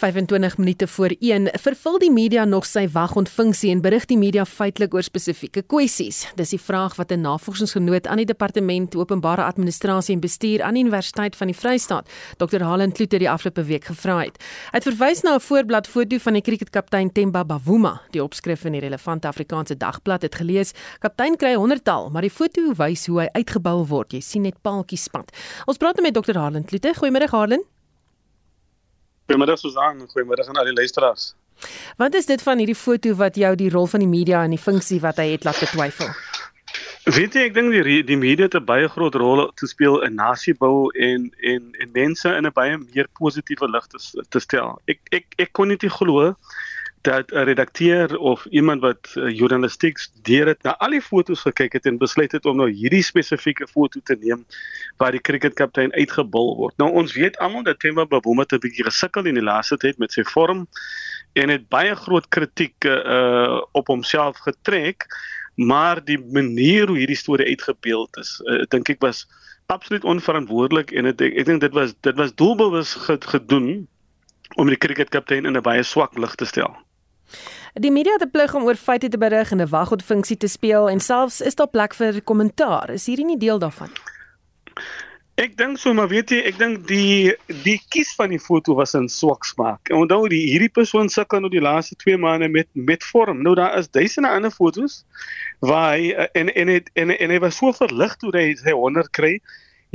25 0.00 0.56
minute 0.58 0.86
voor 0.86 1.12
1 1.18 1.48
vervul 1.60 1.98
die 2.00 2.10
media 2.10 2.44
nog 2.44 2.64
sy 2.64 2.86
wagondfunksie 2.88 3.68
en 3.68 3.82
berig 3.84 4.06
die 4.08 4.16
media 4.16 4.46
feitelik 4.48 4.94
oor 4.96 5.04
spesifieke 5.04 5.60
kwessies. 5.68 6.22
Dis 6.38 6.54
die 6.54 6.60
vraag 6.60 6.94
wat 6.96 7.12
'n 7.12 7.20
navorsingsgenoot 7.20 8.06
aan 8.06 8.16
die 8.16 8.24
departement 8.24 8.96
openbare 8.96 9.44
administrasie 9.44 10.14
en 10.14 10.20
bestuur 10.20 10.62
aan 10.62 10.74
die 10.74 10.82
Universiteit 10.82 11.36
van 11.36 11.46
die 11.46 11.56
Vrystaat, 11.56 12.08
Dr. 12.36 12.62
Halen 12.62 12.92
Kloete 12.92 13.18
die 13.18 13.30
afgelope 13.30 13.64
week 13.64 13.84
gevra 13.84 14.18
het. 14.24 14.42
Hy 14.72 14.78
het 14.78 14.88
verwys 14.88 15.22
na 15.22 15.34
'n 15.34 15.40
voorblad 15.40 15.86
foto 15.86 16.18
van 16.18 16.32
die 16.32 16.42
kriketkaptein 16.42 17.12
Temba 17.12 17.44
Bavuma. 17.44 18.00
Die 18.10 18.22
opskrif 18.22 18.64
in 18.64 18.72
die 18.72 18.80
relevante 18.80 19.28
Afrikaanse 19.28 19.76
dagblad 19.76 20.22
het 20.22 20.34
gelees: 20.34 20.72
"Kaptein 20.98 21.36
kry 21.36 21.54
100tal, 21.54 22.10
maar 22.10 22.22
die 22.22 22.30
foto 22.30 22.72
wys 22.74 23.06
hoe 23.06 23.20
hy 23.20 23.28
uitgebou 23.32 23.86
word. 23.86 24.12
Jy 24.12 24.20
sien 24.20 24.42
net 24.42 24.62
paaltjies 24.62 25.02
spat." 25.02 25.36
Ons 25.66 25.76
praat 25.76 25.96
nou 25.96 26.10
met 26.10 26.14
Dr. 26.14 26.38
Halen 26.38 26.64
Kloete. 26.64 26.94
Goeiemôre 26.94 27.30
Halen. 27.30 27.79
Goeiemiddag 29.30 29.58
Susan, 29.58 30.08
goeiemiddag 30.10 30.48
aan 30.48 30.56
al 30.56 30.64
die 30.64 30.72
luisteraars. 30.72 31.34
Wat 31.96 32.14
is 32.18 32.26
dit 32.26 32.42
van 32.42 32.58
hierdie 32.58 32.74
foto 32.74 33.12
wat 33.14 33.36
jou 33.38 33.52
die 33.54 33.68
rol 33.70 33.86
van 33.86 34.02
die 34.02 34.08
media 34.10 34.40
en 34.42 34.50
die 34.50 34.58
funksie 34.58 34.98
wat 35.04 35.20
hy 35.22 35.28
het 35.36 35.46
laat 35.46 35.60
betwyfel? 35.62 36.08
Weet 37.14 37.36
jy, 37.38 37.44
ek 37.46 37.54
dink 37.54 37.70
die 37.70 38.00
die 38.08 38.18
media 38.18 38.48
het 38.48 38.56
'n 38.58 38.66
baie 38.66 38.88
groot 38.90 39.14
rol 39.14 39.44
te 39.54 39.68
speel 39.70 40.00
in 40.02 40.18
nasiebou 40.18 40.90
en 40.98 41.30
en 41.52 41.70
en 41.78 41.92
mense 41.94 42.26
in 42.26 42.46
'n 42.46 42.52
baie 42.58 42.74
meer 42.78 43.06
positiewe 43.20 43.70
lig 43.70 43.86
te, 43.94 44.02
te 44.28 44.40
stel. 44.40 44.80
Ek 44.90 44.98
ek 45.12 45.38
ek 45.38 45.52
kon 45.52 45.68
nie 45.68 45.78
glo 45.78 46.34
dat 47.00 47.30
'n 47.30 47.44
redakteur 47.48 48.18
of 48.18 48.44
iemand 48.44 48.80
wat 48.80 49.12
uh, 49.14 49.36
journalistiek 49.36 49.98
studeer 49.98 50.46
het 50.46 50.62
na 50.62 50.76
al 50.76 50.90
die 50.90 51.02
foto's 51.02 51.40
gekyk 51.40 51.72
het 51.72 51.86
en 51.86 51.98
besluit 51.98 52.32
het 52.32 52.44
om 52.46 52.56
nou 52.56 52.70
hierdie 52.70 53.02
spesifieke 53.02 53.66
foto 53.66 54.00
te 54.04 54.16
neem 54.20 54.44
waar 54.96 55.10
die 55.10 55.20
cricketkaptein 55.20 55.92
uitgebul 55.92 56.56
word. 56.56 56.76
Nou 56.76 56.90
ons 56.92 57.12
weet 57.12 57.38
almal 57.38 57.62
dat 57.62 57.78
Themba 57.80 58.06
Baboma 58.06 58.44
te 58.44 58.58
bietjie 58.58 58.84
gesukkel 58.84 59.24
in 59.24 59.34
die 59.34 59.42
laaste 59.42 59.76
tyd 59.76 59.98
met 59.98 60.12
sy 60.12 60.22
vorm 60.22 60.66
en 61.32 61.48
het 61.48 61.68
baie 61.68 61.94
groot 61.94 62.28
kritiek 62.28 62.84
uh 62.84 63.60
op 63.72 63.86
homself 63.86 64.36
getrek, 64.38 65.06
maar 65.54 66.04
die 66.04 66.18
manier 66.18 66.88
hoe 66.88 66.98
hierdie 66.98 67.16
storie 67.16 67.46
uitgebeeld 67.46 68.16
is, 68.16 68.40
uh, 68.44 68.62
dink 68.68 68.88
ek 68.88 69.00
was 69.00 69.26
absoluut 69.66 70.04
onverantwoordelik 70.04 70.90
en 70.90 71.04
het, 71.04 71.20
ek, 71.20 71.34
ek 71.34 71.46
dink 71.46 71.60
dit 71.60 71.72
was 71.72 71.94
dit 72.00 72.16
was 72.16 72.34
doelbewus 72.34 72.94
gedoen 73.08 73.88
om 74.56 74.66
die 74.66 74.76
cricketkaptein 74.76 75.46
in 75.46 75.56
'n 75.56 75.62
baie 75.62 75.82
swak 75.82 76.18
lig 76.18 76.34
te 76.34 76.44
stel. 76.44 76.76
Die 77.74 77.90
media 77.90 78.12
het 78.12 78.22
'n 78.22 78.30
plig 78.30 78.54
om 78.54 78.64
oor 78.64 78.74
feite 78.74 79.08
te 79.08 79.18
berig 79.18 79.50
en 79.50 79.60
'n 79.60 79.68
wagotfunksie 79.68 80.36
te 80.36 80.48
speel 80.48 80.88
en 80.88 81.00
selfs 81.00 81.40
is 81.40 81.54
daar 81.54 81.68
plek 81.68 81.94
vir 81.94 82.22
kommentaar. 82.22 82.90
Is 82.90 83.06
hierdie 83.06 83.26
nie 83.26 83.38
deel 83.38 83.58
daarvan? 83.58 83.90
Ek 85.40 85.54
dink 85.56 85.78
so, 85.80 85.94
maar 85.96 86.10
weet 86.10 86.34
jy, 86.34 86.38
ek 86.50 86.58
dink 86.60 86.82
die 86.88 87.32
die 87.64 87.78
kies 87.94 88.10
van 88.18 88.28
die 88.34 88.40
foto 88.42 88.74
was 88.76 88.92
in 88.98 89.06
swak 89.08 89.46
smaak. 89.48 89.88
En 89.88 90.02
onthou 90.02 90.26
die 90.28 90.42
hierdie 90.50 90.68
persoon 90.68 91.08
sukkel 91.08 91.40
nou 91.40 91.48
die 91.52 91.62
laaste 91.64 91.96
2 92.02 92.18
maande 92.20 92.50
met 92.52 92.68
met 92.74 93.06
vorm. 93.08 93.40
Nou 93.46 93.54
daar 93.56 93.78
is 93.78 93.88
duisende 93.88 94.28
ander 94.28 94.52
fotos 94.52 94.98
waar 95.64 95.96
hy 95.96 96.12
en 96.36 96.52
en 96.52 96.68
het, 96.68 96.90
en, 96.92 97.14
en 97.16 97.32
hy 97.32 97.38
was 97.40 97.56
so 97.56 97.72
verlig 97.72 98.18
toe 98.20 98.34
hy 98.36 98.44
sy 98.60 98.76
100 98.76 99.08
kry. 99.16 99.38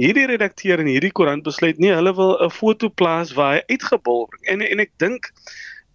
Hierdie 0.02 0.26
redakteur 0.34 0.82
en 0.82 0.90
hierdie 0.90 1.14
koerant 1.14 1.46
besluit 1.46 1.78
nie 1.78 1.94
hulle 1.94 2.16
wil 2.18 2.34
'n 2.42 2.50
foto 2.50 2.90
plaas 2.90 3.36
waar 3.38 3.60
hy 3.60 3.76
uitgebol 3.76 4.26
word. 4.26 4.42
En 4.50 4.66
en 4.66 4.82
ek 4.82 4.98
dink 4.98 5.30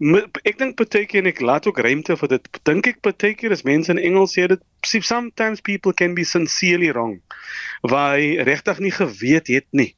ek 0.00 0.56
dink 0.56 0.78
partykeer 0.80 1.20
en 1.20 1.28
ek 1.28 1.42
laat 1.44 1.66
ook 1.68 1.78
ruimte 1.84 2.16
vir 2.16 2.28
dit. 2.32 2.46
Dink 2.64 2.86
ek 2.88 3.02
partykeer 3.04 3.52
is 3.52 3.66
mense 3.68 3.92
in 3.92 4.00
Engels 4.00 4.32
sê 4.36 4.46
dit 4.48 4.62
sometimes 5.04 5.60
people 5.60 5.92
can 5.92 6.14
be 6.16 6.24
sincerely 6.24 6.88
wrong. 6.92 7.20
Waar 7.82 8.16
regtig 8.48 8.80
nie 8.80 8.94
geweet 8.96 9.52
het 9.52 9.66
nie. 9.76 9.92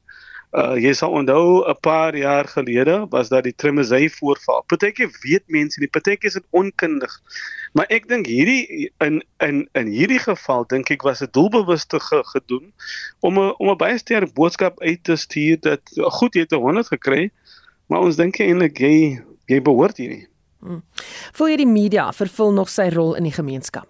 Uh 0.53 0.75
jy 0.77 0.91
sal 0.93 1.15
onthou 1.15 1.63
'n 1.65 1.79
paar 1.81 2.15
jaar 2.15 2.45
gelede 2.45 3.07
was 3.09 3.29
daar 3.29 3.41
die 3.41 3.55
Tremezay 3.55 4.09
voorval. 4.09 4.63
Partykeer 4.67 5.09
weet 5.23 5.47
mense 5.47 5.79
nie, 5.79 5.87
partykeer 5.87 6.27
is 6.27 6.33
dit 6.33 6.45
onkundig. 6.51 7.21
Maar 7.73 7.87
ek 7.89 8.07
dink 8.07 8.27
hierdie 8.27 8.91
in 8.99 9.23
in 9.39 9.67
in 9.73 9.87
hierdie 9.87 10.19
geval 10.19 10.67
dink 10.67 10.91
ek 10.91 11.01
was 11.01 11.19
dit 11.19 11.33
doelbewuste 11.33 11.99
ge, 11.99 12.21
gedoen 12.35 12.73
om 13.21 13.39
'n 13.39 13.55
om 13.57 13.69
'n 13.71 13.77
baie 13.77 13.97
sterk 13.97 14.33
boodskap 14.33 14.81
uit 14.81 15.03
te 15.03 15.15
stuur 15.15 15.57
dat 15.59 15.81
goed 16.19 16.35
jy 16.35 16.41
het 16.41 16.51
'n 16.51 16.61
100 16.61 16.87
gekry, 16.87 17.31
maar 17.87 17.99
ons 17.99 18.15
dink 18.15 18.37
eintlik 18.39 18.77
jy 18.77 19.23
jy 19.51 19.59
behoort 19.63 19.97
hier 19.97 20.13
nie. 20.13 20.27
Hmm. 20.63 20.83
Voel 21.35 21.53
jy 21.53 21.57
die 21.63 21.69
media 21.69 22.07
vervul 22.15 22.53
nog 22.55 22.71
sy 22.71 22.87
rol 22.93 23.17
in 23.19 23.27
die 23.27 23.35
gemeenskap? 23.35 23.89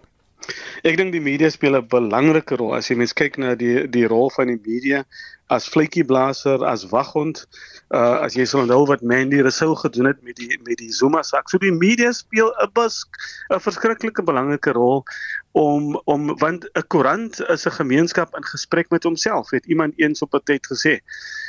Ek 0.84 0.96
dink 1.00 1.14
die 1.14 1.22
media 1.24 1.50
speel 1.50 1.76
'n 1.78 1.88
belangrike 1.88 2.56
rol. 2.60 2.74
As 2.76 2.90
jy 2.90 2.96
mens 2.96 3.14
kyk 3.16 3.38
na 3.38 3.54
die 3.54 3.86
die 3.88 4.06
rol 4.06 4.30
van 4.30 4.52
die 4.52 4.60
media 4.60 5.04
as 5.52 5.68
vletjieblaser, 5.68 6.64
as 6.64 6.86
waghond, 6.88 7.44
uh 7.92 8.24
as 8.24 8.36
jy 8.36 8.46
sou 8.48 8.62
onthou 8.62 8.86
wat 8.88 9.02
Mandy 9.02 9.42
Rousseau 9.44 9.74
gedoen 9.76 10.08
het 10.10 10.22
met 10.24 10.36
die 10.40 10.58
met 10.64 10.80
die 10.80 10.92
Zuma 10.92 11.22
sak. 11.22 11.50
So 11.50 11.58
die 11.58 11.72
media 11.72 12.12
speel 12.12 12.52
'n 12.62 12.72
bus 12.72 13.04
'n 13.52 13.60
verskriklike 13.60 14.24
belangrike 14.24 14.72
rol 14.72 15.04
om 15.52 16.00
om 16.04 16.36
want 16.40 16.64
'n 16.74 16.86
koerant 16.88 17.40
is 17.48 17.66
'n 17.66 17.78
gemeenskap 17.80 18.36
in 18.36 18.44
gesprek 18.44 18.90
met 18.90 19.04
homself, 19.04 19.50
het 19.50 19.66
iemand 19.66 19.94
eens 19.96 20.22
op 20.22 20.34
'n 20.34 20.44
tyd 20.44 20.66
gesê. 20.66 20.98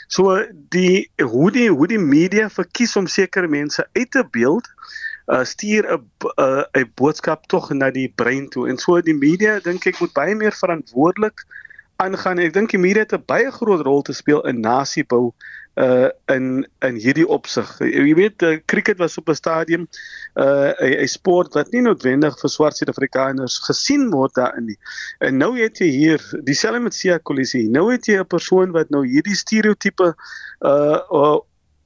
So 0.08 0.44
die 0.70 1.10
hoe 1.22 1.52
die 1.52 1.70
hoe 1.70 1.88
die 1.88 2.00
media 2.00 2.50
verkies 2.50 2.96
om 2.96 3.08
sekere 3.08 3.48
mense 3.48 3.88
uit 3.94 4.12
te 4.12 4.24
beeld 4.32 4.68
uh 5.28 5.44
stuur 5.44 5.88
'n 5.98 6.04
'n 6.82 6.92
boodskap 6.96 7.48
tog 7.48 7.70
na 7.74 7.92
die 7.92 8.12
brein 8.16 8.50
toe 8.50 8.70
en 8.70 8.78
so 8.78 9.02
die 9.02 9.18
media 9.18 9.60
dink 9.60 9.86
ek 9.86 10.00
moet 10.00 10.14
baie 10.14 10.36
meer 10.36 10.54
verantwoordelik 10.54 11.46
aangaan. 11.96 12.40
Ek 12.40 12.54
dink 12.54 12.72
die 12.72 12.82
media 12.82 13.06
het 13.06 13.14
'n 13.14 13.24
baie 13.26 13.52
groot 13.52 13.82
rol 13.86 14.02
te 14.02 14.14
speel 14.14 14.42
in 14.48 14.60
nasiebou 14.62 15.34
uh 15.76 16.10
in 16.32 16.68
in 16.80 16.96
hierdie 16.96 17.28
opsig. 17.28 17.68
Jy 17.80 18.14
weet, 18.16 18.44
uh, 18.44 18.58
cricket 18.66 18.98
was 18.98 19.18
op 19.18 19.30
'n 19.30 19.36
stadium 19.36 19.88
uh 20.36 20.72
'n 20.80 21.08
sport 21.08 21.54
wat 21.54 21.72
nie 21.72 21.82
noodwendig 21.82 22.40
vir 22.40 22.50
swart 22.50 22.78
Suid-Afrikaners 22.78 23.60
gesien 23.60 24.10
word 24.10 24.34
daarin 24.34 24.66
nie. 24.66 24.78
En 25.20 25.38
nou 25.38 25.58
het 25.60 25.78
jy 25.78 25.88
hier 25.88 26.22
dieselfde 26.44 26.80
met 26.80 26.94
Sia 26.94 27.18
Kolisi. 27.18 27.68
Nou 27.68 27.92
het 27.92 28.06
jy 28.06 28.20
'n 28.20 28.28
persoon 28.28 28.72
wat 28.72 28.90
nou 28.90 29.06
hierdie 29.08 29.36
stereotipe 29.36 30.16
uh, 30.62 31.00
uh 31.12 31.40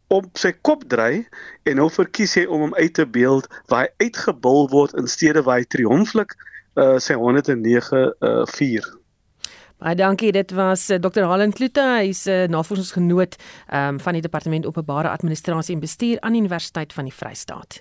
op 0.10 0.30
sy 0.38 0.52
kop 0.66 0.86
dry 0.90 1.24
en 1.70 1.80
nou 1.82 1.90
verkies 1.94 2.36
hy 2.40 2.46
om 2.50 2.68
hom 2.68 2.78
uit 2.78 2.94
te 2.98 3.06
beeld 3.06 3.50
waar 3.72 3.88
hy 3.88 4.08
uitgebul 4.08 4.70
word 4.74 4.96
in 4.98 5.08
steede 5.08 5.46
waar 5.46 5.62
hy 5.62 5.68
triomflik 5.70 6.36
uh 6.80 6.98
sy 7.02 7.18
109 7.18 8.02
uh 8.22 8.46
vier. 8.56 8.86
Baie 9.80 9.96
dankie. 9.96 10.32
Dit 10.36 10.52
was 10.52 10.90
uh, 10.92 10.98
Dr. 11.00 11.24
Halen 11.24 11.54
Klute, 11.56 11.84
hy's 12.02 12.26
'n 12.28 12.32
uh, 12.32 12.48
navorsingsgenoot 12.52 13.38
um, 13.72 14.00
van 14.00 14.14
die 14.14 14.22
Departement 14.22 14.66
Openbare 14.66 15.10
Administrasie 15.10 15.76
en 15.76 15.80
Bestuur 15.80 16.20
aan 16.20 16.36
die 16.36 16.42
Universiteit 16.42 16.94
van 16.94 17.08
die 17.08 17.16
Vrystaat. 17.16 17.80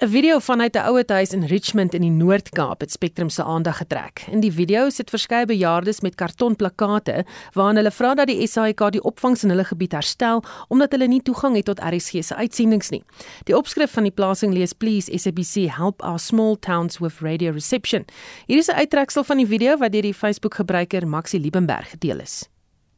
'n 0.00 0.08
Video 0.08 0.38
vanuit 0.38 0.74
'n 0.74 0.78
ouete 0.78 1.12
huis 1.12 1.32
in 1.32 1.44
Richmond 1.44 1.94
in 1.94 2.00
die 2.00 2.10
Noord-Kaap 2.10 2.80
het 2.80 2.90
Spectrum 2.90 3.28
se 3.28 3.44
aandag 3.44 3.76
getrek. 3.76 4.24
In 4.30 4.40
die 4.40 4.52
video 4.52 4.88
sit 4.90 5.10
verskeie 5.10 5.46
bejaardes 5.46 6.00
met 6.00 6.14
kartonplakate 6.14 7.24
waarin 7.52 7.76
hulle 7.76 7.90
vra 7.90 8.14
dat 8.14 8.26
die 8.26 8.46
SAIK 8.46 8.90
die 8.90 9.02
opvangs 9.02 9.42
in 9.42 9.48
hulle 9.48 9.64
gebied 9.64 9.92
herstel 9.92 10.42
omdat 10.68 10.92
hulle 10.92 11.06
nie 11.06 11.22
toegang 11.22 11.56
het 11.56 11.64
tot 11.64 11.80
RSG 11.80 12.22
se 12.22 12.34
uitsendings 12.34 12.90
nie. 12.90 13.02
Die 13.44 13.56
opskrif 13.56 13.90
van 13.90 14.02
die 14.02 14.12
plasing 14.12 14.52
lees: 14.54 14.72
Please 14.72 15.18
SABC 15.18 15.68
help 15.76 16.02
our 16.02 16.18
small 16.18 16.56
towns 16.56 16.98
with 16.98 17.20
radio 17.20 17.52
reception. 17.52 18.04
Hier 18.46 18.58
is 18.58 18.68
'n 18.68 18.74
uittreksel 18.74 19.24
van 19.24 19.36
die 19.36 19.46
video 19.46 19.76
wat 19.76 19.92
deur 19.92 20.02
die 20.02 20.14
Facebook-gebruiker 20.14 21.06
Maxie 21.06 21.40
Liebenberg 21.40 21.90
gedeel 21.90 22.20
is. 22.20 22.48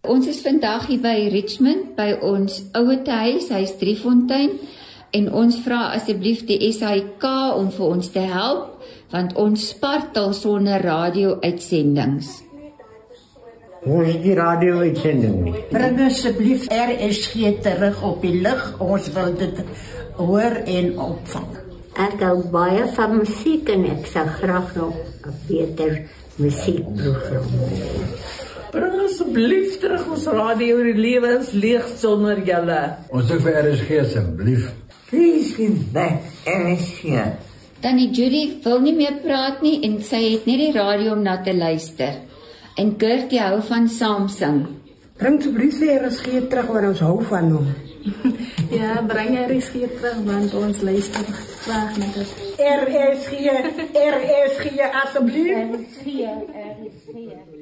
Ons 0.00 0.26
is 0.26 0.40
vandag 0.40 0.86
hier 0.86 1.00
by 1.00 1.28
Richmond 1.32 1.96
by 1.96 2.18
ons 2.20 2.62
ouete 2.72 3.10
huis, 3.10 3.48
hy's 3.48 3.76
Driefontein 3.78 4.50
en 5.14 5.28
ons 5.42 5.58
vra 5.64 5.80
asseblief 5.94 6.42
die 6.48 6.72
SAIK 6.74 7.26
om 7.58 7.70
vir 7.74 7.86
ons 7.86 8.10
te 8.14 8.24
help 8.30 8.70
want 9.14 9.36
ons 9.38 9.68
spartel 9.70 10.32
sonder 10.34 10.82
radio-uitsendings. 10.82 12.32
Ons 13.84 14.08
het 14.08 14.22
die 14.24 14.34
radio-uitsending 14.34 15.36
nie. 15.44 15.58
Bring 15.70 16.00
asseblief 16.06 16.64
RSG 16.72 17.52
terug 17.62 18.00
op 18.02 18.24
die 18.24 18.40
lug. 18.42 18.62
Ons 18.82 19.10
wil 19.14 19.34
dit 19.38 19.60
hoor 20.16 20.56
en 20.64 20.88
opvang. 21.04 21.50
Ek 22.00 22.16
hou 22.24 22.38
baie 22.50 22.88
van 22.96 23.18
musiek 23.20 23.68
en 23.70 23.84
ek 23.92 24.08
sou 24.10 24.24
graag 24.40 24.72
nog 24.74 24.96
'n 25.28 25.34
beter 25.46 25.92
musiekprogram 26.42 27.50
hê. 27.60 27.82
Bring 28.72 28.96
asseblief 29.04 29.78
terug 29.78 30.08
ons 30.10 30.26
radio 30.26 30.82
die 30.82 30.98
lewens 30.98 31.52
leeg 31.52 31.86
sonder 31.96 32.40
julle. 32.42 32.96
Ons 33.10 33.30
sê 33.30 33.38
vir 33.38 33.60
RSG 33.62 34.00
asseblief. 34.00 34.72
Please 35.14 35.54
give 35.54 35.92
back 35.92 36.22
RSG. 36.42 37.06
Tannie 37.80 38.10
Judy 38.10 38.58
wil 38.64 38.80
nie 38.82 38.94
meer 38.96 39.20
praat 39.22 39.60
nie 39.62 39.76
en 39.86 40.00
sy 40.02 40.18
het 40.24 40.48
net 40.50 40.58
die 40.58 40.72
radio 40.74 41.12
om 41.14 41.22
na 41.22 41.36
te 41.46 41.54
luister. 41.54 42.16
En 42.82 42.90
Gertie 42.98 43.38
hou 43.38 43.60
van 43.68 43.86
saam 43.86 44.26
sing. 44.26 44.58
Bring 45.20 45.38
asseblief 45.38 45.78
vir 45.84 46.02
RSG 46.08 46.42
terug 46.50 46.74
want 46.74 46.90
ons 46.90 47.04
hou 47.06 47.16
van 47.30 47.52
hom. 47.54 47.70
Ja, 48.74 48.98
bring 49.06 49.38
RSG 49.38 49.86
terug 50.00 50.18
want 50.26 50.58
ons 50.58 50.82
luister 50.82 51.30
graag 51.62 51.94
na 52.02 52.10
dit. 52.18 52.34
RSG, 52.58 53.54
RSG 54.18 54.88
asseblief. 55.04 55.54
RSG, 55.62 56.24
RSG. 56.74 57.53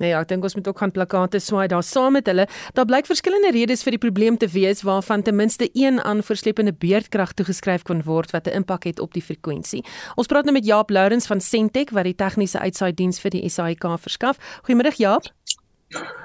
Nee, 0.00 0.14
ja, 0.14 0.20
ek 0.24 0.30
dink 0.30 0.44
ons 0.48 0.54
moet 0.56 0.68
ook 0.70 0.78
gaan 0.80 0.92
plakate 0.96 1.38
swaai 1.44 1.66
daar 1.68 1.84
saam 1.84 2.14
met 2.16 2.28
hulle. 2.30 2.46
Daar 2.72 2.88
blyk 2.88 3.08
verskillende 3.08 3.52
redes 3.52 3.84
vir 3.84 3.98
die 3.98 4.00
probleem 4.00 4.38
te 4.40 4.48
wees 4.48 4.80
waarvan 4.86 5.22
ten 5.22 5.36
minste 5.36 5.68
een 5.76 6.00
aan 6.00 6.22
versleppende 6.24 6.72
beerdkrag 6.72 7.34
toegeskryf 7.36 7.84
kon 7.84 8.00
word 8.06 8.32
wat 8.32 8.48
'n 8.48 8.62
impak 8.62 8.88
het 8.88 9.00
op 9.00 9.12
die 9.12 9.22
frekwensie. 9.22 9.84
Ons 10.16 10.26
praat 10.26 10.44
nou 10.44 10.54
met 10.56 10.64
Jaap 10.64 10.90
Lourens 10.90 11.26
van 11.26 11.40
Sentech 11.40 11.90
wat 11.92 12.04
die 12.04 12.14
tegniese 12.14 12.58
uitsaai 12.58 12.94
diens 12.94 13.20
vir 13.20 13.30
die 13.30 13.48
SAIK 13.48 13.84
verskaf. 14.00 14.36
Goeiemôre 14.64 14.96
Jaap. 14.96 15.28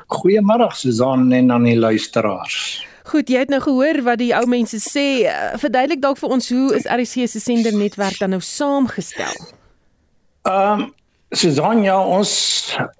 Goeiemôre 0.08 0.72
Susan 0.72 1.32
en 1.32 1.52
aan 1.52 1.64
die 1.64 1.80
luisteraars. 1.80 2.86
Goed, 3.04 3.30
jy 3.30 3.38
het 3.44 3.50
nou 3.50 3.62
gehoor 3.62 4.02
wat 4.02 4.18
die 4.18 4.34
ou 4.34 4.46
mense 4.48 4.80
sê. 4.82 5.26
Uh, 5.26 5.58
Verduidelik 5.58 6.02
dalk 6.02 6.18
vir 6.18 6.30
ons 6.30 6.50
hoe 6.50 6.76
is 6.76 6.88
RC 6.90 7.28
se 7.28 7.40
sendernetwerk 7.40 8.18
dan 8.20 8.30
nou 8.30 8.42
saamgestel? 8.42 9.36
Ehm 10.42 10.82
um, 10.82 10.94
Susan, 11.34 11.82
ja, 11.82 11.96
ons 11.98 12.30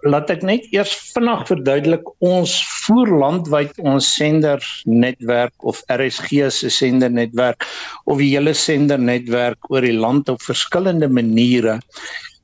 laat 0.10 0.32
ek 0.34 0.42
net 0.48 0.64
eers 0.74 0.92
vinnig 1.14 1.44
verduidelik 1.46 2.08
ons 2.26 2.56
voer 2.84 3.12
landwyd 3.22 3.78
ons 3.86 4.08
sendernetwerk 4.18 5.54
of 5.70 5.84
RSG 5.94 6.48
se 6.50 6.72
sendernetwerk 6.74 7.68
of 8.10 8.18
die 8.18 8.32
hele 8.34 8.56
sendernetwerk 8.58 9.70
oor 9.70 9.86
die 9.86 9.94
land 9.94 10.32
op 10.34 10.42
verskillende 10.42 11.08
maniere. 11.08 11.78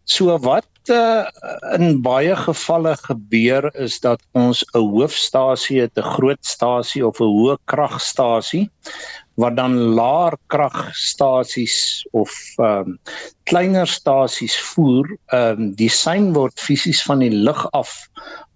So 0.06 0.38
wat 0.46 0.70
uh, 0.94 1.26
in 1.78 2.02
baie 2.06 2.36
gevalle 2.38 2.94
gebeur 3.02 3.72
is 3.74 4.00
dat 4.06 4.22
ons 4.38 4.62
'n 4.74 4.86
hoofstasie 4.86 5.82
het, 5.82 5.98
'n 5.98 6.14
groot 6.14 6.46
stasie 6.46 7.06
of 7.06 7.20
'n 7.20 7.26
hoë 7.26 7.58
kragstasie 7.66 8.70
wat 9.40 9.56
dan 9.56 9.78
laer 9.96 10.36
kragstasies 10.52 12.06
of 12.12 12.32
ehm 12.58 12.96
um, 12.96 13.00
kleiner 13.44 13.88
stasies 13.88 14.56
voer. 14.74 15.08
Ehm 15.32 15.62
um, 15.62 15.76
die 15.76 15.90
sein 15.90 16.34
word 16.34 16.60
fisies 16.60 17.04
van 17.04 17.20
die 17.24 17.32
lug 17.32 17.66
af 17.72 18.08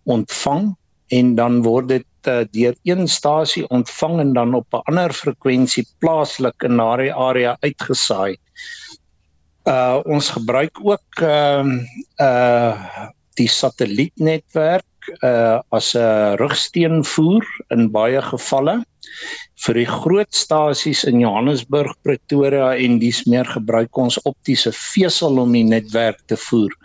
ontvang 0.04 0.76
en 1.08 1.36
dan 1.36 1.62
word 1.64 1.88
dit 1.90 2.28
uh, 2.28 2.44
deur 2.52 2.76
een 2.84 3.08
stasie 3.08 3.68
ontvang 3.70 4.20
en 4.20 4.34
dan 4.34 4.54
op 4.54 4.68
'n 4.74 4.84
ander 4.92 5.14
frekwensie 5.14 5.88
plaaslik 6.00 6.64
in 6.64 6.78
daardie 6.78 7.14
area 7.14 7.58
uitgesaai. 7.60 8.38
Uh 9.66 10.00
ons 10.06 10.30
gebruik 10.30 10.80
ook 10.84 11.22
ehm 11.22 11.80
uh, 12.18 12.26
uh 12.28 13.08
die 13.36 13.50
satellietnetwerk 13.52 15.08
uh 15.24 15.60
as 15.70 15.96
'n 15.96 16.36
rugsteenvoer 16.36 17.46
in 17.68 17.92
baie 17.92 18.22
gevalle 18.22 18.86
vir 19.66 19.80
die 19.80 19.88
groot 19.90 20.34
stasies 20.36 21.04
in 21.04 21.22
Johannesburg, 21.24 21.96
Pretoria 22.04 22.74
en 22.76 23.00
dis 23.00 23.24
meer 23.26 23.46
gebruik 23.46 23.98
ons 23.98 24.20
optiese 24.26 24.72
vesel 24.76 25.40
om 25.42 25.56
die 25.56 25.66
netwerk 25.66 26.22
te 26.28 26.38
voer. 26.48 26.76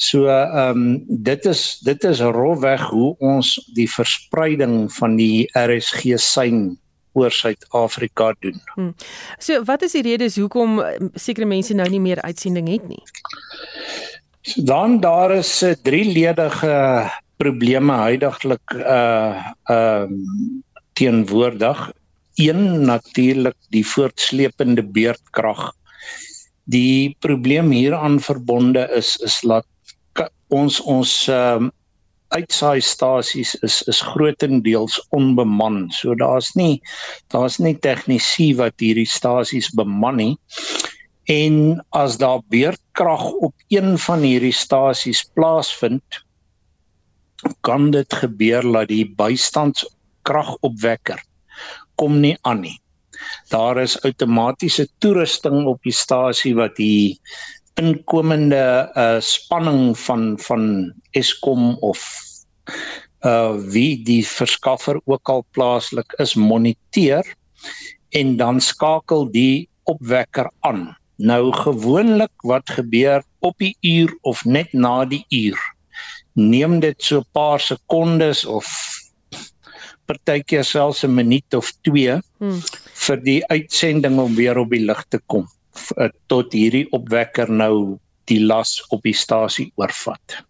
So 0.00 0.30
ehm 0.32 0.70
um, 0.70 0.84
dit 1.06 1.44
is 1.44 1.78
dit 1.84 2.04
is 2.08 2.20
rofweg 2.20 2.80
hoe 2.88 3.10
ons 3.18 3.56
die 3.76 3.88
verspreiding 3.90 4.88
van 4.96 5.18
die 5.20 5.44
RSG 5.52 6.16
sein 6.16 6.78
oor 7.12 7.30
Suid-Afrika 7.30 8.32
doen. 8.40 8.56
Hmm. 8.74 8.94
So 9.38 9.60
wat 9.68 9.82
is 9.82 9.92
die 9.98 10.06
redes 10.06 10.38
hoekom 10.40 10.80
sekere 11.14 11.46
mense 11.46 11.76
nou 11.76 11.88
nie 11.90 12.00
meer 12.00 12.22
uitsending 12.24 12.70
het 12.70 12.88
nie? 12.88 13.02
So 14.40 14.64
dan 14.64 15.00
daar 15.04 15.36
is 15.36 15.52
'n 15.62 15.76
drieledige 15.82 17.10
probleme 17.36 17.92
huidigelik 17.92 18.72
uh 18.72 19.52
ehm 19.68 20.12
uh, 20.12 20.68
teenwoordig. 21.00 21.90
Een 22.40 22.84
natuurlik 22.86 23.56
die 23.74 23.84
voortsleepende 23.86 24.84
beerdkrag. 24.84 25.70
Die 26.70 27.16
probleem 27.24 27.70
hieraan 27.74 28.20
verbonde 28.20 28.86
is 28.96 29.16
is 29.24 29.40
laat 29.42 29.66
ons 30.50 30.80
ons 30.80 31.12
ehm 31.28 31.70
uh, 31.70 31.76
uitsaai-stasies 32.30 33.56
is 33.66 33.80
is 33.90 34.00
grootendeels 34.12 34.98
onbeman. 35.16 35.88
So 35.90 36.14
daar's 36.14 36.52
nie 36.54 36.80
daar's 37.34 37.58
nie 37.58 37.74
tegnisië 37.74 38.54
wat 38.60 38.78
hierdie 38.78 39.08
stasies 39.08 39.70
beman 39.74 40.20
nie. 40.22 40.34
En 41.30 41.80
as 41.90 42.18
daar 42.18 42.42
beerdkrag 42.50 43.24
op 43.46 43.54
een 43.68 43.98
van 43.98 44.22
hierdie 44.26 44.54
stasies 44.54 45.24
plaasvind, 45.34 46.22
kan 47.66 47.90
dit 47.90 48.14
gebeur 48.22 48.66
dat 48.72 48.88
die 48.90 49.06
bystandskragopwekker 50.24 51.20
kom 51.96 52.20
nie 52.20 52.36
aan 52.42 52.62
nie. 52.62 52.80
Daar 53.50 53.78
is 53.78 54.00
outomatiese 54.04 54.88
toerusting 55.00 55.66
op 55.66 55.82
die 55.82 55.92
stasie 55.92 56.54
wat 56.54 56.76
die 56.76 57.20
inkomende 57.76 58.90
uh 58.96 59.20
spanning 59.20 59.96
van 59.98 60.38
van 60.38 60.92
Eskom 61.12 61.76
of 61.80 62.00
uh 63.24 63.56
wie 63.72 64.02
die 64.04 64.24
verskaffer 64.24 65.00
ook 65.04 65.28
al 65.28 65.44
plaaslik 65.52 66.12
is 66.18 66.34
moniteer 66.34 67.24
en 68.10 68.36
dan 68.36 68.60
skakel 68.60 69.30
die 69.30 69.68
opwekker 69.84 70.50
aan. 70.60 70.96
Nou 71.16 71.52
gewoonlik 71.52 72.32
wat 72.42 72.70
gebeur 72.70 73.22
op 73.40 73.58
die 73.58 73.76
uur 73.80 74.16
of 74.22 74.44
net 74.44 74.72
na 74.72 75.04
die 75.04 75.24
uur 75.28 75.58
neem 76.34 76.80
dit 76.80 77.02
so 77.02 77.18
'n 77.20 77.26
paar 77.32 77.60
sekondes 77.60 78.44
of 78.44 78.66
partykeer 80.10 80.66
selfs 80.66 81.04
'n 81.06 81.14
minuut 81.14 81.54
of 81.54 81.72
2 81.86 82.18
hmm. 82.42 82.60
vir 83.06 83.24
die 83.30 83.40
uitsending 83.46 84.18
om 84.18 84.34
weer 84.34 84.58
op 84.58 84.70
die 84.70 84.84
lig 84.84 85.02
te 85.08 85.22
kom 85.26 85.48
tot 86.26 86.52
hierdie 86.52 86.86
opwekker 86.96 87.50
nou 87.50 87.98
die 88.30 88.40
las 88.44 88.78
op 88.94 89.02
die 89.06 89.16
stasie 89.16 89.70
oorvat. 89.80 90.40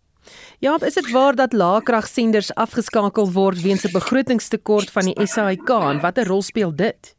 Ja, 0.61 0.75
is 0.85 0.99
dit 0.99 1.07
waar 1.11 1.35
dat 1.35 1.55
laagkragsenders 1.57 2.51
afgeskakel 2.61 3.31
word 3.33 3.63
weens 3.65 3.85
'n 3.85 3.93
begrotingstekort 3.97 4.91
van 4.91 5.09
die 5.09 5.27
SAIK 5.27 5.69
en 5.69 6.01
watter 6.01 6.27
rol 6.27 6.43
speel 6.43 6.75
dit? 6.75 7.15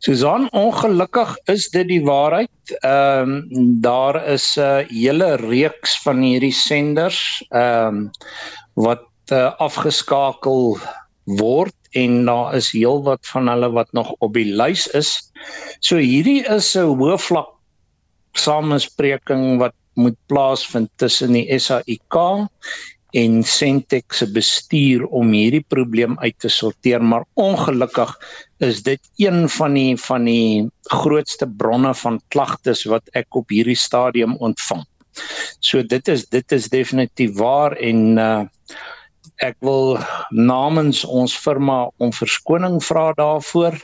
Susan, 0.00 0.48
ongelukkig 0.52 1.36
is 1.44 1.68
dit 1.68 1.88
die 1.88 2.00
waarheid. 2.04 2.50
Ehm 2.80 3.44
um, 3.52 3.80
daar 3.80 4.16
is 4.26 4.56
'n 4.56 4.60
uh, 4.60 4.88
hele 4.88 5.36
reeks 5.36 6.00
van 6.02 6.22
hierdie 6.22 6.52
senders 6.52 7.44
ehm 7.50 7.86
um, 7.86 8.10
wat 8.72 9.08
uh, 9.32 9.52
afgeskakel 9.60 10.78
word 11.24 11.74
en 11.96 12.24
daar 12.26 12.54
is 12.58 12.72
heelwat 12.74 13.26
van 13.32 13.48
hulle 13.48 13.70
wat 13.72 13.92
nog 13.92 14.12
op 14.18 14.34
die 14.34 14.50
lys 14.52 14.86
is. 14.98 15.14
So 15.80 15.96
hierdie 15.96 16.42
is 16.44 16.74
'n 16.76 16.96
hoë 16.98 17.18
vlak 17.18 17.52
samespreking 18.34 19.58
wat 19.58 19.74
moet 19.94 20.18
plaasvind 20.26 20.90
tussen 20.98 21.32
die 21.32 21.46
SAIK 21.58 22.18
en 23.14 23.42
Sentex 23.46 24.18
se 24.18 24.26
bestuur 24.34 25.04
om 25.06 25.30
hierdie 25.30 25.64
probleem 25.70 26.16
uit 26.18 26.34
te 26.42 26.50
sorteer 26.50 27.02
maar 27.02 27.24
ongelukkig 27.34 28.10
is 28.58 28.82
dit 28.82 29.00
een 29.22 29.46
van 29.48 29.74
die 29.78 29.94
van 29.96 30.24
die 30.24 30.66
grootste 30.90 31.46
bronne 31.46 31.94
van 31.94 32.20
klagtes 32.34 32.84
wat 32.90 33.06
ek 33.14 33.38
op 33.38 33.54
hierdie 33.54 33.78
stadium 33.78 34.34
ontvang. 34.42 34.82
So 35.60 35.82
dit 35.82 36.08
is 36.08 36.26
dit 36.26 36.52
is 36.52 36.68
definitief 36.68 37.36
waar 37.38 37.76
en 37.78 38.18
uh 38.18 38.42
ek 39.44 39.56
wil 39.64 39.98
namens 40.30 41.04
ons 41.04 41.34
firma 41.36 41.88
om 42.02 42.12
verskoning 42.14 42.80
vra 42.84 43.10
daarvoor. 43.18 43.76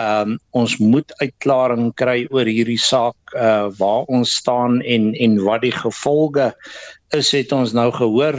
Ehm 0.00 0.34
um, 0.34 0.38
ons 0.54 0.76
moet 0.78 1.12
uitklaring 1.20 1.90
kry 1.98 2.24
oor 2.30 2.46
hierdie 2.46 2.80
saak 2.80 3.34
uh 3.34 3.68
waar 3.78 4.06
ons 4.16 4.34
staan 4.40 4.80
en 4.82 5.10
en 5.14 5.38
wat 5.44 5.64
die 5.66 5.74
gevolge 5.74 6.52
is 7.18 7.32
het 7.34 7.52
ons 7.52 7.74
nou 7.74 7.90
gehoor 7.98 8.38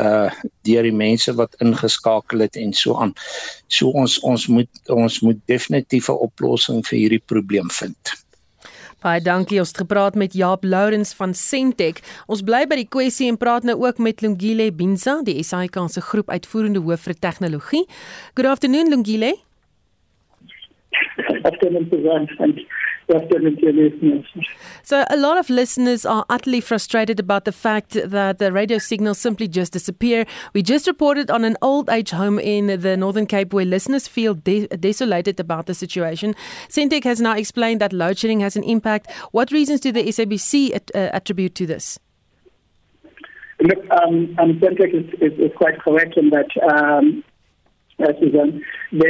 uh 0.00 0.28
deur 0.68 0.86
die 0.86 0.96
mense 0.96 1.32
wat 1.40 1.56
ingeskakel 1.64 2.44
het 2.44 2.56
en 2.56 2.72
so 2.76 2.96
aan. 3.00 3.14
So 3.68 3.92
ons 4.02 4.18
ons 4.20 4.46
moet 4.46 4.92
ons 4.92 5.20
moet 5.24 5.40
definitief 5.46 6.08
'n 6.08 6.20
oplossing 6.28 6.84
vir 6.86 6.98
hierdie 6.98 7.24
probleem 7.32 7.70
vind. 7.80 8.14
Baie 9.00 9.20
dankie. 9.24 9.56
Ons 9.62 9.70
het 9.72 9.78
gepraat 9.80 10.16
met 10.20 10.34
Jaap 10.36 10.64
Lourens 10.64 11.14
van 11.16 11.32
Sentech. 11.34 12.02
Ons 12.28 12.42
bly 12.44 12.66
by 12.68 12.76
die 12.82 12.88
kwessie 12.88 13.30
en 13.32 13.38
praat 13.40 13.64
nou 13.64 13.78
ook 13.80 13.96
met 13.96 14.20
Lungile 14.20 14.66
Binza, 14.76 15.22
die 15.24 15.38
SAIK 15.40 15.78
se 15.88 16.02
groep 16.04 16.28
uitvoerende 16.28 16.82
hoof 16.84 17.08
vir 17.08 17.16
tegnologie. 17.16 17.86
Good 18.34 18.46
afternoon 18.46 18.92
Lungile. 18.92 19.38
Afternoon 21.48 21.88
Suzanne 21.88 22.28
listeners. 23.10 24.26
So 24.82 25.04
a 25.10 25.16
lot 25.16 25.38
of 25.38 25.50
listeners 25.50 26.06
are 26.06 26.24
utterly 26.28 26.60
frustrated 26.60 27.20
about 27.20 27.44
the 27.44 27.52
fact 27.52 27.92
that 27.92 28.38
the 28.38 28.52
radio 28.52 28.78
signals 28.78 29.18
simply 29.18 29.48
just 29.48 29.72
disappear. 29.72 30.26
We 30.54 30.62
just 30.62 30.86
reported 30.86 31.30
on 31.30 31.44
an 31.44 31.56
old 31.62 31.88
age 31.90 32.10
home 32.10 32.38
in 32.38 32.80
the 32.80 32.96
Northern 32.96 33.26
Cape 33.26 33.52
where 33.52 33.64
listeners 33.64 34.08
feel 34.08 34.34
de- 34.34 34.66
desolated 34.68 35.40
about 35.40 35.66
the 35.66 35.74
situation. 35.74 36.34
Centec 36.68 37.04
has 37.04 37.20
now 37.20 37.34
explained 37.36 37.80
that 37.80 37.92
load 37.92 38.18
shedding 38.18 38.40
has 38.40 38.56
an 38.56 38.64
impact. 38.64 39.10
What 39.32 39.50
reasons 39.52 39.80
do 39.80 39.92
the 39.92 40.04
SABC 40.04 40.74
at, 40.74 40.90
uh, 40.94 41.10
attribute 41.12 41.54
to 41.56 41.66
this? 41.66 41.98
Look, 43.60 43.78
um, 43.90 44.34
um, 44.38 44.58
Centec 44.58 44.94
is, 44.94 45.06
is, 45.20 45.38
is 45.38 45.52
quite 45.56 45.78
correct 45.80 46.16
in 46.16 46.30
that 46.30 46.48
um, 46.72 47.22
there, 47.98 48.14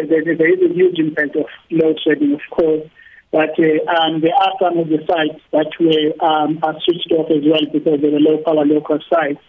there, 0.07 0.37
there 0.37 0.53
is 0.53 0.71
a 0.71 0.75
huge 0.75 0.99
impact 0.99 1.37
of 1.37 1.47
load 1.71 1.99
shedding, 2.05 2.35
of 2.35 2.41
course. 2.51 2.89
But 3.33 3.55
uh, 3.59 3.87
um, 3.95 4.21
there 4.21 4.35
are 4.35 4.53
some 4.61 4.79
of 4.79 4.89
the 4.89 4.99
sites 5.07 5.41
that 5.53 5.71
were 5.79 6.27
um, 6.27 6.59
are 6.63 6.75
switched 6.83 7.13
off 7.13 7.31
as 7.31 7.45
well 7.47 7.63
because 7.73 8.01
they 8.01 8.11
were 8.11 8.19
low 8.19 8.39
power 8.39 8.67
local 8.67 8.99
sites 9.09 9.41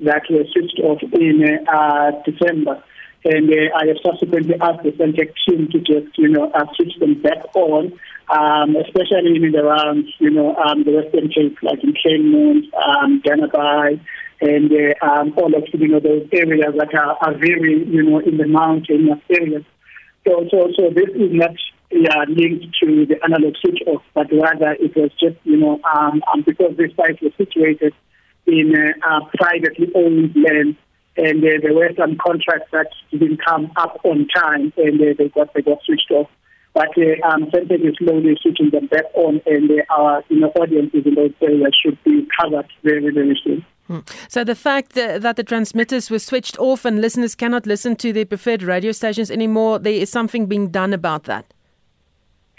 that 0.00 0.22
were 0.28 0.44
switched 0.52 0.78
off 0.84 1.02
in 1.02 1.66
uh, 1.68 2.10
December. 2.24 2.82
And 3.24 3.50
uh, 3.50 3.76
I 3.76 3.86
have 3.88 3.96
subsequently 4.04 4.54
asked 4.60 4.82
the 4.82 4.92
Centec 4.92 5.32
team 5.46 5.68
to 5.72 5.78
just, 5.80 6.16
you 6.16 6.28
know, 6.28 6.50
switch 6.76 6.98
them 7.00 7.20
back 7.20 7.44
on, 7.54 7.92
um, 8.28 8.76
especially 8.76 9.36
in 9.36 9.44
and 9.44 9.54
around, 9.54 10.04
you 10.18 10.30
know, 10.30 10.56
um, 10.56 10.84
the 10.84 10.92
Western 10.92 11.28
Cape, 11.28 11.58
like 11.62 11.84
in 11.84 11.92
Caymont, 11.92 12.72
um, 12.74 13.20
Ganabai, 13.22 14.00
and 14.40 14.72
uh, 14.72 15.06
um, 15.06 15.34
all 15.36 15.54
of, 15.54 15.64
you 15.72 15.88
know, 15.88 16.00
those 16.00 16.26
areas 16.32 16.74
that 16.78 16.94
are, 16.94 17.18
are 17.20 17.34
very, 17.34 17.84
you 17.86 18.02
know, 18.02 18.20
in 18.20 18.38
the 18.38 18.46
mountainous 18.46 19.20
areas. 19.28 19.64
So, 20.26 20.46
so, 20.50 20.68
so 20.76 20.90
this 20.90 21.08
is 21.14 21.32
not 21.32 21.56
yeah, 21.90 22.24
linked 22.28 22.66
to 22.80 23.06
the 23.06 23.16
analog 23.24 23.54
switch 23.60 23.80
off, 23.86 24.02
but 24.14 24.26
rather 24.32 24.72
it 24.72 24.94
was 24.94 25.10
just, 25.18 25.36
you 25.44 25.56
know, 25.56 25.80
um, 25.94 26.22
um, 26.32 26.42
because 26.46 26.76
this 26.76 26.94
site 26.96 27.20
was 27.20 27.32
situated 27.36 27.92
in 28.46 28.74
uh, 29.02 29.20
privately 29.34 29.90
owned 29.94 30.34
land, 30.36 30.76
and 31.16 31.44
uh, 31.44 31.58
there 31.62 31.74
were 31.74 31.90
some 31.98 32.16
contracts 32.16 32.70
that 32.72 32.86
didn't 33.10 33.44
come 33.44 33.72
up 33.76 33.98
on 34.04 34.28
time, 34.28 34.72
and 34.76 35.00
uh, 35.00 35.14
they 35.18 35.28
got 35.28 35.52
they 35.54 35.62
got 35.62 35.82
switched 35.82 36.10
off. 36.10 36.28
But 36.72 36.90
uh, 36.96 37.26
um, 37.26 37.50
is 37.52 37.96
slowly 37.98 38.38
switching 38.40 38.70
them 38.70 38.86
back 38.86 39.06
on, 39.14 39.40
and 39.44 39.70
uh, 39.70 39.92
our 39.92 40.24
you 40.28 40.38
know 40.38 40.52
audiences 40.60 41.04
in 41.04 41.16
those 41.16 41.32
areas 41.42 41.76
should 41.82 42.02
be 42.04 42.26
covered 42.40 42.66
very 42.84 43.12
very 43.12 43.38
soon. 43.42 43.64
Hmm. 43.88 43.98
So 44.28 44.44
the 44.44 44.54
fact 44.54 44.92
that, 44.92 45.22
that 45.22 45.34
the 45.34 45.42
transmitters 45.42 46.10
were 46.10 46.20
switched 46.20 46.56
off 46.60 46.84
and 46.84 47.00
listeners 47.00 47.34
cannot 47.34 47.66
listen 47.66 47.96
to 47.96 48.12
their 48.12 48.24
preferred 48.24 48.62
radio 48.62 48.92
stations 48.92 49.32
anymore, 49.32 49.80
there 49.80 49.92
is 49.92 50.08
something 50.08 50.46
being 50.46 50.68
done 50.68 50.92
about 50.92 51.24
that. 51.24 51.52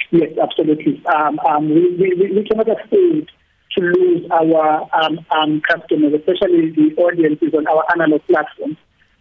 Yes, 0.10 0.32
absolutely. 0.42 1.02
Um, 1.06 1.40
um, 1.40 1.70
we, 1.70 1.96
we, 1.96 2.32
we 2.36 2.44
cannot 2.50 2.68
afford 2.68 3.32
to 3.78 3.82
lose 3.82 4.30
our 4.32 4.90
um, 4.94 5.26
um, 5.32 5.62
customers, 5.62 6.14
especially 6.14 6.72
the 6.72 6.96
audiences 6.98 7.54
on 7.54 7.68
our 7.68 7.86
analog 7.94 8.22
platforms. 8.28 8.78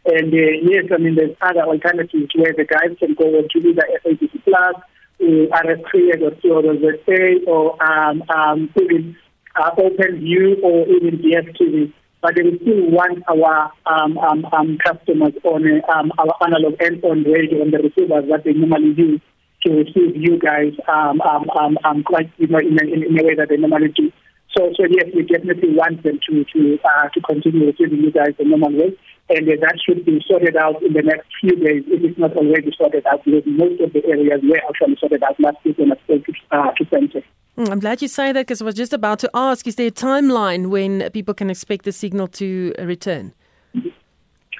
And 0.06 0.32
uh, 0.32 0.58
yes, 0.62 0.86
I 0.92 0.98
mean, 0.98 1.14
there's 1.14 1.36
other 1.42 1.62
alternatives 1.62 2.32
where 2.34 2.52
the 2.56 2.64
guys 2.64 2.96
can 2.98 3.14
go 3.14 3.30
to 3.30 3.58
either 3.58 3.82
FABC 4.04 4.42
Plus, 4.44 4.74
or 5.20 5.46
RS3 5.48 6.22
or 6.22 6.30
COZA, 6.40 7.46
or 7.46 7.82
um, 7.82 8.22
um, 8.34 8.70
even 8.80 9.16
uh, 9.56 9.70
OpenView 9.76 10.62
or 10.62 10.86
even 10.88 11.18
DSTV. 11.18 11.92
But 12.22 12.34
they 12.34 12.42
still 12.56 12.90
want 12.90 13.22
our 13.28 13.72
um, 13.86 14.18
um, 14.18 14.44
um, 14.52 14.78
customers 14.84 15.32
on 15.44 15.66
uh, 15.66 15.92
um, 15.92 16.12
our 16.18 16.34
analog 16.46 16.80
and 16.80 17.02
on 17.04 17.24
radio 17.24 17.62
on 17.62 17.70
the 17.70 17.78
receivers 17.78 18.28
that 18.28 18.44
they 18.44 18.52
normally 18.52 18.94
use 18.94 19.20
to 19.62 19.72
receive 19.72 20.16
you 20.16 20.38
guys 20.38 20.72
um, 20.88 21.20
um, 21.20 21.46
um, 21.58 21.78
um, 21.84 22.02
quite 22.02 22.30
you 22.38 22.46
know, 22.48 22.58
in, 22.58 22.78
a, 22.80 22.84
in 22.84 23.18
a 23.18 23.24
way 23.24 23.34
that 23.34 23.48
they 23.48 23.56
normally 23.56 23.88
do. 23.88 24.10
So, 24.56 24.72
so 24.76 24.84
yes, 24.88 25.06
we 25.14 25.22
definitely 25.22 25.74
want 25.74 26.02
them 26.02 26.18
to 26.28 26.44
to 26.44 26.78
uh, 26.84 27.08
to 27.14 27.20
continue 27.20 27.66
receiving 27.66 28.00
you 28.00 28.10
guys 28.10 28.34
the 28.36 28.44
normal 28.44 28.72
way, 28.72 28.96
and 29.28 29.48
uh, 29.48 29.52
that 29.60 29.78
should 29.86 30.04
be 30.04 30.20
sorted 30.26 30.56
out 30.56 30.82
in 30.82 30.92
the 30.92 31.02
next 31.02 31.28
few 31.40 31.54
days. 31.54 31.84
If 31.86 32.02
it's 32.02 32.18
not 32.18 32.36
already 32.36 32.72
sorted 32.76 33.06
out, 33.06 33.24
because 33.24 33.44
most 33.46 33.80
of 33.80 33.92
the 33.92 34.04
areas 34.06 34.40
were 34.42 34.58
actually 34.68 34.96
sorted 34.98 35.22
out 35.22 35.38
last 35.38 35.58
week 35.64 35.76
I 35.78 35.96
spoke 36.02 36.26
to 36.26 36.32
uh, 36.50 36.72
to 36.72 36.84
Centre. 36.90 37.22
Hmm, 37.56 37.70
I'm 37.70 37.78
glad 37.78 38.02
you 38.02 38.08
say 38.08 38.32
that 38.32 38.40
because 38.46 38.60
I 38.60 38.64
was 38.64 38.74
just 38.74 38.92
about 38.92 39.20
to 39.20 39.30
ask: 39.34 39.68
Is 39.68 39.76
there 39.76 39.86
a 39.86 39.92
timeline 39.92 40.70
when 40.70 41.08
people 41.10 41.34
can 41.34 41.48
expect 41.48 41.84
the 41.84 41.92
signal 41.92 42.26
to 42.28 42.74
return? 42.80 43.34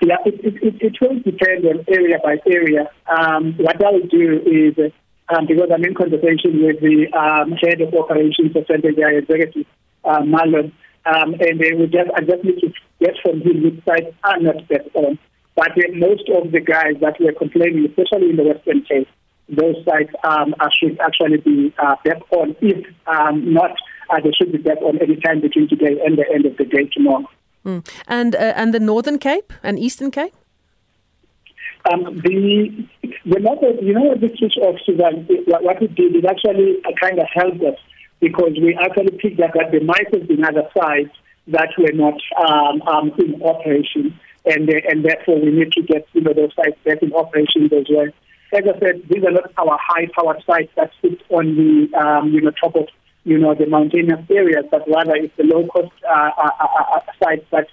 Yeah, 0.02 0.16
it, 0.24 0.40
it, 0.40 0.54
it, 0.62 0.74
it 0.80 0.96
will 1.00 1.20
depend 1.20 1.66
on 1.66 1.84
area 1.86 2.18
by 2.24 2.36
area. 2.46 2.88
Um, 3.06 3.54
what 3.58 3.84
I 3.84 3.90
will 3.90 4.06
do 4.08 4.40
is, 4.48 4.92
um, 5.28 5.46
because 5.46 5.68
I'm 5.72 5.84
in 5.84 5.94
conversation 5.94 6.64
with 6.64 6.80
the 6.80 7.06
um, 7.12 7.52
head 7.52 7.80
of 7.82 7.92
operations 7.92 8.56
of 8.56 8.66
Centre 8.66 8.88
Executive, 8.88 9.66
uh, 10.04 10.20
Marlon, 10.20 10.72
um, 11.04 11.34
and 11.38 11.60
they 11.60 11.72
will 11.76 11.86
just, 11.86 12.08
I 12.16 12.20
just 12.22 12.44
need 12.44 12.60
to 12.60 12.72
get 12.98 13.14
from 13.22 13.42
him 13.42 13.62
which 13.62 13.84
sites 13.84 14.16
are 14.24 14.40
not 14.40 14.66
back 14.68 14.88
on. 14.94 15.18
But 15.54 15.72
uh, 15.72 15.92
most 15.94 16.24
of 16.32 16.50
the 16.50 16.60
guys 16.60 16.96
that 17.02 17.20
were 17.20 17.32
complaining, 17.32 17.84
especially 17.84 18.30
in 18.30 18.36
the 18.36 18.44
Western 18.44 18.82
Cape, 18.88 19.08
those 19.50 19.76
sites 19.84 20.12
um, 20.24 20.54
are, 20.60 20.70
should 20.72 20.98
actually 21.00 21.38
be 21.44 21.74
uh, 21.76 21.96
back 22.04 22.22
on. 22.32 22.56
If 22.62 22.86
um, 23.06 23.52
not, 23.52 23.72
uh, 24.08 24.20
they 24.24 24.32
should 24.32 24.52
be 24.52 24.58
back 24.58 24.80
on 24.80 24.96
any 25.02 25.16
time 25.16 25.42
between 25.42 25.68
today 25.68 26.00
and 26.04 26.16
the 26.16 26.24
end 26.32 26.46
of 26.46 26.56
the 26.56 26.64
day 26.64 26.88
tomorrow. 26.90 27.28
Mm. 27.64 27.86
And 28.06 28.34
uh, 28.34 28.52
and 28.56 28.72
the 28.72 28.80
Northern 28.80 29.18
Cape 29.18 29.52
and 29.62 29.78
Eastern 29.78 30.10
Cape. 30.10 30.34
Um, 31.90 32.20
the 32.24 32.86
you 33.22 33.94
know 33.94 34.14
the 34.14 34.30
switch 34.38 34.56
off 34.60 34.76
what, 35.62 35.82
it 35.82 35.94
did, 35.94 36.16
it 36.16 36.24
actually 36.24 36.76
uh, 36.84 36.92
kind 37.00 37.18
of 37.18 37.26
helped 37.32 37.62
us 37.62 37.78
because 38.20 38.52
we 38.60 38.78
actually 38.80 39.16
picked 39.18 39.40
up 39.40 39.52
that 39.54 39.72
there 39.72 39.84
might 39.84 40.12
have 40.12 40.28
been 40.28 40.44
other 40.44 40.68
sites 40.76 41.16
that 41.48 41.70
were 41.78 41.92
not 41.92 42.20
um, 42.38 42.82
um, 42.82 43.12
in 43.18 43.42
operation, 43.42 44.18
and 44.44 44.68
uh, 44.68 44.80
and 44.88 45.04
therefore 45.04 45.40
we 45.40 45.50
need 45.50 45.72
to 45.72 45.82
get 45.82 46.06
you 46.12 46.20
know 46.20 46.32
those 46.32 46.54
sites 46.54 46.76
back 46.84 47.02
in 47.02 47.12
operation 47.12 47.64
as 47.66 47.86
well. 47.90 48.08
As 48.52 48.64
I 48.64 48.78
said, 48.80 49.02
these 49.08 49.24
are 49.24 49.30
not 49.30 49.52
our 49.58 49.78
high-powered 49.80 50.42
sites 50.44 50.72
that 50.76 50.90
sit 51.00 51.20
on 51.30 51.56
the 51.56 51.98
um, 51.98 52.30
you 52.32 52.40
know 52.40 52.50
top 52.50 52.76
of 52.76 52.88
you 53.24 53.38
know 53.38 53.54
the 53.54 53.66
mountainous 53.66 54.24
areas, 54.30 54.64
but 54.70 54.88
rather 54.88 55.14
it's 55.14 55.36
the 55.36 55.44
low-cost 55.44 55.92
uh, 56.08 56.30
uh, 56.36 56.50
uh, 56.58 57.00
sites 57.22 57.46
that 57.52 57.68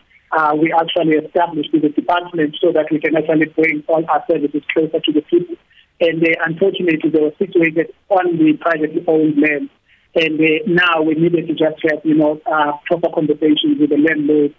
we 0.60 0.74
actually 0.74 1.16
established 1.16 1.72
with 1.72 1.84
the 1.84 1.89
department 1.89 2.56
so 2.62 2.72
that 2.72 2.88
we 2.91 3.00
can 3.00 3.16
actually 3.16 3.45
bring 3.45 3.84
all 3.88 4.04
our 4.10 4.24
services 4.30 4.62
closer 4.74 5.00
to 5.00 5.12
the 5.12 5.22
people. 5.22 5.56
And 6.00 6.22
unfortunately, 6.45 7.10
they 7.10 7.20
were 7.20 7.34
situated 7.39 7.93
on 8.10 8.38
the 8.38 8.54
privately 8.60 9.04
owned 9.08 9.41
land. 9.41 9.70
And 10.16 10.39
now 10.68 11.02
we 11.02 11.16
needed 11.16 11.48
to 11.48 11.54
just 11.54 11.82
have, 11.89 12.02
you 12.04 12.16
know, 12.16 12.41
proper 12.86 13.10
conversations 13.14 13.80
with 13.80 13.89
the 13.89 13.98
landlords. 13.98 14.54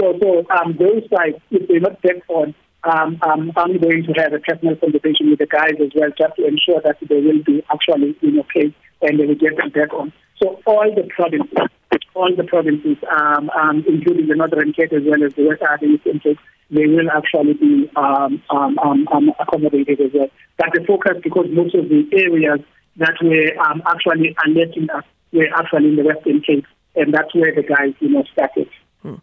So, 0.00 0.18
so 0.20 0.46
um, 0.50 0.76
those 0.78 1.02
sites, 1.10 1.40
if 1.50 1.68
they're 1.68 1.80
not 1.80 2.00
back 2.02 2.22
on, 2.28 2.54
um, 2.84 3.18
um, 3.22 3.52
I'm 3.56 3.70
only 3.70 3.78
going 3.78 4.04
to 4.04 4.12
have 4.20 4.32
a 4.32 4.38
personal 4.38 4.76
conversation 4.76 5.30
with 5.30 5.38
the 5.38 5.46
guys 5.46 5.74
as 5.80 5.90
well, 5.94 6.10
just 6.16 6.36
to 6.36 6.46
ensure 6.46 6.80
that 6.84 6.98
they 7.00 7.20
will 7.20 7.42
be 7.42 7.62
actually 7.72 8.16
in 8.22 8.40
okay 8.40 8.74
and 9.02 9.18
they 9.18 9.26
will 9.26 9.34
get 9.34 9.56
them 9.56 9.70
back 9.70 9.92
on. 9.94 10.12
So 10.42 10.60
all 10.66 10.92
the 10.94 11.08
provinces, 11.14 11.70
all 12.14 12.34
the 12.36 12.44
provinces, 12.44 12.96
um, 13.10 13.50
um, 13.50 13.84
including 13.88 14.28
the 14.28 14.34
Northern 14.34 14.72
Cape 14.72 14.92
as 14.92 15.02
well 15.04 15.22
as 15.24 15.34
the 15.34 15.46
West 15.46 15.62
Eastern 15.82 16.20
Cape, 16.20 16.38
they 16.70 16.86
will 16.86 17.10
actually 17.10 17.54
be 17.54 17.90
um, 17.96 18.42
um, 18.50 18.78
um, 18.78 19.08
um, 19.12 19.32
accommodated 19.38 20.00
as 20.00 20.10
well. 20.12 20.28
But 20.58 20.70
the 20.72 20.84
focus, 20.86 21.18
because 21.22 21.46
most 21.50 21.74
of 21.74 21.88
the 21.88 22.08
areas 22.12 22.60
that 22.96 23.16
were 23.22 23.62
um, 23.62 23.82
actually 23.86 24.36
alerting 24.44 24.88
us 24.90 25.04
were 25.32 25.48
actually 25.56 25.88
in 25.88 25.96
the 25.96 26.04
Western 26.04 26.40
Cape, 26.40 26.66
and 26.96 27.12
that's 27.12 27.34
where 27.34 27.54
the 27.54 27.62
guys, 27.62 27.94
you 28.00 28.10
know, 28.10 28.24
started. 28.32 28.68
Hmm. 29.04 29.20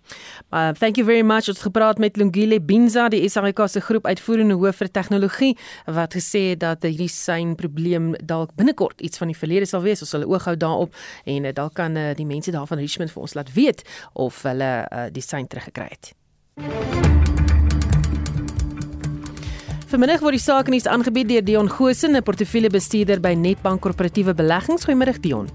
Uh, 0.53 0.69
thank 0.77 0.95
you 0.95 1.05
very 1.05 1.23
much. 1.25 1.47
Ons 1.49 1.57
het 1.57 1.61
gepraat 1.65 1.97
met 1.97 2.17
Lungile 2.17 2.59
Binza, 2.61 3.07
die 3.09 3.25
SAIK 3.29 3.63
se 3.65 3.81
groep 3.81 4.05
uitvoerende 4.05 4.53
hoof 4.53 4.77
vir 4.77 4.91
tegnologie 4.93 5.55
wat 5.89 6.13
gesê 6.13 6.51
het 6.51 6.59
dat 6.61 6.85
hierdie 6.85 7.09
sein 7.09 7.55
probleem 7.57 8.11
dalk 8.21 8.53
binnekort 8.55 9.01
iets 9.01 9.17
van 9.17 9.31
die 9.33 9.37
verlede 9.37 9.65
sal 9.65 9.81
wees. 9.81 10.03
Ons 10.05 10.13
sal 10.13 10.27
oog 10.29 10.45
hou 10.45 10.53
daarop 10.53 10.93
en 11.25 11.49
uh, 11.49 11.53
dalk 11.57 11.73
kan 11.79 11.97
uh, 11.97 12.11
die 12.13 12.29
mense 12.29 12.53
daar 12.53 12.69
van 12.69 12.77
Richmond 12.77 13.09
vir 13.09 13.25
ons 13.25 13.33
laat 13.33 13.49
weet 13.57 13.81
of 14.13 14.43
hulle 14.45 14.71
uh, 14.85 15.07
die 15.09 15.25
sein 15.25 15.49
teruggekry 15.49 15.89
het. 15.89 16.13
Vanmiddag 19.89 20.21
word 20.21 20.37
die 20.37 20.45
saak 20.45 20.69
nuus 20.69 20.85
aangebied 20.87 21.27
deur 21.27 21.41
Dion 21.43 21.69
Gosen, 21.69 22.13
'n 22.15 22.23
portefeuljebestuurder 22.23 23.19
by 23.19 23.33
Netbank 23.33 23.81
Korporatiewe 23.81 24.33
Beleggings. 24.37 24.85
Goeiemôre 24.85 25.17
Dion. 25.19 25.49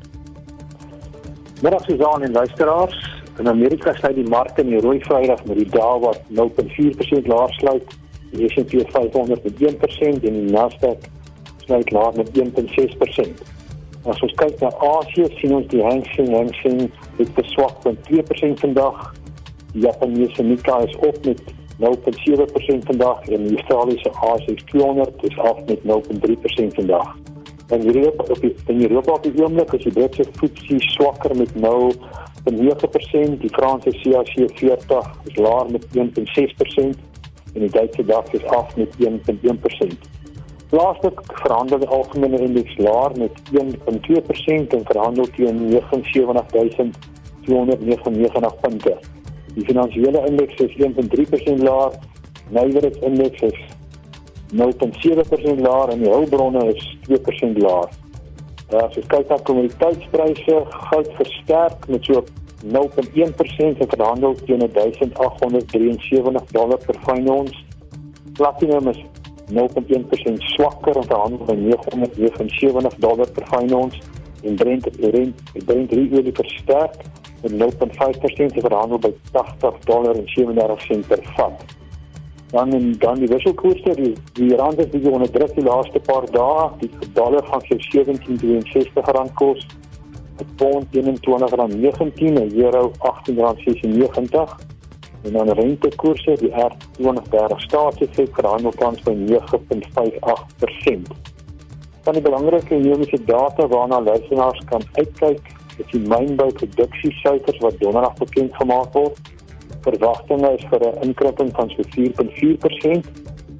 Middag 1.62 1.86
Suzan 1.86 2.22
en 2.22 2.32
luisteraars. 2.32 3.15
In 3.38 3.48
Amerika 3.48 3.92
sluit 3.92 4.14
die 4.16 4.28
mark 4.28 4.56
in 4.58 4.70
die 4.72 4.80
rooi 4.80 4.96
Vrydag 5.04 5.42
met 5.44 5.58
die 5.60 5.68
Dow 5.68 6.00
wat 6.00 6.22
0.4% 6.38 7.26
laer 7.28 7.52
sluit, 7.58 7.96
die 8.32 8.48
S&P 8.48 8.80
500 8.94 9.44
met 9.44 9.60
1% 9.60 10.24
en 10.24 10.38
die 10.38 10.52
Nasdaq 10.54 11.04
sluit 11.66 11.90
laer 11.92 12.16
met 12.16 12.30
1.6%. 12.32 13.44
As 14.06 14.22
ons 14.24 14.34
kyk 14.40 14.56
na 14.62 14.70
Asië, 14.88 15.26
sien 15.36 15.52
ons 15.58 15.68
die 15.68 15.82
Hang 15.84 16.00
Seng 16.14 16.32
Hang 16.32 16.52
Seng 16.62 16.86
het 17.18 17.34
beswak 17.36 17.84
met 17.84 18.00
2% 18.08 18.64
vandag. 18.64 19.04
Die 19.74 19.84
Japannese 19.84 20.42
Nikkei 20.46 20.84
is 20.86 20.96
op 21.04 21.18
met 21.26 21.42
0.7% 21.82 22.88
vandag 22.88 23.28
en 23.28 23.48
die 23.50 23.58
Australiese 23.58 24.12
ASX 24.30 24.64
200 24.72 25.24
is 25.28 25.38
af 25.38 25.60
met 25.66 25.84
0.3% 25.84 26.78
vandag. 26.78 27.16
En 27.68 27.86
Europa 27.86 28.24
op 28.28 28.40
die 28.40 28.54
in 28.66 28.82
Europa 28.82 29.12
op 29.12 29.22
die 29.22 29.42
oomblik 29.42 29.72
is 29.72 29.82
die 29.82 29.92
Britse 29.92 30.24
FTSE 30.24 30.78
swakker 30.78 31.36
met 31.36 31.54
0.9%, 32.50 33.40
die 33.40 33.48
Franse 33.48 33.90
CAC 33.90 34.50
40 34.54 35.10
is 35.24 35.36
laer 35.36 35.70
met 35.70 35.86
1.6% 35.92 36.98
en 37.54 37.60
die 37.60 37.70
Duitse 37.70 38.04
DAX 38.04 38.30
is 38.30 38.44
af 38.44 38.76
met 38.76 38.88
1.1%. 38.98 39.88
Laaslik 40.70 41.20
verhandel 41.24 41.78
die 41.78 41.88
algemene 41.88 42.38
indeks 42.38 42.76
laer 42.76 43.10
met 43.18 43.30
1.2% 43.52 44.66
en 44.76 44.84
verhandel 44.84 45.26
teen 45.36 45.70
79299 45.70 48.60
punte. 48.60 48.98
Die 49.54 49.64
finansiële 49.64 50.26
indeks 50.26 50.54
is 50.54 50.76
1.3% 50.76 51.62
laer, 51.62 51.92
nywerheids 52.50 52.98
indeks 52.98 53.40
is 53.40 53.58
0.7% 54.52 55.60
laer 55.60 55.88
en 55.88 55.98
die 56.02 56.10
hulpbronne 56.10 56.74
is 56.74 56.96
2% 57.08 57.56
laer. 57.62 57.88
Ja, 58.70 58.80
as 58.82 58.96
jy 58.98 59.04
kyk 59.06 59.28
na 59.30 59.38
kommoditeitspryse, 59.46 60.56
goud 60.90 61.10
versterk 61.18 61.86
met 61.92 62.08
so 62.08 62.24
0.1% 62.66 63.82
en 63.84 63.90
verhandel 63.92 64.34
teen 64.46 64.64
1873 64.64 66.50
dollar 66.56 66.80
per 66.86 66.98
fyn 67.04 67.30
ons. 67.30 67.60
Platinum 68.34 68.90
is 68.90 68.98
0.1% 69.54 70.50
swakker 70.56 70.98
en 70.98 71.06
verhandel 71.06 71.46
by 71.46 71.54
979 71.54 72.98
dollar 72.98 73.30
per 73.38 73.46
fyn 73.52 73.74
ons 73.84 74.02
en 74.42 74.58
Brent 74.58 74.90
Brent 74.98 75.42
Brent 75.66 75.94
olie 75.94 76.34
versterk 76.42 77.06
met 77.42 77.52
0.5% 77.52 78.60
verhandel 78.66 78.98
by 78.98 79.14
80 79.32 79.84
dollar 79.86 80.18
en 80.18 80.26
37 80.34 80.86
sent 80.90 81.06
per 81.06 81.22
vat 81.36 81.75
dan 82.56 82.72
en 82.72 82.92
dan 82.98 83.18
die 83.20 83.28
wisselkoerse 83.28 83.94
die 84.00 84.14
die 84.38 84.52
rand 84.56 84.76
het 84.80 84.90
bietjie 84.90 85.12
onder 85.12 85.30
druk 85.30 85.52
die 85.54 85.64
laaste 85.64 86.00
paar 86.08 86.26
dae. 86.36 86.70
Die 86.80 86.90
dollar 87.18 87.44
gaan 87.50 87.64
sy 87.68 87.76
17.62 87.88 89.10
rand 89.16 89.32
kos 89.40 89.60
'n 90.40 90.48
pond 90.56 90.86
21.19 90.90 92.36
en 92.44 92.50
euro 92.64 92.82
18.96 92.98 94.56
en 95.22 95.32
dan 95.32 95.48
rentekoerse 95.48 96.32
die 96.40 96.52
R20 96.66 97.56
staatsefek 97.66 98.34
verhandel 98.34 98.74
tans 98.80 99.00
by 99.02 99.14
9.58% 99.14 101.08
van 102.06 102.14
die 102.14 102.22
belangrike 102.22 102.74
ekonomiese 102.74 103.24
data 103.24 103.66
waarna 103.66 104.00
luisteraars 104.00 104.60
kan 104.70 104.82
uitkyk 104.92 105.42
is 105.78 105.88
die 105.92 106.04
mynbou 106.12 106.50
produksiesyfers 106.60 107.58
wat 107.64 107.80
donderdag 107.80 108.14
bekend 108.20 108.54
gemaak 108.60 108.92
word 108.92 109.16
verwagtinge 109.86 110.52
is 110.58 110.64
vir 110.70 110.82
'n 110.90 111.02
inkrimping 111.08 111.50
van 111.58 111.70
so 111.74 111.82
4.4% 111.94 113.06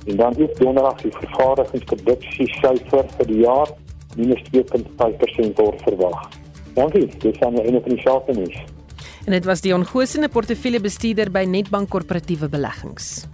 en 0.07 0.17
dan 0.17 0.33
ook 0.43 0.57
donderdag 0.61 1.03
die 1.03 1.13
vervaardigingsproduksie 1.21 2.49
syfer 2.61 3.05
vir 3.17 3.27
die 3.27 3.41
jaar 3.43 3.69
minus 4.17 4.43
2.5% 4.51 5.61
word 5.61 5.83
verwag. 5.83 6.29
Dankie, 6.75 7.07
dis 7.19 7.41
aan 7.41 7.57
die 7.59 7.65
einde 7.65 7.81
van 7.81 7.95
die 7.95 8.03
saak 8.05 8.29
nuus. 8.33 8.59
En 9.27 9.33
dit 9.33 9.45
was 9.45 9.61
Dion 9.61 9.85
Gosene 9.85 10.29
portefeuljebestuurder 10.29 11.31
by 11.35 11.45
Netbank 11.51 11.91
Korporatiewe 11.91 12.49
Beleggings. 12.49 13.27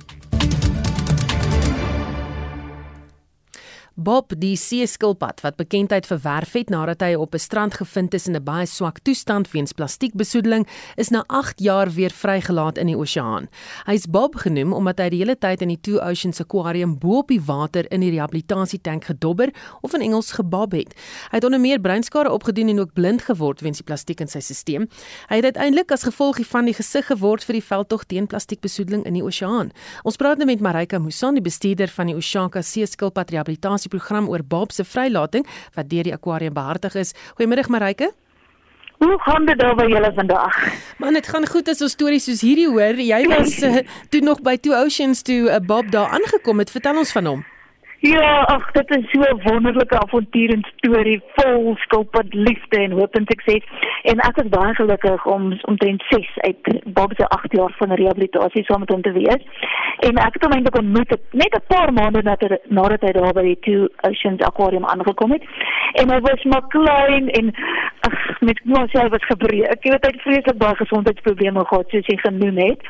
Bob, 3.95 4.33
die 4.39 4.57
seeskilpad 4.57 5.43
wat 5.45 5.57
bekendheid 5.57 6.07
verwerf 6.07 6.55
het 6.57 6.71
nadat 6.73 7.03
hy 7.05 7.15
op 7.15 7.35
'n 7.35 7.39
strand 7.39 7.75
gevind 7.75 8.15
is 8.15 8.27
in 8.27 8.37
'n 8.37 8.45
baie 8.45 8.67
swak 8.67 8.99
toestand 9.03 9.51
weens 9.51 9.73
plastiekbesoedeling, 9.73 10.67
is 10.97 11.11
na 11.11 11.25
8 11.27 11.61
jaar 11.61 11.91
weer 11.91 12.11
vrygelaat 12.11 12.79
in 12.79 12.87
die 12.87 12.97
oseaan. 12.97 13.49
Hy 13.87 13.93
is 13.93 14.07
Bob 14.07 14.37
genoem 14.37 14.73
omdat 14.73 14.99
hy 14.99 15.09
die 15.09 15.19
hele 15.19 15.39
tyd 15.39 15.61
in 15.61 15.69
die 15.69 15.81
Two 15.81 15.99
Oceans 15.99 16.41
Aquarium 16.41 16.99
bo 16.99 17.19
op 17.19 17.29
die 17.29 17.41
water 17.41 17.85
in 17.93 18.01
die 18.01 18.11
rehabilitasietank 18.11 19.05
gedobber 19.05 19.51
of 19.81 19.95
in 19.95 20.01
Engels 20.01 20.33
gebob 20.33 20.73
het. 20.73 20.95
Hy 21.31 21.37
het 21.37 21.45
onder 21.45 21.61
meer 21.61 21.81
breinskade 21.81 22.31
opgedoen 22.31 22.69
en 22.69 22.81
ook 22.81 22.93
blind 22.93 23.23
geword 23.23 23.61
weens 23.61 23.77
die 23.77 23.85
plastiek 23.85 24.21
in 24.21 24.29
sy 24.29 24.41
stelsel. 24.41 24.87
Hy 25.29 25.37
het 25.37 25.45
uiteindelik 25.45 25.91
as 25.93 26.03
gevolg 26.03 26.37
hiervan 26.37 26.65
die 26.65 26.75
gesig 26.75 27.07
geword 27.07 27.45
vir 27.45 27.53
die 27.53 27.65
veldtog 27.65 28.05
teen 28.05 28.27
plastiekbesoedeling 28.27 29.05
in 29.05 29.15
die 29.15 29.25
oseaan. 29.25 29.73
Ons 30.03 30.17
praat 30.17 30.39
nou 30.39 30.47
met 30.47 30.61
Marika 30.61 30.99
Musan, 30.99 31.35
die 31.35 31.43
bestuurder 31.43 31.89
van 31.89 32.07
die 32.07 32.17
Oshaka 32.17 32.63
Seeskilpad 32.63 33.31
Rehabilitasie 33.31 33.82
program 33.89 34.29
oor 34.29 34.43
Bob 34.45 34.73
se 34.73 34.85
vrylating 34.85 35.47
wat 35.75 35.89
deur 35.89 36.03
die 36.03 36.15
aquarium 36.15 36.55
behartig 36.55 36.95
is. 36.95 37.15
Goeiemiddag 37.35 37.69
Marike. 37.69 38.13
Hoe 39.03 39.19
gaan 39.19 39.47
dit 39.47 39.59
daar 39.59 39.75
by 39.75 39.89
julle 39.91 40.13
vandag? 40.15 40.55
Man, 40.99 41.13
dit 41.19 41.27
gaan 41.27 41.47
goed 41.47 41.69
as 41.69 41.83
ons 41.83 41.93
stories 41.93 42.25
soos 42.25 42.41
hierdie 42.41 42.69
hoor. 42.71 43.01
Jy 43.03 43.27
was 43.27 43.57
uh, 43.67 43.81
toe 44.15 44.21
nog 44.23 44.43
by 44.47 44.55
Two 44.63 44.77
Oceans 44.79 45.23
toe 45.27 45.51
'n 45.51 45.57
uh, 45.57 45.67
Bob 45.67 45.91
daar 45.91 46.15
aangekom 46.15 46.59
het. 46.63 46.71
Vertel 46.71 47.03
ons 47.03 47.13
van 47.13 47.27
hom. 47.27 47.43
Ja, 48.03 48.41
ag, 48.51 48.71
dit 48.73 48.97
is 48.97 49.11
so 49.11 49.21
'n 49.21 49.41
wonderlike 49.43 49.99
avontuur 49.99 50.51
en 50.51 50.65
storie 50.77 51.23
vol 51.35 51.77
skulpad 51.77 52.35
liefde 52.35 52.77
en 52.77 52.91
hoop 52.91 53.15
en 53.15 53.25
sukses. 53.27 53.65
En 54.03 54.19
ek 54.19 54.37
is 54.37 54.49
baie 54.49 54.75
gelukkig 54.75 55.27
om 55.27 55.59
omtrent 55.63 56.03
6 56.09 56.31
uit 56.37 56.83
Bob 56.85 57.13
se 57.17 57.29
8 57.29 57.53
jaar 57.53 57.75
van 57.77 57.93
rehabilitasie 57.93 58.65
saam 58.65 58.81
met 58.81 58.89
hom 58.89 59.03
te 59.03 59.13
wees. 59.13 59.43
En 59.99 60.17
ek 60.17 60.33
het 60.33 60.43
hom 60.43 60.53
eintlik 60.53 60.79
ontmoet 60.79 61.17
net 61.31 61.55
'n 61.55 61.67
paar 61.67 61.93
maande 61.93 62.23
nadat 62.23 62.59
nadat 62.69 63.01
hy 63.01 63.13
daar 63.13 63.33
by 63.33 63.43
die 63.43 63.59
Two 63.61 63.89
Oceans 64.01 64.43
Aquarium 64.43 64.85
aangekom 64.85 65.31
het. 65.33 65.45
En 65.93 66.11
hy 66.11 66.21
was 66.21 66.43
maar 66.43 66.67
klein 66.69 67.31
en 67.31 67.55
ag, 68.01 68.41
met 68.41 68.61
nou 68.65 68.89
sy 68.89 69.09
was 69.09 69.25
gebreek. 69.25 69.71
Ek 69.71 69.83
weet 69.83 70.05
hy 70.05 70.11
het 70.13 70.23
vreeslik 70.23 70.59
baie 70.59 70.77
gesondheidsprobleme 70.77 71.65
gehad 71.65 71.89
soos 71.89 72.07
hy 72.07 72.17
genoem 72.17 72.57
het. 72.57 72.81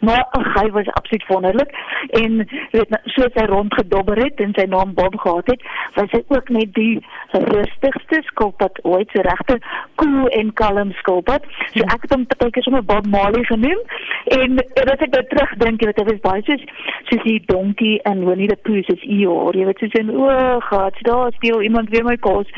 Maar 0.00 0.24
ag, 0.30 0.54
hy 0.62 0.70
was 0.70 0.92
absoluut 0.92 1.26
wonderlik 1.26 1.70
en 2.06 2.48
weet 2.70 3.00
soos 3.04 3.34
hy 3.34 3.44
rondgedobber 3.44 4.22
het 4.24 4.40
en 4.40 4.49
sy 4.56 4.66
naam 4.70 4.94
Bob 4.94 5.16
gehad 5.20 5.46
het, 5.52 5.62
was 5.94 6.10
hy 6.14 6.22
ook 6.28 6.48
net 6.48 6.74
die 6.74 7.00
rustigste 7.32 8.22
skulpad 8.30 8.80
ooit, 8.84 9.10
so 9.12 9.24
regte 9.26 9.58
cool 10.02 10.28
en 10.40 10.52
kalm 10.52 10.92
skulpad. 11.00 11.46
So 11.74 11.86
ek 11.86 12.06
het 12.06 12.14
hom 12.14 12.26
partykeer 12.30 12.66
sommer 12.66 12.84
Bob 12.84 13.06
Marley 13.06 13.44
genoem 13.48 13.80
en 14.36 14.58
as 14.60 15.04
ek 15.06 15.14
nou 15.14 15.24
terugdink, 15.32 15.84
weet 15.84 16.02
ek 16.02 16.10
was 16.12 16.22
baie 16.24 16.44
soos 16.48 16.64
soos 17.10 17.24
die 17.26 17.40
donkie 17.50 17.96
en 18.08 18.24
Winnie 18.26 18.48
the 18.50 18.58
Pooh 18.66 18.82
se 18.86 18.96
Eeyore, 19.00 19.58
jy 19.58 19.66
weet 19.68 19.82
soos 19.82 19.98
in 20.00 20.12
o, 20.14 20.30
God, 20.68 20.98
daar 21.06 21.32
speel 21.38 21.62
iemand 21.66 21.90
weer 21.94 22.06
my 22.06 22.16
kos. 22.22 22.50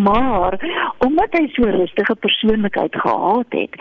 Maar 0.00 0.56
omdat 1.04 1.34
hy 1.36 1.46
so 1.54 1.68
rustige 1.70 2.14
persoonlikheid 2.24 2.96
gehad 3.02 3.56
het, 3.56 3.76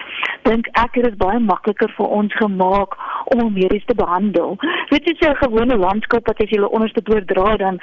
dink 0.48 0.70
ek 0.82 0.98
dit 0.98 1.08
is 1.12 1.20
baie 1.20 1.40
makliker 1.44 1.92
vir 1.98 2.14
ons 2.20 2.36
gemaak 2.40 2.96
om 3.34 3.44
hom 3.46 3.60
eens 3.62 3.86
te 3.86 3.96
behandel. 3.96 4.58
Jy, 4.90 5.00
so 5.20 5.30
'n 5.30 5.42
gewone 5.44 5.78
landskap 5.78 6.28
wat 6.28 6.42
as 6.42 6.50
jy 6.50 6.62
onderste 6.62 7.02
boord 7.02 7.28
dra 7.40 7.58
dan 7.58 7.80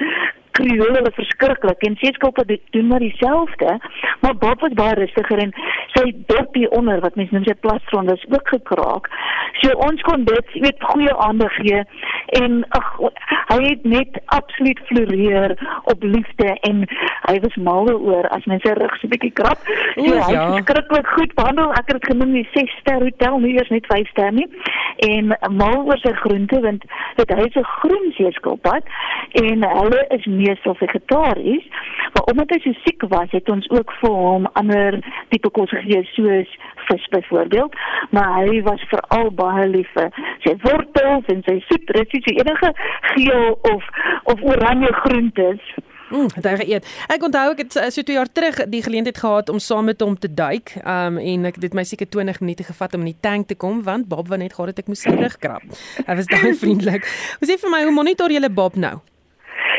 krioel 0.58 0.98
hulle 0.98 1.12
verskriklik. 1.18 1.86
En 1.88 1.96
seeskoppe 2.02 2.44
doen 2.70 2.86
maar 2.86 3.04
dieselfde 3.04 3.78
maar 4.20 4.36
Bob 4.36 4.60
was 4.60 4.72
baie 4.72 4.94
rustiger 4.94 5.38
en 5.38 5.52
sy 5.94 6.04
dorpie 6.30 6.68
onder 6.70 7.00
wat 7.04 7.16
mense 7.18 7.34
noem 7.34 7.46
sy 7.46 7.54
plastron 7.60 8.10
was 8.10 8.24
ook 8.32 8.48
gekraak. 8.54 9.10
So 9.60 9.72
ons 9.86 10.02
kon 10.08 10.24
dit 10.28 10.56
weet 10.64 10.86
goeie 10.92 11.14
aandag 11.26 11.54
gee 11.60 11.82
en 12.40 12.58
ag 12.78 12.88
hy 13.50 13.60
het 13.62 13.84
net 13.88 14.18
absoluut 14.34 14.80
floreer 14.88 15.54
op 15.92 16.02
liefde 16.02 16.48
en 16.68 16.84
hy 17.28 17.36
was 17.44 17.56
mal 17.68 17.90
oor 17.94 18.28
as 18.34 18.48
mense 18.50 18.74
rug 18.80 18.96
so 19.00 19.10
bietjie 19.12 19.32
krap. 19.38 19.62
So 19.94 20.04
Oe, 20.04 20.18
hy 20.18 20.32
ja. 20.34 20.46
het 20.52 20.64
skrikkelik 20.64 21.12
goed 21.16 21.34
behandel. 21.38 21.72
Ek 21.78 21.86
het 21.92 22.00
dit 22.00 22.10
genoem 22.12 22.34
die 22.40 22.46
6 22.54 22.76
ster 22.80 23.02
hotel 23.04 23.38
nu 23.42 23.52
eers 23.54 23.72
net 23.74 23.88
5 23.92 24.12
ster 24.14 24.34
nie 24.34 24.48
en 25.06 25.34
mal 25.52 25.82
oor 25.84 26.00
sy 26.00 26.12
groente 26.22 26.60
want 26.64 26.84
dit 27.18 27.32
hy 27.38 27.46
is 27.46 27.56
'n 27.60 27.70
groen 27.80 28.12
seeskilpad 28.16 28.84
en 29.44 29.64
hulle 29.78 30.02
is 30.18 30.24
meestal 30.46 30.76
vegetaries, 30.80 31.66
maar 32.14 32.30
omdat 32.32 32.54
hy 32.54 32.60
so 32.64 32.82
siek 32.84 33.02
was, 33.12 33.30
het 33.34 33.50
ons 33.52 33.68
ook 33.74 33.92
vir 34.00 34.16
hom 34.20 34.48
ander 34.60 35.00
tipe 35.34 35.50
kos 35.58 35.72
gegee 35.74 36.04
soos 36.14 36.54
vis 36.86 37.08
byvoorbeeld, 37.14 37.74
maar 38.14 38.32
hy 38.44 38.62
was 38.66 38.86
veral 38.92 39.32
baie 39.34 39.66
lief 39.74 39.90
vir 39.98 40.12
sy 40.46 40.54
wortels 40.64 41.34
en 41.34 41.42
sy 41.48 41.58
sitrus, 41.66 42.14
so 42.14 42.38
enige 42.38 42.72
geel 43.12 43.52
of 43.74 43.92
of 44.32 44.42
oranje 44.54 44.92
groentes. 45.02 45.76
Mm, 46.10 46.28
daar 46.40 46.62
eet. 46.62 46.86
Ek 47.10 47.22
onthou 47.22 47.50
ek 47.50 47.64
het 47.64 47.76
eh, 47.76 47.88
so 47.90 48.02
2 48.06 48.16
jaar 48.16 48.30
terug 48.32 48.60
die 48.70 48.82
geleentheid 48.82 49.18
gehad 49.18 49.48
om 49.50 49.58
saam 49.58 49.84
met 49.90 50.00
hom 50.00 50.18
te 50.18 50.30
duik. 50.30 50.76
Um 50.86 51.18
en 51.18 51.48
ek 51.50 51.58
dit 51.60 51.74
my 51.74 51.82
seker 51.84 52.06
20 52.08 52.40
minute 52.40 52.62
gevat 52.68 52.94
om 52.94 53.02
in 53.02 53.10
die 53.10 53.20
tank 53.20 53.50
te 53.50 53.58
kom 53.58 53.82
want 53.82 54.08
Bob 54.08 54.30
wou 54.30 54.38
net 54.38 54.54
gehad 54.54 54.70
het 54.70 54.84
ek 54.84 54.92
moes 54.92 55.02
sy 55.02 55.16
rug 55.18 55.38
krap. 55.42 55.66
Hy 56.06 56.14
was 56.14 56.30
baie 56.30 56.54
vriendelik. 56.62 57.10
Wat 57.40 57.50
sê 57.50 57.58
vir 57.58 57.74
my 57.74 57.82
hoe 57.82 57.94
monitor 57.94 58.30
julle 58.30 58.50
Bob 58.50 58.78
nou? 58.78 59.00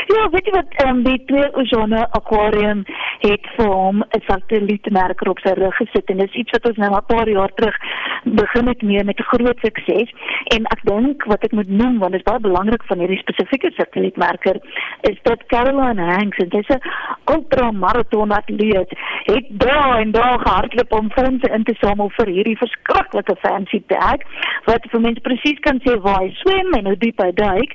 Ja, 0.07 0.29
weet 0.31 0.45
jy 0.47 0.53
wat, 0.55 0.75
um, 0.85 1.01
die 1.03 1.17
twee 1.27 1.47
Oceane 1.59 2.05
Aquarium 2.15 2.85
het 3.19 3.47
vir 3.57 3.67
hom 3.67 4.03
'n 4.15 4.21
satellietmerker 4.27 5.29
op 5.29 5.39
sy 5.43 5.51
rug 5.57 5.75
gesit 5.75 6.09
en 6.09 6.17
dis 6.23 6.37
iets 6.41 6.51
wat 6.55 6.67
ons 6.69 6.77
nou 6.77 6.91
'n 6.95 7.05
paar 7.07 7.29
jaar 7.29 7.51
terug 7.55 7.75
begin 8.23 8.67
het 8.67 8.81
mee 8.81 9.03
met 9.03 9.19
groot 9.19 9.59
sukses. 9.59 10.09
En 10.55 10.65
ek 10.65 10.81
dink 10.83 11.25
wat 11.25 11.43
ek 11.43 11.51
moet 11.51 11.69
noem 11.69 11.99
want 11.99 12.11
dit 12.11 12.21
is 12.21 12.31
baie 12.31 12.39
belangrik 12.39 12.83
van 12.83 12.99
hierdie 12.99 13.17
spesifieke 13.17 13.71
satellietmerker 13.71 14.55
is 15.01 15.17
dat 15.23 15.45
Caroline 15.47 16.01
Hanks, 16.01 16.37
en 16.37 16.49
dis 16.49 16.67
'n 16.67 16.81
ultramaraton 17.25 18.31
atleet, 18.31 18.91
het 19.25 19.45
daar 19.49 19.99
en 19.99 20.11
daar 20.11 20.39
gehardloop 20.39 20.91
om 20.93 21.11
fondse 21.11 21.49
in 21.51 21.63
te 21.63 21.75
samel 21.79 22.09
vir 22.09 22.27
hierdie 22.27 22.57
verskriklike 22.57 23.35
fancy 23.39 23.83
bag 23.87 24.19
wat 24.65 24.87
vir 24.91 25.01
mense 25.01 25.21
presies 25.21 25.59
kan 25.59 25.81
sê 25.83 25.99
waar 26.01 26.21
hy 26.21 26.31
swem 26.33 26.73
en 26.73 26.85
hoe 26.85 26.97
diep 26.97 27.21
hy 27.21 27.31
duik. 27.31 27.71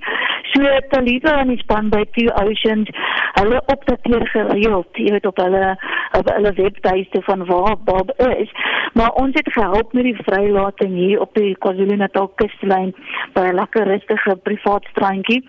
So 0.53 0.63
Talita 0.89 1.39
en 1.41 1.49
die 1.49 1.59
span 1.59 1.89
by 1.89 2.05
Two 2.23 2.31
Oceans, 2.39 2.89
hulle 3.35 3.63
opdateer 3.67 4.27
gereeld, 4.31 4.87
jy 4.95 5.11
weet 5.11 5.27
op 5.27 5.41
hulle 5.43 5.73
op 6.19 6.29
hulle 6.29 6.53
webtuiste 6.55 7.23
van 7.27 7.45
waar 7.49 7.77
Bob 7.85 8.13
is. 8.39 8.51
Maar 8.93 9.11
ons 9.11 9.35
het 9.35 9.49
gehelp 9.53 9.93
met 9.93 10.05
die 10.05 10.17
vrylating 10.23 10.95
hier 10.95 11.21
op 11.21 11.35
die 11.35 11.55
KwaZulu-Natal 11.65 12.29
kuslyn 12.37 12.93
by 13.35 13.47
'n 13.49 13.55
lekker 13.55 13.87
rustige 13.89 14.37
privaat 14.43 14.85
strandjie. 14.91 15.43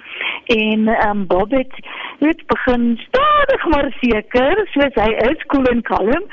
En 0.45 0.87
ehm 0.87 1.09
um, 1.09 1.27
Bob 1.27 1.51
het 1.51 1.75
net 2.19 2.43
begin 2.47 2.97
stadig 3.07 3.65
maar 3.67 3.95
seker, 3.99 4.67
soos 4.71 4.95
hy 4.95 5.11
is, 5.29 5.45
cool 5.47 5.65
en 5.65 5.81
kalm, 5.81 6.23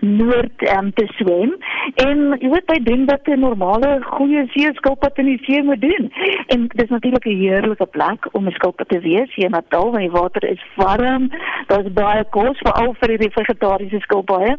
noord 0.00 0.62
ehm 0.62 0.78
um, 0.78 0.92
te 0.92 1.06
swem. 1.18 1.56
En 1.94 2.36
jy 2.38 2.48
weet 2.48 2.72
hy 2.72 2.78
doen 2.82 3.04
wat 3.04 3.26
'n 3.26 3.40
normale 3.40 3.98
goeie 4.02 4.46
seeskilpad 4.54 5.18
in 5.18 5.26
die 5.26 5.42
see 5.44 5.62
moet 5.62 5.80
doen. 5.80 6.12
En 6.46 6.68
dis 6.74 6.88
natuurlik 6.88 7.26
'n 7.26 7.40
heerlike 7.44 7.86
plek 7.86 8.28
om 8.32 8.46
'n 8.46 8.52
skilpad 8.52 8.88
te 8.88 9.00
wees 9.00 9.34
hier 9.34 9.44
in 9.44 9.50
Natal, 9.50 9.89
want 9.94 10.06
die 10.06 10.14
water 10.14 10.44
is 10.48 10.62
warm. 10.76 11.28
Daar's 11.70 11.90
baie 11.96 12.24
kos 12.34 12.58
veral 12.64 12.94
vir 13.00 13.16
die 13.22 13.30
vegetariese 13.34 14.00
skilpaaie. 14.06 14.56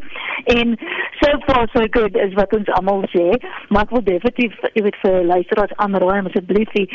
En 0.56 0.78
so 1.22 1.32
far 1.48 1.68
so 1.74 1.86
good 1.98 2.16
is 2.16 2.34
wat 2.40 2.54
ons 2.58 2.72
almal 2.78 3.06
sê, 3.14 3.28
maar 3.70 3.88
ek 3.88 3.96
wil 3.96 4.06
definitief 4.08 4.56
jy 4.76 4.86
weet 4.88 5.00
vir 5.04 5.18
luisteraars 5.34 5.76
aanraai 5.86 6.22
om 6.22 6.30
asseblief 6.32 6.72
die 6.78 6.88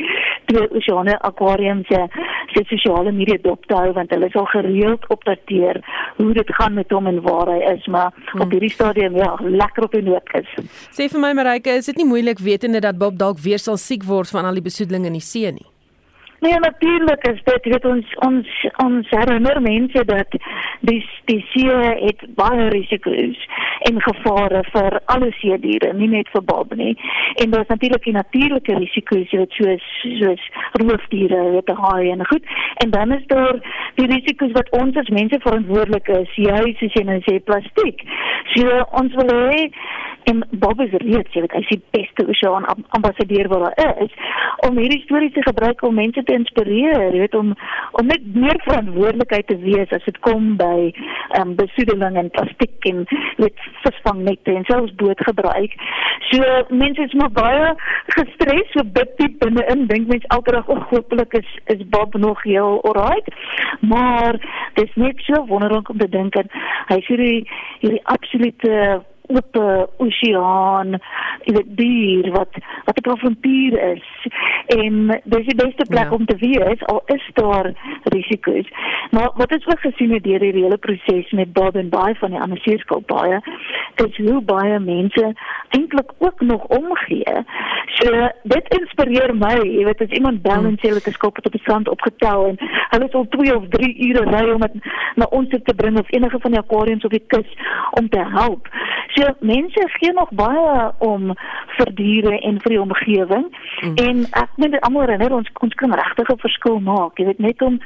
twee 0.50 0.66
oseane 0.78 1.16
aquarium 1.28 1.84
se 1.90 2.02
se 2.54 2.64
sosiale 2.70 3.12
media 3.12 3.38
dop 3.44 3.66
te 3.70 3.76
hou 3.76 3.92
want 3.98 4.12
hulle 4.14 4.30
sal 4.34 4.48
gereeld 4.52 5.06
opdateer 5.12 5.80
hoe 6.16 6.32
dit 6.38 6.52
gaan 6.58 6.74
met 6.78 6.90
hom 6.94 7.10
en 7.10 7.20
waar 7.26 7.52
hy 7.52 7.60
is, 7.74 7.86
maar 7.86 8.12
hmm. 8.14 8.46
op 8.46 8.54
hierdie 8.54 8.72
stadium 8.72 9.16
ja, 9.20 9.32
lekker 9.42 9.88
op 9.88 9.96
die 9.96 10.04
noot 10.06 10.34
is. 10.40 10.50
Sê 10.96 11.10
vir 11.12 11.22
my 11.22 11.32
Marike, 11.36 11.78
is 11.80 11.90
dit 11.90 12.02
nie 12.02 12.08
moeilik 12.08 12.42
wetende 12.42 12.82
dat 12.84 12.98
Bob 13.00 13.18
dalk 13.20 13.42
weer 13.44 13.62
sal 13.62 13.80
siek 13.80 14.06
word 14.06 14.30
van 14.32 14.48
al 14.48 14.58
die 14.58 14.64
besoedeling 14.64 15.10
in 15.10 15.18
die 15.20 15.24
see 15.24 15.52
nie? 15.52 15.68
Nee, 16.40 16.58
natuurlijk 16.58 17.26
is 17.26 17.42
dit 17.44 17.64
weet 17.64 17.84
ons 17.84 18.14
ons 18.14 18.48
ons 18.84 19.10
herinner 19.10 19.62
mense 19.62 20.04
dat 20.04 20.36
die 20.80 21.00
die 21.24 21.40
see 21.52 21.76
het 22.06 22.20
baie 22.34 22.68
risiko's 22.68 23.38
en 23.88 24.02
gevare 24.02 24.62
vir 24.72 25.00
alle 25.04 25.30
see 25.38 25.58
diere, 25.60 25.92
nie 25.92 26.08
net 26.08 26.28
vir 26.34 26.44
Bob 26.44 26.74
nie. 26.74 26.92
En 27.42 27.50
daar's 27.50 27.72
natuurlik 27.72 28.04
die 28.04 28.12
natuurlike 28.12 28.78
risiko's 28.78 29.32
wat 29.40 29.56
soos 29.58 29.86
soos 30.02 30.48
roofdiere, 30.82 31.42
weet 31.56 31.72
haai 31.82 32.10
en 32.10 32.26
goed. 32.26 32.44
En 32.84 32.90
dan 32.90 33.12
is 33.12 33.26
daar 33.26 33.60
die 33.94 34.06
risiko's 34.06 34.52
wat 34.52 34.70
ons 34.80 34.96
as 34.96 35.08
mense 35.08 35.40
verantwoordelik 35.40 36.08
is, 36.08 36.34
juis 36.34 36.84
as 36.88 36.98
jy 37.00 37.04
nou 37.04 37.20
sê 37.24 37.38
plastiek. 37.48 38.04
So 38.54 38.82
ons 39.00 39.16
wil 39.16 39.32
hê 39.48 39.70
en 40.26 40.42
Bob 40.50 40.80
is 40.82 40.90
reeds, 40.90 41.34
jy 41.34 41.44
weet, 41.44 41.52
hy 41.54 41.62
is 41.62 41.68
die 41.70 41.82
beste 41.94 42.24
oseaan 42.26 42.66
ambassadeur 42.98 43.48
wat 43.52 43.68
daar 43.76 44.00
is 44.02 44.14
om 44.66 44.78
hierdie 44.80 45.02
stories 45.04 45.34
te 45.36 45.44
gebruik 45.46 45.84
om 45.86 45.94
mense 45.94 46.22
te 46.26 46.36
inspireer, 46.36 47.14
jy 47.14 47.22
weet 47.24 47.34
om 47.38 47.54
om 47.98 48.10
net 48.10 48.24
meer 48.34 48.58
verantwoordelikheid 48.64 49.46
te 49.50 49.56
wees 49.62 49.92
as 49.96 50.04
dit 50.08 50.18
kom 50.26 50.54
by 50.60 50.90
ehm 50.90 51.42
um, 51.42 51.54
besoedeling 51.58 52.18
en 52.20 52.30
plastiek 52.36 52.88
en 52.90 53.04
weet 53.42 53.64
visvangnette 53.84 54.54
en 54.54 54.66
selfs 54.68 54.94
bootgebruik. 55.00 55.74
So 56.30 56.42
mense 56.68 57.02
is 57.02 57.16
maar 57.20 57.32
baie 57.32 57.72
gestres, 58.16 58.70
so 58.74 58.84
diep 58.92 59.38
binne-in 59.42 59.86
dink 59.90 60.08
mense 60.12 60.32
elke 60.36 60.52
dag, 60.52 60.68
"O, 60.68 60.76
oh, 60.76 60.86
hopelik 60.92 61.34
is 61.40 61.50
is 61.74 61.88
Bob 61.88 62.14
nog 62.14 62.42
heel 62.42 62.80
alright." 62.84 63.28
Maar 63.80 64.40
dis 64.74 64.94
net 64.94 65.20
so 65.26 65.44
wonderlik 65.46 65.88
om 65.88 65.98
te 65.98 66.08
dink 66.08 66.34
en 66.34 66.48
hy 66.88 67.00
sê 67.00 67.16
hierdie 67.16 67.46
hierdie 67.80 68.04
absolute 68.04 69.02
oop 69.28 69.58
oseaan, 69.96 70.98
jy 71.44 71.54
weet 71.58 71.76
dier 71.78 72.30
wat 72.34 72.58
wat 72.84 72.98
'n 73.00 73.10
avontuur 73.10 73.74
is. 73.92 74.06
En 74.66 75.20
dis 75.24 75.46
die 75.46 75.60
beste 75.64 75.84
plek 75.88 76.10
ja. 76.10 76.16
om 76.16 76.26
te 76.26 76.36
wees 76.36 76.84
al 76.86 77.02
is 77.06 77.30
daar 77.34 77.72
risiko's. 78.02 78.68
Maar 79.10 79.30
wat 79.34 79.52
ons 79.52 79.66
ook 79.66 79.80
gesien 79.80 80.12
het 80.12 80.24
deur 80.24 80.40
hierdie 80.40 80.62
hele 80.62 80.78
proses 80.78 81.30
met 81.30 81.52
Bob 81.52 81.76
en 81.76 81.88
baie 81.88 82.14
van 82.14 82.30
die 82.30 82.40
ander 82.40 82.58
seerskilpaaie, 82.58 83.40
is 83.94 84.16
hoe 84.16 84.40
baie 84.42 84.78
mense 84.78 85.34
eintlik 85.68 86.10
ook 86.18 86.40
nog 86.40 86.64
omgee. 86.64 87.44
So 87.86 88.28
dit 88.42 88.74
inspireer 88.78 89.34
my, 89.36 89.54
jy 89.62 89.84
weet 89.84 90.00
as 90.00 90.16
iemand 90.18 90.42
bel 90.42 90.64
en 90.68 90.78
sê 90.80 90.90
hulle 90.90 91.00
het 91.02 91.08
'n 91.08 91.18
skilpad 91.18 91.46
op 91.46 91.52
die 91.52 91.60
strand 91.60 91.88
opgetel 91.88 92.46
en 92.46 92.56
hulle 92.90 93.08
sal 93.10 93.26
2 93.28 93.56
of 93.56 93.64
3 93.68 94.08
ure 94.08 94.24
ry 94.30 94.50
om 94.52 94.60
dit 94.60 94.74
na 95.14 95.26
ons 95.30 95.48
te 95.48 95.74
bring 95.74 95.98
of 95.98 96.12
enige 96.12 96.38
van 96.40 96.50
die 96.50 96.60
aquariums 96.60 97.04
op 97.04 97.10
die 97.10 97.24
kus 97.26 97.50
om 97.90 98.08
te 98.08 98.24
help. 98.38 98.68
So 99.14 99.28
mense 99.40 99.88
gee 99.98 100.12
nog 100.12 100.30
baie 100.30 100.92
om 100.98 101.32
vir 101.76 101.92
diere 101.94 102.38
en 102.40 102.60
vir 102.60 102.74
die 102.74 102.80
omgewing 102.80 103.46
mm. 103.82 103.94
en 104.02 104.24
ek 104.42 104.50
dink 104.56 104.74
dit 104.76 104.82
almal 104.86 105.06
herinner 105.06 105.36
ons 105.38 105.50
ons 105.60 105.74
kan 105.74 105.94
regtig 105.94 106.30
'n 106.32 106.44
verskil 106.44 106.80
maak. 106.80 107.18
Jy 107.18 107.26
weet 107.30 107.38
net 107.38 107.62
om 107.62 107.78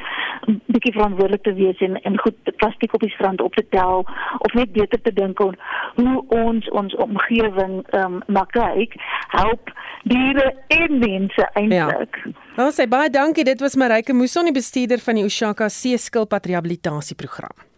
'n 0.49 0.61
bietjie 0.67 0.93
verantwoordelik 0.93 1.43
te 1.43 1.55
wees 1.55 1.79
en 1.81 2.01
en 2.03 2.19
goed 2.19 2.37
plastiek 2.57 2.95
op 2.95 3.01
die 3.01 3.15
strand 3.15 3.41
op 3.41 3.55
te 3.55 3.67
tel 3.71 4.07
of 4.39 4.53
net 4.55 4.73
beter 4.73 5.01
te 5.03 5.13
dink 5.13 5.41
oor 5.41 5.55
hoe 5.95 6.25
ons 6.29 6.71
ons 6.71 6.95
omgewing 6.97 7.85
ehm 7.91 8.05
um, 8.05 8.23
na 8.27 8.45
kyk, 8.45 8.95
help 9.29 9.73
diere 10.03 10.55
en 10.69 10.99
mense 10.99 11.49
eintlik. 11.55 12.23
Ja. 12.25 12.65
Ons 12.67 12.81
sê 12.81 12.89
baie 12.89 13.11
dankie. 13.11 13.45
Dit 13.45 13.61
was 13.61 13.77
Marike 13.77 14.13
Muson, 14.13 14.45
die 14.45 14.57
bestuurder 14.57 14.99
van 14.99 15.21
die 15.21 15.25
Ushaka 15.25 15.69
See 15.69 15.99
Skilpad 15.99 16.47
Rehabilitasieprogram. 16.47 17.70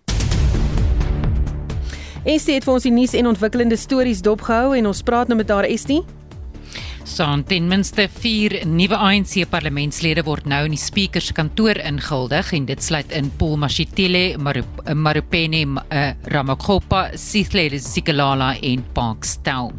Estie 2.22 2.54
het 2.54 2.62
vir 2.62 2.76
ons 2.76 2.84
die 2.86 2.92
nuus 2.94 3.16
en 3.18 3.26
ontwikkelende 3.26 3.74
stories 3.74 4.20
dopgehou 4.22 4.76
en 4.78 4.86
ons 4.86 5.00
praat 5.02 5.26
nou 5.26 5.34
met 5.40 5.48
haar 5.50 5.66
Estie. 5.66 6.04
Saam 7.02 7.40
ten 7.42 7.66
minste 7.66 8.04
4 8.06 8.60
nuwe 8.70 8.94
ANC 8.94 9.32
parlementslede 9.50 10.22
word 10.22 10.44
nou 10.46 10.60
in 10.68 10.74
die 10.76 10.78
spreker 10.78 11.24
se 11.24 11.34
kantoor 11.34 11.80
ingehuldig 11.82 12.52
en 12.54 12.68
dit 12.68 12.84
sluit 12.84 13.10
in 13.18 13.26
Paul 13.40 13.56
Mashitile, 13.58 14.36
Marupeni 14.38 15.64
uh, 15.66 16.02
Ramakgopa, 16.30 17.00
Sithle 17.18 17.80
Sikalala 17.82 18.52
en 18.62 18.84
Park 18.94 19.26
Stow. 19.26 19.72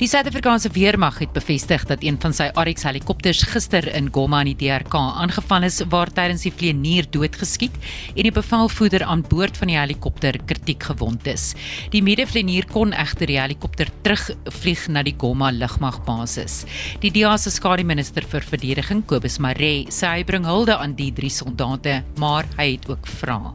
Die 0.00 0.08
Suid-Afrikaanse 0.08 0.72
weermag 0.72 1.18
het 1.20 1.34
bevestig 1.36 1.84
dat 1.90 2.02
een 2.06 2.16
van 2.22 2.32
sy 2.32 2.48
RX 2.56 2.88
helikopters 2.88 3.44
gister 3.52 3.90
in 3.92 4.08
Goma 4.14 4.40
in 4.46 4.54
die 4.54 4.56
DRK 4.64 4.96
aangeval 4.96 5.68
is 5.68 5.82
waar 5.92 6.12
tydens 6.16 6.46
die 6.48 6.54
vlieënier 6.54 7.10
doodgeskiet 7.12 7.76
en 8.14 8.24
die 8.24 8.34
bevelvoerder 8.34 9.04
aan 9.04 9.26
boord 9.28 9.60
van 9.60 9.72
die 9.72 9.78
helikopter 9.78 10.40
kritiek 10.48 10.88
gewond 10.88 11.28
is. 11.28 11.50
Die 11.92 12.02
medevlieënier 12.04 12.72
kon 12.72 12.96
egter 12.96 13.28
die 13.28 13.40
helikopter 13.42 13.92
terugvlieg 14.00 14.88
na 14.88 15.04
die 15.04 15.16
Goma 15.20 15.52
lugmagbasis 15.52 16.53
is. 16.54 16.64
Die 17.02 17.12
DEA 17.14 17.36
se 17.40 17.52
skademinister 17.54 18.26
vir 18.30 18.46
verdediging, 18.46 19.04
Kobus 19.10 19.40
Maree, 19.42 19.86
sê 19.90 20.14
hy 20.14 20.24
bring 20.28 20.46
hulde 20.48 20.76
aan 20.78 20.96
die 20.98 21.10
drie 21.14 21.32
soldate, 21.32 22.02
maar 22.20 22.48
hy 22.58 22.74
het 22.76 22.88
ook 22.90 23.08
vrae. 23.20 23.54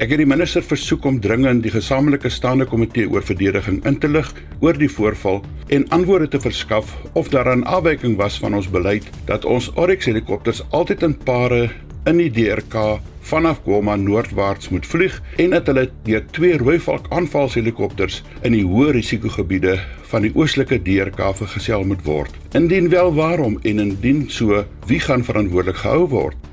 Ek 0.00 0.14
het 0.14 0.22
die 0.22 0.28
minister 0.28 0.64
versoek 0.64 1.04
om 1.04 1.18
dringend 1.20 1.60
die 1.60 1.72
gesamentlike 1.74 2.30
staande 2.32 2.64
komitee 2.64 3.04
oor 3.12 3.20
verdediging 3.20 3.82
in 3.84 3.98
te 4.00 4.08
lig 4.08 4.30
oor 4.64 4.78
die 4.80 4.88
voorval 4.88 5.42
en 5.76 5.84
antwoorde 5.92 6.30
te 6.32 6.40
verskaf 6.40 6.94
of 7.12 7.28
daar 7.28 7.52
'n 7.52 7.68
afwyking 7.68 8.16
was 8.16 8.38
van 8.40 8.56
ons 8.56 8.70
beleid 8.70 9.04
dat 9.26 9.44
ons 9.44 9.68
Oryx 9.76 10.08
helikopters 10.08 10.62
altyd 10.70 11.02
in 11.02 11.16
pare 11.18 11.68
in 12.08 12.20
die 12.20 12.30
DRK 12.32 13.00
vanaf 13.30 13.60
Goma 13.64 13.96
noordwaarts 13.96 14.70
moet 14.72 14.86
vlieg 14.86 15.20
en 15.36 15.52
dat 15.54 15.68
hulle 15.70 15.86
deur 16.06 16.24
twee 16.32 16.58
Rooivalk 16.58 17.10
aanvalshelikopters 17.14 18.22
in 18.42 18.56
die 18.56 18.64
hoë 18.66 18.94
risikogebiede 18.96 19.76
van 20.10 20.24
die 20.26 20.32
oostelike 20.34 20.80
DRK 20.86 21.30
vergesel 21.42 21.84
moet 21.86 22.02
word. 22.06 22.36
Indien 22.56 22.88
wel 22.90 23.14
waarom 23.14 23.58
en 23.62 23.84
indien 23.86 24.24
so, 24.30 24.64
wie 24.86 25.00
gaan 25.00 25.24
verantwoordelik 25.24 25.82
gehou 25.84 26.08
word? 26.08 26.49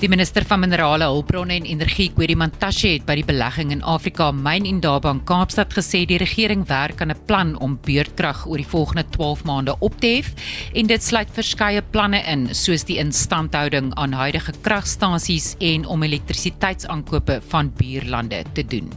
Die 0.00 0.08
minister 0.08 0.46
van 0.48 0.62
minerale 0.62 1.04
hulpbronne 1.04 1.58
en 1.58 1.66
energie, 1.68 2.06
Kwedi 2.16 2.32
Mantashe, 2.32 2.94
het 2.94 3.02
by 3.04 3.18
die 3.18 3.24
belegging 3.28 3.68
in 3.74 3.82
Afrika 3.84 4.30
Myn 4.32 4.64
en 4.64 4.78
Daba 4.80 5.10
in 5.12 5.18
Kaapstad 5.28 5.74
gesê 5.76 6.06
die 6.08 6.16
regering 6.22 6.62
werk 6.70 7.02
aan 7.04 7.12
'n 7.12 7.24
plan 7.26 7.50
om 7.60 7.76
beurtkrag 7.84 8.46
oor 8.48 8.56
die 8.56 8.70
volgende 8.72 9.04
12 9.12 9.44
maande 9.44 9.76
op 9.80 10.00
te 10.00 10.06
hef 10.06 10.32
en 10.72 10.86
dit 10.86 11.02
sluit 11.02 11.28
verskeie 11.30 11.82
planne 11.82 12.22
in, 12.24 12.48
soos 12.54 12.84
die 12.84 12.96
instandhouding 12.96 13.92
aan 13.94 14.12
huidige 14.12 14.52
kragstasies 14.62 15.56
en 15.60 15.84
om 15.84 16.02
elektrisiteitsaankope 16.02 17.42
van 17.48 17.70
buurlande 17.76 18.44
te 18.54 18.64
doen. 18.64 18.88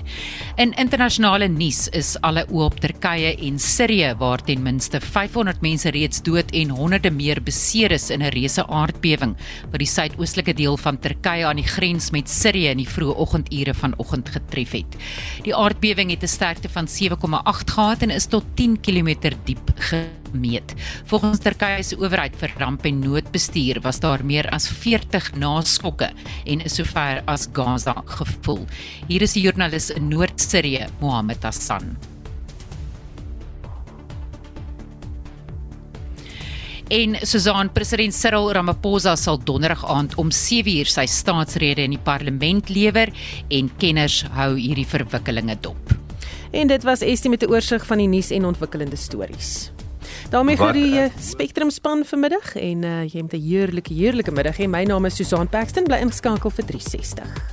In 0.56 0.72
internasionale 0.72 1.48
nuus 1.48 1.90
is 1.90 2.16
alle 2.22 2.46
oop 2.50 2.74
op 2.74 2.80
Turkye 2.80 3.36
en 3.36 3.60
Sirië 3.60 4.16
waar 4.18 4.42
ten 4.42 4.64
minste 4.64 5.02
500 5.02 5.62
mense 5.62 5.90
reeds 5.90 6.22
dood 6.22 6.52
en 6.52 6.70
honderde 6.70 7.12
meer 7.12 7.44
beseer 7.44 7.92
is 7.92 8.10
in 8.10 8.22
'n 8.22 8.32
reuse 8.32 8.68
aardbewing 8.68 9.36
wat 9.72 9.80
die 9.80 9.88
suidoostelike 9.88 10.54
deel 10.54 10.78
van 10.78 10.93
van 10.94 11.02
Turkye 11.02 11.46
aan 11.48 11.58
die 11.58 11.68
grens 11.68 12.12
met 12.14 12.30
Sirië 12.30 12.74
in 12.74 12.82
die 12.82 12.90
vroeë 12.90 13.16
oggendure 13.24 13.74
vanoggend 13.74 14.30
getref 14.30 14.76
het. 14.78 14.98
Die 15.46 15.56
aardbewing 15.56 16.12
het 16.12 16.24
'n 16.24 16.28
sterkte 16.28 16.70
van 16.70 16.88
7,8 16.88 17.72
gehad 17.72 18.02
en 18.02 18.10
is 18.10 18.26
tot 18.26 18.46
10 18.56 18.80
km 18.82 19.34
diep 19.46 19.74
gemeet. 19.76 20.74
Volgens 21.06 21.40
Turkye 21.40 21.84
se 21.84 21.98
owerheid 21.98 22.36
vir 22.36 22.54
ramp 22.58 22.86
en 22.86 23.00
noodbestuur 23.00 23.82
was 23.82 24.00
daar 24.00 24.26
meer 24.26 24.50
as 24.50 24.68
40 24.68 25.36
naskokke 25.36 26.12
en 26.46 26.62
is 26.62 26.76
sover 26.76 27.22
as 27.26 27.48
Gaza 27.54 28.04
gevoel. 28.06 28.66
Hier 29.08 29.22
is 29.22 29.34
die 29.34 29.44
joernalis 29.44 29.90
in 29.90 30.08
Noord-Sirië, 30.08 30.88
Mohammed 31.00 31.44
Hassan. 31.44 32.13
En 36.88 37.16
Susan 37.24 37.70
president 37.72 38.14
Cyril 38.14 38.52
Ramaphosa 38.52 39.16
sal 39.16 39.40
donderdag 39.44 39.86
aand 39.88 40.16
om 40.20 40.32
7uur 40.32 40.90
sy 40.92 41.06
staatsrede 41.08 41.86
in 41.86 41.96
die 41.96 42.02
parlement 42.04 42.70
lewer 42.70 43.12
en 43.50 43.70
kenners 43.80 44.24
hou 44.36 44.54
hierdie 44.58 44.88
verwikkelinge 44.88 45.56
dop. 45.64 45.96
En 46.52 46.68
dit 46.68 46.84
was 46.84 47.02
Estie 47.02 47.30
met 47.30 47.44
'n 47.44 47.50
oorsig 47.50 47.86
van 47.86 47.98
die 47.98 48.08
nuus 48.08 48.32
en 48.32 48.46
ontwikkelende 48.46 48.96
stories. 48.96 49.72
daarmee 50.30 50.58
vir 50.58 50.74
die 50.74 50.94
uh, 51.00 51.10
Spectrum 51.20 51.70
span 51.70 52.06
vanmiddag 52.06 52.56
en 52.56 52.84
uh, 52.84 53.04
jy 53.06 53.22
het 53.22 53.34
'n 53.34 53.42
heerlike 53.42 53.94
heerlike 53.94 54.32
middag 54.32 54.60
en 54.60 54.70
my 54.70 54.84
naam 54.84 55.06
is 55.06 55.16
Susan 55.16 55.48
Paxton 55.48 55.84
bly 55.84 55.98
ingeskakel 55.98 56.50
vir 56.50 56.66
360. 56.66 57.53